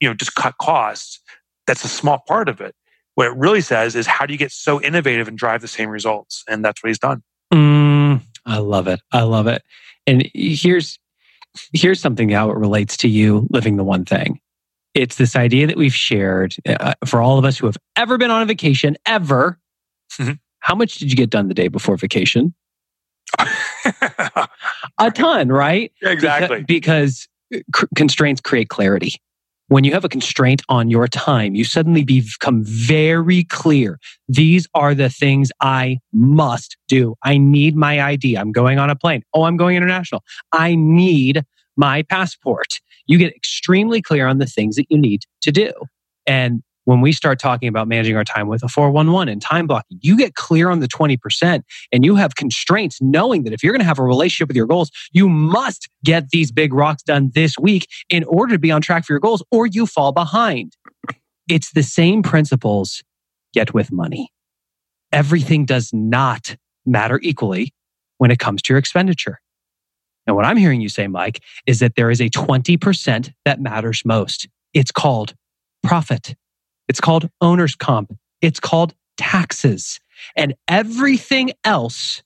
you 0.00 0.08
know, 0.08 0.14
just 0.14 0.34
cut 0.34 0.54
costs. 0.58 1.20
That's 1.66 1.84
a 1.84 1.88
small 1.88 2.22
part 2.26 2.48
of 2.48 2.60
it. 2.60 2.74
What 3.14 3.28
it 3.28 3.36
really 3.36 3.60
says 3.60 3.94
is 3.94 4.06
how 4.06 4.26
do 4.26 4.32
you 4.32 4.38
get 4.38 4.52
so 4.52 4.80
innovative 4.82 5.28
and 5.28 5.38
drive 5.38 5.62
the 5.62 5.68
same 5.68 5.88
results? 5.88 6.44
And 6.48 6.64
that's 6.64 6.82
what 6.82 6.88
he's 6.88 6.98
done. 6.98 7.22
Mm, 7.52 8.20
I 8.44 8.58
love 8.58 8.88
it. 8.88 9.00
I 9.12 9.22
love 9.22 9.46
it. 9.46 9.62
And 10.06 10.28
here's 10.34 10.98
here's 11.72 12.00
something 12.00 12.28
how 12.30 12.50
it 12.50 12.56
relates 12.56 12.96
to 12.98 13.08
you 13.08 13.46
living 13.50 13.76
the 13.76 13.84
one 13.84 14.04
thing. 14.04 14.40
It's 14.94 15.16
this 15.16 15.34
idea 15.34 15.66
that 15.66 15.76
we've 15.76 15.94
shared 15.94 16.54
uh, 16.66 16.94
for 17.04 17.20
all 17.20 17.38
of 17.38 17.44
us 17.44 17.58
who 17.58 17.66
have 17.66 17.76
ever 17.96 18.16
been 18.16 18.30
on 18.30 18.42
a 18.42 18.46
vacation, 18.46 18.96
ever. 19.06 19.58
Mm-hmm. 20.12 20.32
How 20.60 20.74
much 20.74 20.96
did 20.96 21.10
you 21.10 21.16
get 21.16 21.30
done 21.30 21.48
the 21.48 21.54
day 21.54 21.68
before 21.68 21.96
vacation? 21.96 22.54
a 24.98 25.10
ton, 25.12 25.48
right? 25.48 25.92
exactly. 26.02 26.62
Because, 26.62 27.28
because 27.50 27.82
uh, 27.82 27.86
constraints 27.96 28.40
create 28.40 28.68
clarity. 28.68 29.16
When 29.68 29.82
you 29.82 29.92
have 29.92 30.04
a 30.04 30.08
constraint 30.08 30.62
on 30.68 30.90
your 30.90 31.08
time, 31.08 31.54
you 31.54 31.64
suddenly 31.64 32.04
become 32.04 32.62
very 32.64 33.44
clear. 33.44 33.98
These 34.28 34.68
are 34.74 34.94
the 34.94 35.08
things 35.08 35.50
I 35.60 35.98
must 36.12 36.76
do. 36.86 37.14
I 37.24 37.38
need 37.38 37.74
my 37.74 38.00
ID. 38.00 38.36
I'm 38.36 38.52
going 38.52 38.78
on 38.78 38.90
a 38.90 38.96
plane. 38.96 39.22
Oh, 39.32 39.44
I'm 39.44 39.56
going 39.56 39.74
international. 39.76 40.22
I 40.52 40.74
need 40.74 41.44
my 41.76 42.02
passport 42.02 42.80
you 43.06 43.18
get 43.18 43.34
extremely 43.34 44.00
clear 44.00 44.26
on 44.26 44.38
the 44.38 44.46
things 44.46 44.76
that 44.76 44.86
you 44.88 44.98
need 44.98 45.22
to 45.42 45.52
do. 45.52 45.72
And 46.26 46.62
when 46.84 47.00
we 47.00 47.12
start 47.12 47.38
talking 47.38 47.68
about 47.68 47.88
managing 47.88 48.16
our 48.16 48.24
time 48.24 48.46
with 48.46 48.62
a 48.62 48.68
411 48.68 49.32
and 49.32 49.40
time 49.40 49.66
blocking, 49.66 49.98
you 50.02 50.16
get 50.16 50.34
clear 50.34 50.70
on 50.70 50.80
the 50.80 50.88
20% 50.88 51.62
and 51.92 52.04
you 52.04 52.16
have 52.16 52.34
constraints 52.34 52.98
knowing 53.00 53.44
that 53.44 53.54
if 53.54 53.62
you're 53.62 53.72
going 53.72 53.80
to 53.80 53.86
have 53.86 53.98
a 53.98 54.04
relationship 54.04 54.48
with 54.48 54.56
your 54.56 54.66
goals, 54.66 54.90
you 55.12 55.28
must 55.28 55.88
get 56.04 56.28
these 56.28 56.52
big 56.52 56.74
rocks 56.74 57.02
done 57.02 57.30
this 57.34 57.58
week 57.58 57.88
in 58.10 58.24
order 58.24 58.52
to 58.52 58.58
be 58.58 58.70
on 58.70 58.82
track 58.82 59.06
for 59.06 59.14
your 59.14 59.20
goals 59.20 59.42
or 59.50 59.66
you 59.66 59.86
fall 59.86 60.12
behind. 60.12 60.76
It's 61.48 61.72
the 61.72 61.82
same 61.82 62.22
principles, 62.22 63.02
yet 63.54 63.72
with 63.72 63.90
money. 63.90 64.30
Everything 65.10 65.64
does 65.64 65.90
not 65.92 66.56
matter 66.84 67.18
equally 67.22 67.72
when 68.18 68.30
it 68.30 68.38
comes 68.38 68.60
to 68.62 68.72
your 68.72 68.78
expenditure. 68.78 69.40
Now, 70.26 70.34
what 70.34 70.44
I'm 70.44 70.56
hearing 70.56 70.80
you 70.80 70.88
say, 70.88 71.06
Mike, 71.06 71.42
is 71.66 71.80
that 71.80 71.96
there 71.96 72.10
is 72.10 72.20
a 72.20 72.30
20% 72.30 73.32
that 73.44 73.60
matters 73.60 74.02
most. 74.04 74.48
It's 74.72 74.90
called 74.90 75.34
profit. 75.82 76.34
It's 76.88 77.00
called 77.00 77.28
owner's 77.40 77.74
comp. 77.74 78.16
It's 78.40 78.60
called 78.60 78.94
taxes. 79.16 80.00
And 80.36 80.54
everything 80.68 81.52
else 81.64 82.22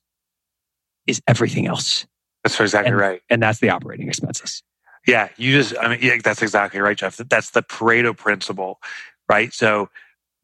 is 1.07 1.21
everything 1.27 1.67
else. 1.67 2.05
That's 2.43 2.59
exactly 2.59 2.91
and, 2.91 2.99
right. 2.99 3.21
And 3.29 3.41
that's 3.41 3.59
the 3.59 3.69
operating 3.69 4.07
expenses. 4.07 4.63
Yeah, 5.07 5.29
you 5.37 5.51
just, 5.53 5.75
I 5.79 5.89
mean, 5.89 5.99
yeah, 6.01 6.17
that's 6.23 6.41
exactly 6.41 6.79
right, 6.79 6.97
Geoff. 6.97 7.17
That's 7.17 7.51
the 7.51 7.63
Pareto 7.63 8.15
principle, 8.15 8.79
right? 9.27 9.53
So 9.53 9.89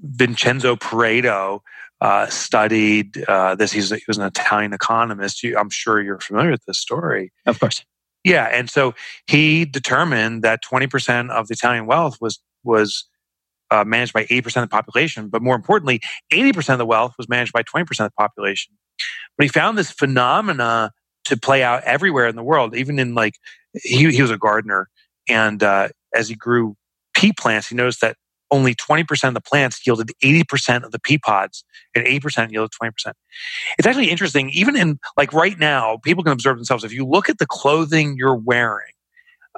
Vincenzo 0.01 0.75
Pareto 0.75 1.61
uh, 2.01 2.27
studied 2.27 3.23
uh, 3.27 3.55
this. 3.55 3.71
He's, 3.71 3.89
he 3.89 4.03
was 4.07 4.17
an 4.17 4.25
Italian 4.25 4.73
economist. 4.73 5.43
You, 5.43 5.57
I'm 5.57 5.69
sure 5.69 6.01
you're 6.01 6.19
familiar 6.19 6.51
with 6.51 6.65
this 6.65 6.79
story. 6.79 7.31
Of 7.45 7.59
course. 7.59 7.83
Yeah, 8.23 8.45
and 8.45 8.69
so 8.69 8.95
he 9.27 9.65
determined 9.65 10.43
that 10.43 10.63
20% 10.63 11.29
of 11.29 11.47
the 11.47 11.53
Italian 11.53 11.85
wealth 11.85 12.17
was 12.19 12.39
was 12.63 13.05
uh, 13.69 13.83
managed 13.83 14.13
by 14.13 14.25
80% 14.25 14.45
of 14.45 14.63
the 14.63 14.67
population, 14.67 15.29
but 15.29 15.41
more 15.41 15.55
importantly, 15.55 16.01
80% 16.31 16.73
of 16.73 16.79
the 16.79 16.85
wealth 16.85 17.13
was 17.17 17.29
managed 17.29 17.53
by 17.53 17.61
20% 17.61 17.81
of 17.81 17.97
the 17.97 18.11
population. 18.17 18.73
But 19.37 19.43
he 19.43 19.49
found 19.49 19.77
this 19.77 19.91
phenomena 19.91 20.91
to 21.25 21.37
play 21.37 21.61
out 21.61 21.83
everywhere 21.83 22.27
in 22.27 22.35
the 22.35 22.43
world, 22.43 22.75
even 22.75 22.97
in 22.97 23.13
like 23.13 23.35
he, 23.73 24.11
he 24.11 24.21
was 24.21 24.31
a 24.31 24.37
gardener, 24.37 24.89
and 25.29 25.61
uh, 25.61 25.89
as 26.15 26.29
he 26.29 26.35
grew 26.35 26.75
pea 27.15 27.33
plants, 27.33 27.67
he 27.67 27.75
noticed 27.75 28.01
that 28.01 28.17
only 28.51 28.75
20% 28.75 29.27
of 29.27 29.33
the 29.33 29.41
plants 29.41 29.85
yielded 29.85 30.11
80% 30.23 30.83
of 30.83 30.91
the 30.91 30.99
pea 30.99 31.17
pods 31.17 31.63
and 31.95 32.05
80% 32.05 32.51
yielded 32.51 32.71
20%. 32.81 33.13
It's 33.77 33.87
actually 33.87 34.09
interesting, 34.09 34.49
even 34.51 34.75
in 34.75 34.99
like 35.17 35.33
right 35.33 35.57
now, 35.57 35.99
people 36.03 36.23
can 36.23 36.33
observe 36.33 36.57
themselves. 36.57 36.83
If 36.83 36.93
you 36.93 37.05
look 37.05 37.29
at 37.29 37.39
the 37.39 37.47
clothing 37.47 38.15
you're 38.17 38.35
wearing 38.35 38.93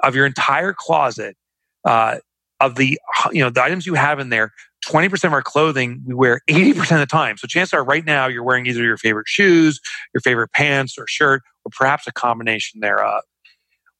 of 0.02 0.14
your 0.14 0.26
entire 0.26 0.74
closet, 0.76 1.36
uh, 1.84 2.18
of 2.60 2.74
the, 2.74 2.98
you 3.30 3.42
know, 3.42 3.50
the 3.50 3.62
items 3.62 3.86
you 3.86 3.94
have 3.94 4.18
in 4.18 4.30
there, 4.30 4.52
20% 4.86 5.24
of 5.24 5.32
our 5.32 5.42
clothing 5.42 6.02
we 6.06 6.14
wear 6.14 6.40
80% 6.48 6.92
of 6.92 6.98
the 7.00 7.06
time. 7.06 7.36
So 7.36 7.46
chances 7.46 7.74
are 7.74 7.84
right 7.84 8.04
now 8.04 8.26
you're 8.26 8.42
wearing 8.42 8.66
either 8.66 8.82
your 8.82 8.96
favorite 8.96 9.28
shoes, 9.28 9.80
your 10.14 10.20
favorite 10.20 10.52
pants 10.52 10.96
or 10.98 11.06
shirt, 11.06 11.42
or 11.64 11.70
perhaps 11.76 12.06
a 12.06 12.12
combination 12.12 12.80
thereof. 12.80 13.22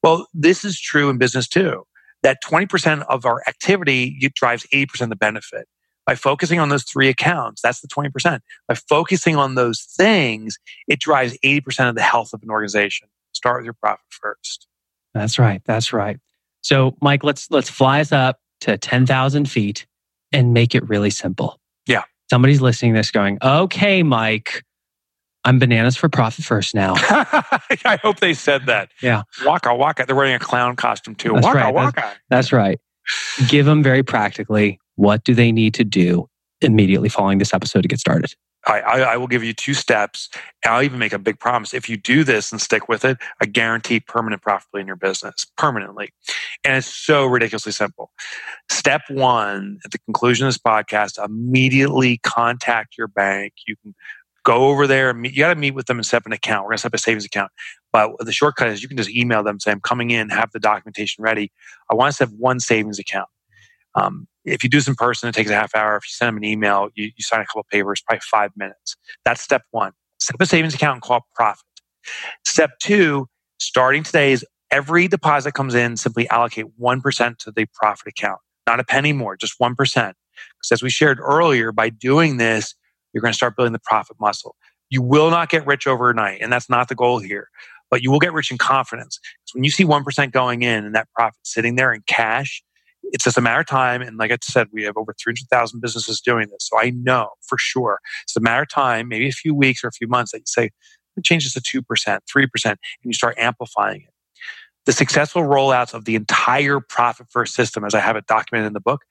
Well, 0.03 0.27
this 0.33 0.65
is 0.65 0.81
true 0.81 1.11
in 1.11 1.19
business 1.19 1.49
too. 1.49 1.85
That 2.23 2.39
20% 2.45 3.05
of 3.09 3.25
our 3.25 3.43
activity 3.47 4.19
drives 4.35 4.67
80% 4.73 5.03
of 5.03 5.09
the 5.11 5.17
benefit. 5.17 5.69
By 6.07 6.15
focusing 6.15 6.59
on 6.59 6.71
those 6.71 6.85
three 6.85 7.09
accounts, 7.09 7.61
that's 7.61 7.81
the 7.81 7.89
20%. 7.89 8.41
By 8.67 8.75
focusing 8.75 9.37
on 9.37 9.57
those 9.57 9.83
things, 9.83 10.59
it 10.89 11.01
drives 11.01 11.37
80% 11.45 11.91
of 11.91 11.95
the 11.95 12.03
health 12.03 12.31
of 12.33 12.43
an 12.43 12.51
organization. 12.51 13.09
Start 13.33 13.59
with 13.61 13.67
your 13.67 13.75
profit 13.75 14.07
first. 14.11 14.67
That's 15.13 15.39
right. 15.39 15.61
That's 15.67 15.93
right. 15.93 16.19
So, 16.63 16.97
Mike, 17.01 17.25
let's 17.25 17.51
let's 17.51 17.71
fly 17.71 18.01
us 18.01 18.11
up 18.11 18.41
to 18.63 18.79
10,000 18.79 19.51
feet 19.51 19.87
and 20.33 20.53
make 20.53 20.75
it 20.75 20.89
really 20.89 21.11
simple. 21.11 21.61
Yeah. 21.87 22.05
Somebody's 22.31 22.61
listening 22.61 22.95
to 22.95 23.01
this 23.01 23.11
going, 23.11 23.39
okay, 23.43 24.03
Mike, 24.03 24.65
I'm 25.45 25.59
bananas 25.59 25.97
for 25.97 26.09
profit 26.09 26.45
first 26.45 26.75
now. 26.75 26.95
I 26.99 27.99
hope 28.03 28.21
they 28.21 28.35
said 28.35 28.67
that. 28.67 28.91
Yeah. 29.03 29.23
Waka 29.45 29.75
waka. 29.75 30.05
They're 30.07 30.17
wearing 30.17 30.35
a 30.35 30.39
clown 30.39 30.77
costume 30.77 31.15
too. 31.15 31.33
That's 31.35 31.47
waka 31.47 31.59
right. 31.59 31.75
waka. 31.75 32.01
That's, 32.01 32.19
that's 32.29 32.53
right. 32.53 32.81
Give 33.49 33.65
them 33.65 33.83
very 33.83 34.03
practically 34.03 34.79
what 34.97 35.23
do 35.23 35.33
they 35.33 35.53
need 35.53 35.75
to 35.75 35.85
do 35.85 36.29
immediately 36.61 37.09
following 37.09 37.39
this 37.39 37.55
episode 37.55 37.83
to 37.83 37.89
get 37.89 38.01
started? 38.01 38.35
I, 38.67 38.81
I, 38.81 38.99
I, 39.01 39.17
will 39.17 39.29
give 39.29 39.45
you 39.45 39.53
two 39.53 39.75
steps. 39.75 40.29
And 40.65 40.75
I'll 40.75 40.83
even 40.83 40.99
make 40.99 41.13
a 41.13 41.19
big 41.19 41.39
promise. 41.39 41.73
If 41.73 41.89
you 41.89 41.97
do 41.97 42.25
this 42.25 42.51
and 42.51 42.61
stick 42.61 42.89
with 42.89 43.05
it, 43.05 43.17
I 43.41 43.47
guarantee 43.47 44.01
permanent 44.01 44.43
profitability 44.43 44.81
in 44.81 44.87
your 44.89 44.97
business 44.97 45.47
permanently. 45.57 46.11
And 46.65 46.77
it's 46.77 46.89
so 46.89 47.25
ridiculously 47.27 47.73
simple. 47.73 48.11
Step 48.69 49.03
one, 49.09 49.79
at 49.85 49.93
the 49.93 49.99
conclusion 50.01 50.47
of 50.47 50.53
this 50.53 50.59
podcast, 50.59 51.25
immediately 51.25 52.19
contact 52.19 52.99
your 52.99 53.09
bank. 53.09 53.53
You 53.67 53.77
can 53.77 53.95
go 54.49 54.69
over 54.69 54.87
there. 54.87 55.13
Meet, 55.13 55.35
you 55.35 55.39
got 55.41 55.53
to 55.53 55.61
meet 55.61 55.73
with 55.73 55.87
them 55.87 55.99
and 55.99 56.07
set 56.07 56.19
up 56.19 56.27
an 56.27 56.33
account. 56.33 56.65
We're 56.65 56.71
going 56.71 56.79
to 56.79 56.83
set 56.83 56.89
up 56.89 56.95
a 56.95 56.99
savings 56.99 57.27
account. 57.27 57.53
But 57.93 58.13
the 58.21 58.33
shortcut 58.33 58.69
is 58.69 58.83
you 58.83 58.89
can 58.89 58.97
just 58.97 59.11
email 59.11 59.43
them, 59.43 59.61
say, 59.61 59.71
I'm 59.71 59.81
coming 59.81 60.11
in, 60.11 60.31
have 60.31 60.51
the 60.53 60.59
documentation 60.59 61.23
ready. 61.23 61.53
I 61.91 61.95
want 61.95 62.13
to 62.13 62.17
set 62.17 62.31
one 62.31 62.59
savings 62.59 62.99
account. 62.99 63.29
Um, 63.95 64.27
if 64.45 64.65
you 64.65 64.71
do 64.71 64.79
this 64.79 64.89
in 64.89 64.95
person, 64.95 65.29
it 65.29 65.35
takes 65.35 65.51
a 65.51 65.55
half 65.55 65.75
hour. 65.75 65.97
If 65.97 66.05
you 66.05 66.13
send 66.13 66.29
them 66.29 66.37
an 66.39 66.45
email, 66.45 66.89
you, 66.95 67.05
you 67.05 67.23
sign 67.23 67.41
a 67.41 67.45
couple 67.45 67.67
papers, 67.71 68.01
probably 68.01 68.21
five 68.21 68.51
minutes. 68.57 68.97
That's 69.25 69.43
step 69.43 69.63
one. 69.71 69.93
Set 70.19 70.35
up 70.35 70.41
a 70.41 70.47
savings 70.47 70.75
account 70.75 70.95
and 70.95 71.03
call 71.03 71.27
profit. 71.35 71.65
Step 72.47 72.71
two, 72.81 73.29
starting 73.59 74.03
today 74.03 74.33
is 74.33 74.47
every 74.71 75.09
deposit 75.09 75.53
comes 75.53 75.75
in, 75.75 75.97
simply 75.99 76.29
allocate 76.31 76.67
1% 76.81 77.37
to 77.39 77.51
the 77.51 77.67
profit 77.75 78.07
account, 78.09 78.41
not 78.67 78.81
a 78.81 78.85
penny 78.85 79.13
more, 79.13 79.37
just 79.37 79.59
1%. 79.61 79.75
Because 79.77 80.15
as 80.73 80.83
we 80.83 80.89
shared 80.89 81.19
earlier, 81.21 81.73
by 81.73 81.91
doing 81.91 82.39
this, 82.39 82.75
you're 83.13 83.23
going 83.23 83.33
to 83.33 83.37
start 83.37 83.57
building 83.57 83.73
the 83.73 83.81
profit 83.81 84.17
muscle. 84.21 84.57
You 84.91 85.03
will 85.03 85.31
not 85.31 85.51
get 85.51 85.67
rich 85.67 85.87
overnight, 85.87 86.41
and 86.41 86.53
that's 86.53 86.71
not 86.71 86.89
the 86.89 86.95
goal 86.95 87.19
here, 87.19 87.49
but 87.91 88.03
you 88.03 88.11
will 88.11 88.19
get 88.19 88.33
rich 88.33 88.51
in 88.51 88.59
confidence. 88.59 89.19
Because 89.21 89.55
when 89.55 89.65
you 89.65 89.71
see 89.71 89.85
1% 89.85 90.33
going 90.33 90.63
in 90.63 90.85
and 90.85 90.95
that 90.95 91.09
profit 91.15 91.39
sitting 91.43 91.77
there 91.77 91.93
in 91.93 92.03
cash, 92.07 92.63
it's 93.05 93.25
just 93.25 93.39
a 93.39 93.41
matter 93.41 93.61
of 93.61 93.67
time. 93.67 94.03
And 94.03 94.17
like 94.17 94.31
I 94.31 94.37
said, 94.43 94.69
we 94.73 94.83
have 94.85 94.97
over 94.97 95.15
300,000 95.23 95.81
businesses 95.81 96.21
doing 96.21 96.49
this. 96.49 96.69
So 96.69 96.79
I 96.79 96.91
know 96.91 97.31
for 97.47 97.59
sure 97.59 98.01
it's 98.25 98.37
a 98.37 98.41
matter 98.41 98.63
of 98.63 98.69
time, 98.69 99.09
maybe 99.09 99.29
a 99.29 99.33
few 99.33 99.55
weeks 99.55 99.83
or 99.85 99.89
a 99.89 99.93
few 99.93 100.09
months 100.09 100.33
that 100.33 100.39
you 100.39 100.45
say, 100.47 100.71
change 101.25 101.45
this 101.45 101.61
to 101.61 101.83
2%, 101.83 101.83
3%, 101.85 102.65
and 102.65 102.79
you 103.03 103.13
start 103.13 103.37
amplifying 103.39 104.03
it. 104.03 104.13
The 104.87 104.93
successful 104.93 105.43
rollouts 105.43 105.93
of 105.95 106.05
the 106.05 106.15
entire 106.15 106.81
profit 106.81 107.27
first 107.31 107.55
system, 107.55 107.85
as 107.85 107.95
I 107.95 108.01
have 108.01 108.17
it 108.17 108.27
documented 108.27 108.69
in 108.69 108.73
the 108.73 108.81
book, 108.81 109.03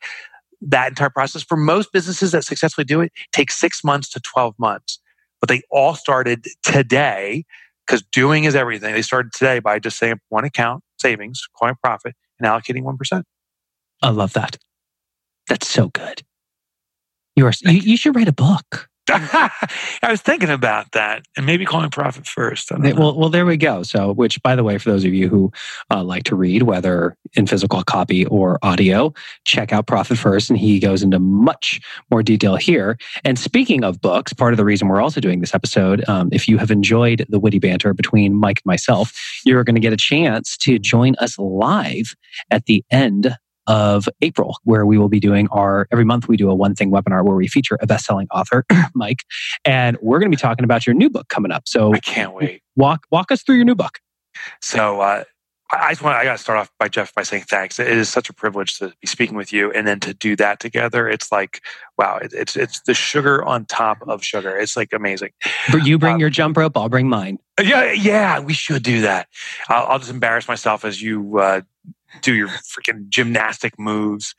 that 0.62 0.89
entire 0.89 1.10
process 1.10 1.43
for 1.43 1.58
most 1.58 1.91
businesses 1.91 2.32
that 2.32 2.43
successfully 2.43 2.86
do 2.86 3.01
it 3.01 3.12
takes 3.32 3.58
six 3.58 3.84
months 3.84 4.10
to 4.10 4.20
12 4.20 4.55
months. 4.58 4.99
But 5.39 5.49
they 5.49 5.62
all 5.70 5.93
started 5.93 6.45
today 6.64 7.45
because 7.86 8.01
doing 8.12 8.45
is 8.45 8.55
everything. 8.55 8.93
They 8.93 9.01
started 9.01 9.32
today 9.34 9.60
by 9.60 9.80
just 9.80 9.97
saying 9.97 10.20
one 10.30 10.45
account, 10.45 10.84
savings, 10.99 11.41
calling 11.58 11.76
profit, 11.84 12.16
and 12.39 12.47
allocating 12.47 12.84
1%. 12.84 13.24
I 14.01 14.10
love 14.10 14.34
that. 14.34 14.58
That's 15.47 15.68
so 15.68 15.89
good. 15.89 16.24
You 17.36 17.45
are. 17.45 17.53
You, 17.62 17.80
you 17.80 17.97
should 17.97 18.16
write 18.16 18.28
a 18.28 18.34
book. 18.34 18.89
I 19.10 20.10
was 20.10 20.22
thinking 20.22 20.49
about 20.49 20.91
that 20.91 21.26
and 21.38 21.45
maybe 21.45 21.66
calling 21.66 21.89
profit 21.89 22.28
first. 22.28 22.72
Well, 22.72 23.18
well, 23.18 23.30
there 23.30 23.45
we 23.45 23.55
go. 23.55 23.84
So, 23.84 24.14
which, 24.14 24.41
by 24.43 24.55
the 24.55 24.64
way, 24.64 24.78
for 24.78 24.91
those 24.91 25.05
of 25.05 25.14
you 25.14 25.30
who 25.30 25.51
uh, 25.89 26.03
like 26.03 26.24
to 26.26 26.36
read, 26.36 26.64
whether 26.64 27.16
in 27.34 27.47
physical 27.47 27.82
copy 27.84 28.26
or 28.26 28.60
audio, 28.64 29.14
check 29.45 29.72
out 29.72 29.88
Profit 29.88 30.18
First, 30.18 30.49
and 30.49 30.60
he 30.60 30.80
goes 30.80 31.03
into 31.03 31.20
much 31.20 31.80
more 32.12 32.22
detail 32.22 32.58
here. 32.58 32.97
And 33.24 33.39
speaking 33.39 33.84
of 33.84 34.01
books, 34.01 34.34
part 34.34 34.53
of 34.53 34.58
the 34.58 34.66
reason 34.66 34.89
we're 34.89 35.01
also 35.01 35.22
doing 35.22 35.39
this 35.39 35.55
episode, 35.55 36.08
um, 36.10 36.30
if 36.32 36.47
you 36.47 36.58
have 36.58 36.72
enjoyed 36.72 37.26
the 37.30 37.39
witty 37.39 37.60
banter 37.60 37.93
between 37.93 38.34
Mike 38.34 38.60
and 38.60 38.70
myself, 38.70 39.14
you're 39.45 39.64
going 39.64 39.76
to 39.76 39.82
get 39.82 39.93
a 39.93 39.97
chance 39.97 40.58
to 40.58 40.80
join 40.80 41.16
us 41.20 41.39
live 41.39 42.16
at 42.51 42.66
the 42.66 42.84
end 42.91 43.38
of 43.68 44.07
April, 44.22 44.57
where 44.63 44.86
we 44.86 44.97
will 44.97 45.09
be 45.09 45.20
doing 45.20 45.47
our 45.49 45.88
every 45.91 46.05
month 46.05 46.28
we 46.28 46.38
do 46.38 46.49
a 46.49 46.55
one 46.55 46.76
thing 46.76 46.91
webinar 46.91 47.24
where 47.24 47.36
we 47.36 47.47
feature 47.47 47.78
a 47.82 47.88
best 47.88 48.05
selling 48.05 48.28
author, 48.34 48.65
Mike, 48.95 49.24
and 49.65 49.97
we're 50.01 50.20
going 50.20 50.32
to 50.32 50.36
be 50.36 50.41
talking 50.41 50.63
about 50.63 50.88
your 50.88 50.93
new 50.93 51.09
book 51.09 51.28
coming 51.30 51.51
up. 51.51 51.68
So 51.68 51.93
I 51.93 51.99
can't 51.99 52.34
wait. 52.34 52.61
Walk 52.76 53.05
walk 53.11 53.32
us 53.32 53.43
through 53.43 53.55
your 53.55 53.65
new 53.65 53.76
book. 53.76 53.99
So 54.61 55.01
uh, 55.01 55.24
I 55.72 55.91
just 55.91 56.01
want 56.01 56.15
I 56.15 56.24
got 56.24 56.34
to 56.34 56.38
start 56.38 56.59
off 56.59 56.72
by 56.80 56.88
Geoff 56.88 57.13
by 57.13 57.24
saying 57.24 57.43
thanks. 57.43 57.78
It 57.78 57.88
is 57.88 58.07
such 58.07 58.30
a 58.30 58.34
privilege 58.34 58.78
to 58.80 58.93
be 59.01 59.07
speaking 59.07 59.36
with 59.36 59.51
you, 59.51 59.72
and 59.72 59.86
then 59.86 59.99
to 60.01 60.13
do 60.13 60.36
that 60.38 60.59
together. 60.59 61.09
It's 61.09 61.32
like 61.32 61.61
wow, 61.97 62.18
it, 62.18 62.34
it's 62.34 62.55
it's 62.55 62.82
the 62.82 62.93
sugar 62.93 63.43
on 63.43 63.65
top 63.65 63.97
of 64.07 64.24
sugar. 64.24 64.57
It's 64.57 64.78
like 64.78 64.93
amazing. 64.93 65.32
You 65.84 65.97
bring 65.97 66.15
um, 66.15 66.20
your 66.20 66.30
jump 66.30 66.55
rope, 66.55 66.78
I'll 66.78 66.89
bring 66.89 67.09
mine. 67.09 67.39
Yeah, 67.61 67.91
yeah, 67.91 68.39
we 68.39 68.53
should 68.53 68.84
do 68.84 69.01
that. 69.01 69.28
I'll, 69.68 69.88
I'll 69.88 69.99
just 69.99 70.11
embarrass 70.11 70.47
myself 70.47 70.86
as 70.86 71.01
you 71.01 71.39
uh, 71.39 71.61
do 72.22 72.34
your 72.34 72.47
freaking 72.47 73.08
gymnastic 73.10 73.78
moves. 73.78 74.34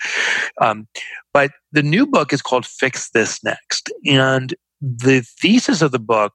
Um, 0.60 0.88
but 1.32 1.52
the 1.72 1.82
new 1.82 2.06
book 2.06 2.32
is 2.32 2.42
called 2.42 2.66
Fix 2.66 3.10
This 3.10 3.42
Next. 3.44 3.90
And 4.06 4.54
the 4.80 5.20
thesis 5.40 5.82
of 5.82 5.92
the 5.92 5.98
book 5.98 6.32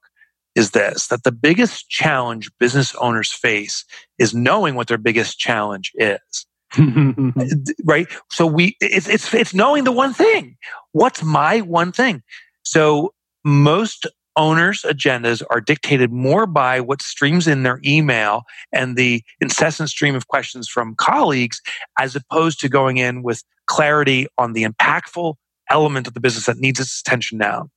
is 0.56 0.72
this 0.72 1.08
that 1.08 1.24
the 1.24 1.32
biggest 1.32 1.90
challenge 1.90 2.52
business 2.60 2.94
owners 2.96 3.32
face 3.32 3.86
is 4.20 4.34
knowing 4.34 4.76
what 4.76 4.88
their 4.88 4.98
biggest 4.98 5.40
challenge 5.40 5.92
is. 5.96 6.46
right? 7.86 8.08
So 8.32 8.46
we 8.46 8.76
it's, 8.80 9.08
it's 9.08 9.34
it's 9.34 9.54
knowing 9.54 9.84
the 9.84 9.92
one 9.92 10.14
thing. 10.14 10.58
What's 10.92 11.24
my 11.24 11.62
one 11.62 11.92
thing? 11.92 12.22
So 12.64 13.14
most 13.44 14.08
owners' 14.36 14.82
agendas 14.84 15.44
are 15.50 15.62
dictated 15.62 16.12
more 16.12 16.46
by 16.46 16.80
what 16.80 17.02
streams 17.02 17.48
in 17.48 17.64
their 17.64 17.80
email 17.86 18.44
and 18.72 18.96
the 18.96 19.24
incessant 19.40 19.90
stream 19.90 20.16
of 20.16 20.28
questions 20.28 20.68
from 20.68 20.96
colleagues, 20.96 21.62
as 22.00 22.16
opposed 22.16 22.60
to 22.62 22.70
going 22.70 22.98
in 22.98 23.24
with 23.24 23.44
clarity 23.68 24.28
on 24.38 24.54
the 24.54 24.64
impactful 24.64 25.36
element 25.70 26.08
of 26.08 26.14
the 26.14 26.20
business 26.20 26.46
that 26.46 26.58
needs 26.58 26.80
its 26.80 27.02
attention 27.02 27.38
now. 27.38 27.70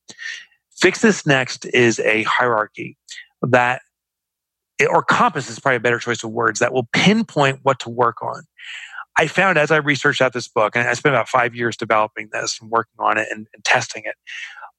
Fix 0.78 1.00
This 1.00 1.26
Next 1.26 1.64
is 1.66 2.00
a 2.00 2.24
hierarchy 2.24 2.96
that, 3.42 3.80
or 4.90 5.02
compass 5.02 5.48
is 5.48 5.58
probably 5.58 5.76
a 5.76 5.80
better 5.80 5.98
choice 5.98 6.22
of 6.22 6.30
words, 6.30 6.60
that 6.60 6.72
will 6.72 6.88
pinpoint 6.92 7.60
what 7.62 7.78
to 7.80 7.88
work 7.88 8.22
on. 8.22 8.42
I 9.18 9.26
found 9.28 9.56
as 9.56 9.70
I 9.70 9.76
researched 9.76 10.20
out 10.20 10.34
this 10.34 10.48
book, 10.48 10.76
and 10.76 10.86
I 10.86 10.92
spent 10.92 11.14
about 11.14 11.28
five 11.28 11.54
years 11.54 11.76
developing 11.76 12.28
this 12.32 12.58
and 12.60 12.70
working 12.70 12.96
on 12.98 13.16
it 13.16 13.28
and, 13.30 13.46
and 13.54 13.64
testing 13.64 14.02
it, 14.04 14.14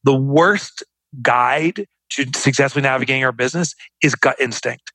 the 0.04 0.16
worst 0.16 0.84
guide 1.22 1.86
to 2.12 2.26
successfully 2.36 2.84
navigating 2.84 3.24
our 3.24 3.32
business 3.32 3.76
is 4.02 4.16
gut 4.16 4.40
instinct. 4.40 4.92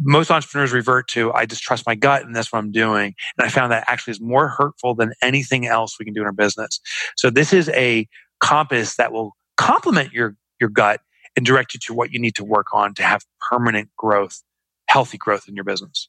Most 0.00 0.30
entrepreneurs 0.30 0.72
revert 0.72 1.08
to, 1.08 1.32
I 1.32 1.46
just 1.46 1.62
trust 1.62 1.84
my 1.86 1.94
gut 1.94 2.24
and 2.24 2.34
that's 2.34 2.52
what 2.52 2.60
I'm 2.60 2.70
doing. 2.70 3.14
And 3.36 3.46
I 3.46 3.48
found 3.48 3.72
that 3.72 3.84
actually 3.88 4.12
is 4.12 4.20
more 4.20 4.48
hurtful 4.48 4.94
than 4.94 5.12
anything 5.22 5.66
else 5.66 5.96
we 5.98 6.04
can 6.04 6.14
do 6.14 6.20
in 6.20 6.26
our 6.26 6.32
business. 6.32 6.80
So 7.16 7.30
this 7.30 7.52
is 7.52 7.68
a 7.70 8.06
compass 8.40 8.96
that 8.96 9.12
will 9.12 9.32
complement 9.56 10.12
your, 10.12 10.36
your 10.60 10.70
gut 10.70 11.00
and 11.36 11.44
direct 11.44 11.74
you 11.74 11.80
to 11.80 11.94
what 11.94 12.12
you 12.12 12.20
need 12.20 12.36
to 12.36 12.44
work 12.44 12.68
on 12.72 12.94
to 12.94 13.02
have 13.02 13.22
permanent 13.50 13.88
growth, 13.96 14.42
healthy 14.88 15.18
growth 15.18 15.48
in 15.48 15.54
your 15.56 15.64
business. 15.64 16.08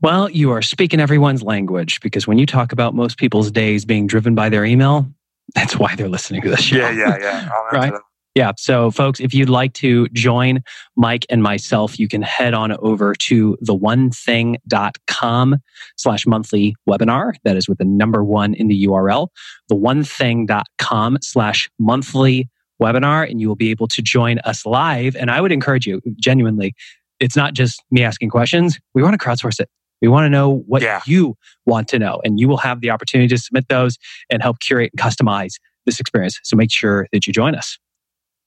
Well, 0.00 0.28
you 0.30 0.50
are 0.50 0.62
speaking 0.62 0.98
everyone's 0.98 1.42
language 1.42 2.00
because 2.00 2.26
when 2.26 2.38
you 2.38 2.46
talk 2.46 2.72
about 2.72 2.94
most 2.94 3.18
people's 3.18 3.50
days 3.50 3.84
being 3.84 4.06
driven 4.06 4.34
by 4.34 4.48
their 4.48 4.64
email, 4.64 5.06
that's 5.54 5.76
why 5.76 5.94
they're 5.94 6.08
listening 6.08 6.42
to 6.42 6.50
this 6.50 6.60
show. 6.60 6.76
Yeah, 6.76 6.90
yeah, 6.90 7.18
yeah. 7.18 7.48
right. 7.72 7.92
Yeah. 8.34 8.52
So, 8.56 8.90
folks, 8.90 9.20
if 9.20 9.34
you'd 9.34 9.50
like 9.50 9.74
to 9.74 10.08
join 10.08 10.62
Mike 10.96 11.26
and 11.28 11.42
myself, 11.42 11.98
you 11.98 12.08
can 12.08 12.22
head 12.22 12.54
on 12.54 12.72
over 12.78 13.14
to 13.14 13.58
theonething.com 13.62 15.56
slash 15.96 16.26
monthly 16.26 16.74
webinar. 16.88 17.34
That 17.44 17.58
is 17.58 17.68
with 17.68 17.76
the 17.78 17.84
number 17.84 18.24
one 18.24 18.54
in 18.54 18.68
the 18.68 18.86
URL, 18.86 19.28
theonething.com 19.70 21.18
slash 21.20 21.70
monthly 21.78 22.48
webinar, 22.80 23.30
and 23.30 23.38
you 23.40 23.48
will 23.48 23.56
be 23.56 23.70
able 23.70 23.86
to 23.88 24.00
join 24.00 24.38
us 24.40 24.64
live. 24.64 25.14
And 25.14 25.30
I 25.30 25.42
would 25.42 25.52
encourage 25.52 25.86
you, 25.86 26.00
genuinely, 26.16 26.74
it's 27.20 27.36
not 27.36 27.52
just 27.52 27.82
me 27.90 28.02
asking 28.02 28.30
questions. 28.30 28.80
We 28.94 29.02
want 29.02 29.18
to 29.18 29.24
crowdsource 29.24 29.60
it. 29.60 29.68
We 30.00 30.08
want 30.08 30.24
to 30.24 30.30
know 30.30 30.64
what 30.66 30.82
yeah. 30.82 31.02
you 31.06 31.36
want 31.66 31.86
to 31.88 31.98
know, 31.98 32.20
and 32.24 32.40
you 32.40 32.48
will 32.48 32.56
have 32.56 32.80
the 32.80 32.90
opportunity 32.90 33.28
to 33.28 33.38
submit 33.38 33.68
those 33.68 33.98
and 34.30 34.42
help 34.42 34.58
curate 34.58 34.90
and 34.92 35.00
customize 35.00 35.60
this 35.86 36.00
experience. 36.00 36.40
So 36.42 36.56
make 36.56 36.72
sure 36.72 37.06
that 37.12 37.26
you 37.26 37.32
join 37.32 37.54
us. 37.54 37.78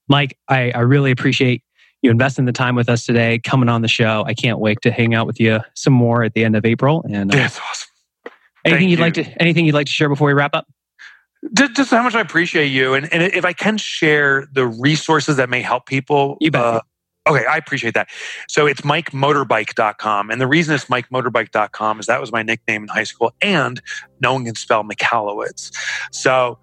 Mike, 0.08 0.38
I, 0.48 0.72
I 0.72 0.80
really 0.80 1.12
appreciate 1.12 1.64
you 2.02 2.12
investing 2.12 2.46
the 2.46 2.52
time 2.52 2.76
with 2.76 2.88
us 2.90 3.06
today, 3.06 3.40
coming 3.40 3.70
on 3.70 3.82
the 3.82 3.88
show. 3.88 4.24
I 4.26 4.34
can't 4.34 4.60
wait 4.60 4.82
to 4.84 4.92
hang 4.92 5.16
out 5.16 5.26
with 5.26 5.40
you 5.40 5.60
some 5.74 5.94
more 5.94 6.24
at 6.24 6.34
the 6.34 6.44
end 6.44 6.56
of 6.56 6.66
April. 6.66 7.04
And 7.10 7.34
uh, 7.34 7.38
that's 7.38 7.60
awesome. 7.60 7.90
Anything 8.64 8.80
Thank 8.80 8.90
you'd 8.90 9.00
you. 9.00 9.06
like 9.06 9.14
to 9.16 9.42
anything 9.42 9.66
you'd 9.66 9.76
like 9.76 9.88
to 9.88 9.92
share 9.92 10.10
before 10.10 10.28
we 10.28 10.34
wrap 10.34 10.56
up? 10.56 10.68
Just, 11.54 11.76
just 11.76 11.92
how 11.92 12.02
much 12.02 12.16
I 12.16 12.22
appreciate 12.22 12.68
you, 12.68 12.96
and, 12.96 13.12
and 13.14 13.22
if 13.22 13.46
I 13.46 13.54
can 13.54 13.78
share 13.78 14.48
the 14.52 14.66
resources 14.66 15.38
that 15.38 15.50
may 15.50 15.62
help 15.62 15.86
people, 15.86 16.38
you 16.40 16.50
bet. 16.50 16.64
Uh, 16.64 16.82
okay, 17.28 17.46
I 17.46 17.58
appreciate 17.58 17.94
that. 17.94 18.10
So 18.48 18.66
it's 18.66 18.82
MikeMotorbike.com, 18.82 20.32
and 20.32 20.42
the 20.42 20.48
reason 20.48 20.74
it's 20.74 20.86
MikeMotorbike.com 20.86 22.00
is 22.00 22.08
that 22.08 22.20
was 22.20 22.32
my 22.32 22.42
nickname 22.42 22.84
in 22.84 22.88
high 22.88 23.04
school, 23.04 23.32
and 23.44 23.80
no 24.22 24.34
one 24.34 24.46
can 24.46 24.56
spell 24.56 24.84
Michalowicz. 24.84 25.72
So 26.12 26.58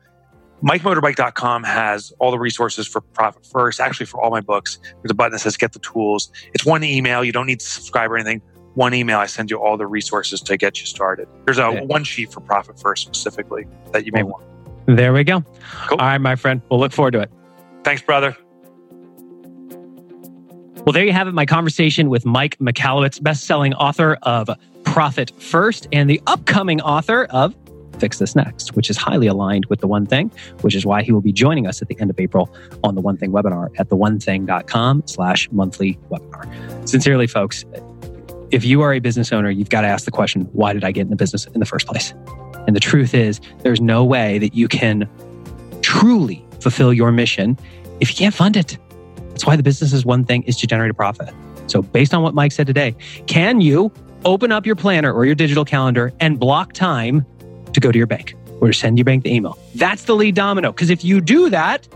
MikeMotorbike.com 0.62 1.64
has 1.64 2.12
all 2.20 2.30
the 2.30 2.38
resources 2.38 2.86
for 2.86 3.00
Profit 3.00 3.44
First, 3.44 3.80
actually 3.80 4.06
for 4.06 4.22
all 4.22 4.30
my 4.30 4.40
books. 4.40 4.78
There's 5.02 5.10
a 5.10 5.14
button 5.14 5.32
that 5.32 5.40
says 5.40 5.56
Get 5.56 5.72
the 5.72 5.80
Tools. 5.80 6.30
It's 6.54 6.64
one 6.64 6.84
email. 6.84 7.24
You 7.24 7.32
don't 7.32 7.46
need 7.46 7.60
to 7.60 7.66
subscribe 7.66 8.12
or 8.12 8.16
anything. 8.16 8.40
One 8.74 8.94
email, 8.94 9.18
I 9.18 9.26
send 9.26 9.50
you 9.50 9.58
all 9.58 9.76
the 9.76 9.86
resources 9.86 10.40
to 10.42 10.56
get 10.56 10.80
you 10.80 10.86
started. 10.86 11.28
There's 11.44 11.58
a 11.58 11.82
one 11.82 12.04
sheet 12.04 12.32
for 12.32 12.40
Profit 12.40 12.80
First 12.80 13.02
specifically 13.02 13.66
that 13.92 14.06
you 14.06 14.12
may 14.12 14.22
want. 14.22 14.44
There 14.86 15.12
we 15.12 15.24
go. 15.24 15.44
Cool. 15.88 15.98
All 15.98 16.06
right, 16.06 16.18
my 16.18 16.36
friend. 16.36 16.62
We'll 16.70 16.80
look 16.80 16.92
forward 16.92 17.12
to 17.12 17.20
it. 17.20 17.30
Thanks, 17.84 18.00
brother. 18.00 18.36
Well, 20.84 20.92
there 20.92 21.04
you 21.04 21.12
have 21.12 21.28
it. 21.28 21.34
My 21.34 21.46
conversation 21.46 22.08
with 22.08 22.24
Mike 22.24 22.56
Michalowicz, 22.58 23.22
best-selling 23.22 23.74
author 23.74 24.16
of 24.22 24.48
Profit 24.84 25.32
First 25.40 25.86
and 25.92 26.08
the 26.08 26.20
upcoming 26.26 26.80
author 26.80 27.24
of 27.30 27.54
Fix 27.98 28.18
This 28.18 28.34
Next, 28.34 28.74
which 28.74 28.90
is 28.90 28.96
highly 28.96 29.26
aligned 29.26 29.66
with 29.66 29.80
The 29.80 29.86
One 29.86 30.06
Thing, 30.06 30.30
which 30.60 30.74
is 30.74 30.84
why 30.84 31.02
he 31.02 31.12
will 31.12 31.20
be 31.20 31.32
joining 31.32 31.66
us 31.66 31.82
at 31.82 31.88
the 31.88 31.98
end 32.00 32.10
of 32.10 32.18
April 32.18 32.52
on 32.84 32.94
the 32.94 33.00
One 33.00 33.16
Thing 33.16 33.32
webinar 33.32 33.68
at 33.78 33.88
theonething.com 33.88 35.02
slash 35.06 35.50
monthly 35.52 35.98
webinar. 36.10 36.88
Sincerely, 36.88 37.26
folks, 37.26 37.64
if 38.50 38.64
you 38.64 38.82
are 38.82 38.92
a 38.92 38.98
business 38.98 39.32
owner, 39.32 39.50
you've 39.50 39.70
got 39.70 39.80
to 39.80 39.88
ask 39.88 40.04
the 40.04 40.10
question, 40.10 40.42
why 40.52 40.72
did 40.72 40.84
I 40.84 40.92
get 40.92 41.02
in 41.02 41.10
the 41.10 41.16
business 41.16 41.46
in 41.46 41.60
the 41.60 41.66
first 41.66 41.86
place? 41.86 42.12
And 42.66 42.76
the 42.76 42.80
truth 42.80 43.14
is, 43.14 43.40
there's 43.60 43.80
no 43.80 44.04
way 44.04 44.38
that 44.38 44.54
you 44.54 44.68
can 44.68 45.08
truly 45.80 46.44
fulfill 46.60 46.92
your 46.92 47.10
mission 47.12 47.58
if 48.00 48.10
you 48.10 48.16
can't 48.16 48.34
fund 48.34 48.56
it. 48.56 48.78
That's 49.30 49.46
why 49.46 49.56
the 49.56 49.62
business 49.62 49.92
is 49.92 50.04
one 50.04 50.24
thing 50.24 50.42
is 50.42 50.56
to 50.58 50.66
generate 50.66 50.90
a 50.90 50.94
profit. 50.94 51.34
So, 51.66 51.82
based 51.82 52.12
on 52.12 52.22
what 52.22 52.34
Mike 52.34 52.52
said 52.52 52.66
today, 52.66 52.94
can 53.26 53.60
you 53.60 53.90
open 54.24 54.52
up 54.52 54.66
your 54.66 54.76
planner 54.76 55.12
or 55.12 55.24
your 55.24 55.34
digital 55.34 55.64
calendar 55.64 56.12
and 56.20 56.38
block 56.38 56.72
time 56.72 57.24
to 57.72 57.80
go 57.80 57.92
to 57.92 57.98
your 57.98 58.06
bank 58.06 58.34
or 58.60 58.68
to 58.68 58.72
send 58.72 58.98
your 58.98 59.04
bank 59.04 59.24
the 59.24 59.34
email? 59.34 59.58
That's 59.74 60.04
the 60.04 60.14
lead 60.14 60.34
domino. 60.34 60.72
Because 60.72 60.90
if 60.90 61.04
you 61.04 61.20
do 61.20 61.50
that, 61.50 61.86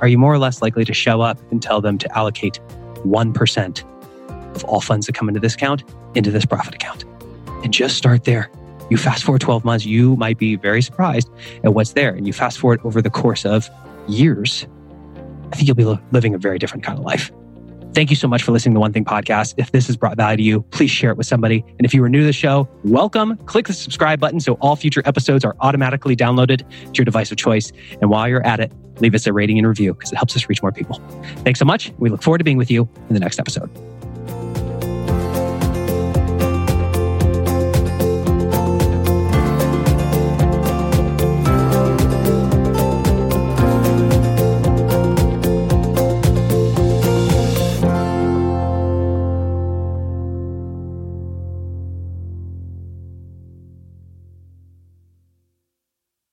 are 0.00 0.08
you 0.08 0.18
more 0.18 0.32
or 0.32 0.38
less 0.38 0.62
likely 0.62 0.84
to 0.84 0.94
show 0.94 1.20
up 1.20 1.38
and 1.50 1.62
tell 1.62 1.80
them 1.80 1.98
to 1.98 2.18
allocate 2.18 2.60
1% 3.04 4.54
of 4.54 4.64
all 4.64 4.80
funds 4.80 5.06
that 5.06 5.14
come 5.14 5.28
into 5.28 5.40
this 5.40 5.54
account 5.54 5.84
into 6.14 6.30
this 6.30 6.44
profit 6.44 6.74
account? 6.74 7.04
And 7.62 7.72
just 7.72 7.96
start 7.96 8.24
there. 8.24 8.50
You 8.90 8.96
fast 8.96 9.24
forward 9.24 9.40
12 9.40 9.64
months, 9.64 9.84
you 9.84 10.16
might 10.16 10.38
be 10.38 10.56
very 10.56 10.80
surprised 10.80 11.28
at 11.62 11.74
what's 11.74 11.92
there. 11.92 12.14
And 12.14 12.26
you 12.26 12.32
fast 12.32 12.58
forward 12.58 12.80
over 12.84 13.02
the 13.02 13.10
course 13.10 13.44
of 13.44 13.68
years, 14.08 14.66
I 15.52 15.56
think 15.56 15.68
you'll 15.68 15.74
be 15.76 15.98
living 16.12 16.34
a 16.34 16.38
very 16.38 16.58
different 16.58 16.84
kind 16.84 16.98
of 16.98 17.04
life. 17.04 17.30
Thank 17.94 18.10
you 18.10 18.16
so 18.16 18.28
much 18.28 18.42
for 18.42 18.52
listening 18.52 18.74
to 18.74 18.76
the 18.76 18.80
One 18.80 18.92
Thing 18.92 19.04
Podcast. 19.04 19.54
If 19.56 19.72
this 19.72 19.86
has 19.88 19.96
brought 19.96 20.16
value 20.16 20.36
to 20.36 20.42
you, 20.42 20.62
please 20.70 20.90
share 20.90 21.10
it 21.10 21.16
with 21.16 21.26
somebody. 21.26 21.64
And 21.78 21.84
if 21.84 21.92
you 21.92 22.04
are 22.04 22.08
new 22.08 22.20
to 22.20 22.26
the 22.26 22.32
show, 22.32 22.68
welcome. 22.84 23.36
Click 23.38 23.66
the 23.66 23.72
subscribe 23.72 24.20
button 24.20 24.40
so 24.40 24.54
all 24.54 24.76
future 24.76 25.02
episodes 25.04 25.44
are 25.44 25.56
automatically 25.60 26.14
downloaded 26.14 26.58
to 26.58 26.94
your 26.94 27.04
device 27.04 27.32
of 27.32 27.38
choice. 27.38 27.72
And 28.00 28.10
while 28.10 28.28
you're 28.28 28.46
at 28.46 28.60
it, 28.60 28.72
leave 29.00 29.14
us 29.14 29.26
a 29.26 29.32
rating 29.32 29.58
and 29.58 29.66
review 29.66 29.94
because 29.94 30.12
it 30.12 30.16
helps 30.16 30.36
us 30.36 30.48
reach 30.48 30.62
more 30.62 30.72
people. 30.72 31.00
Thanks 31.38 31.58
so 31.58 31.64
much. 31.64 31.92
We 31.98 32.08
look 32.08 32.22
forward 32.22 32.38
to 32.38 32.44
being 32.44 32.58
with 32.58 32.70
you 32.70 32.88
in 33.08 33.14
the 33.14 33.20
next 33.20 33.40
episode. 33.40 33.70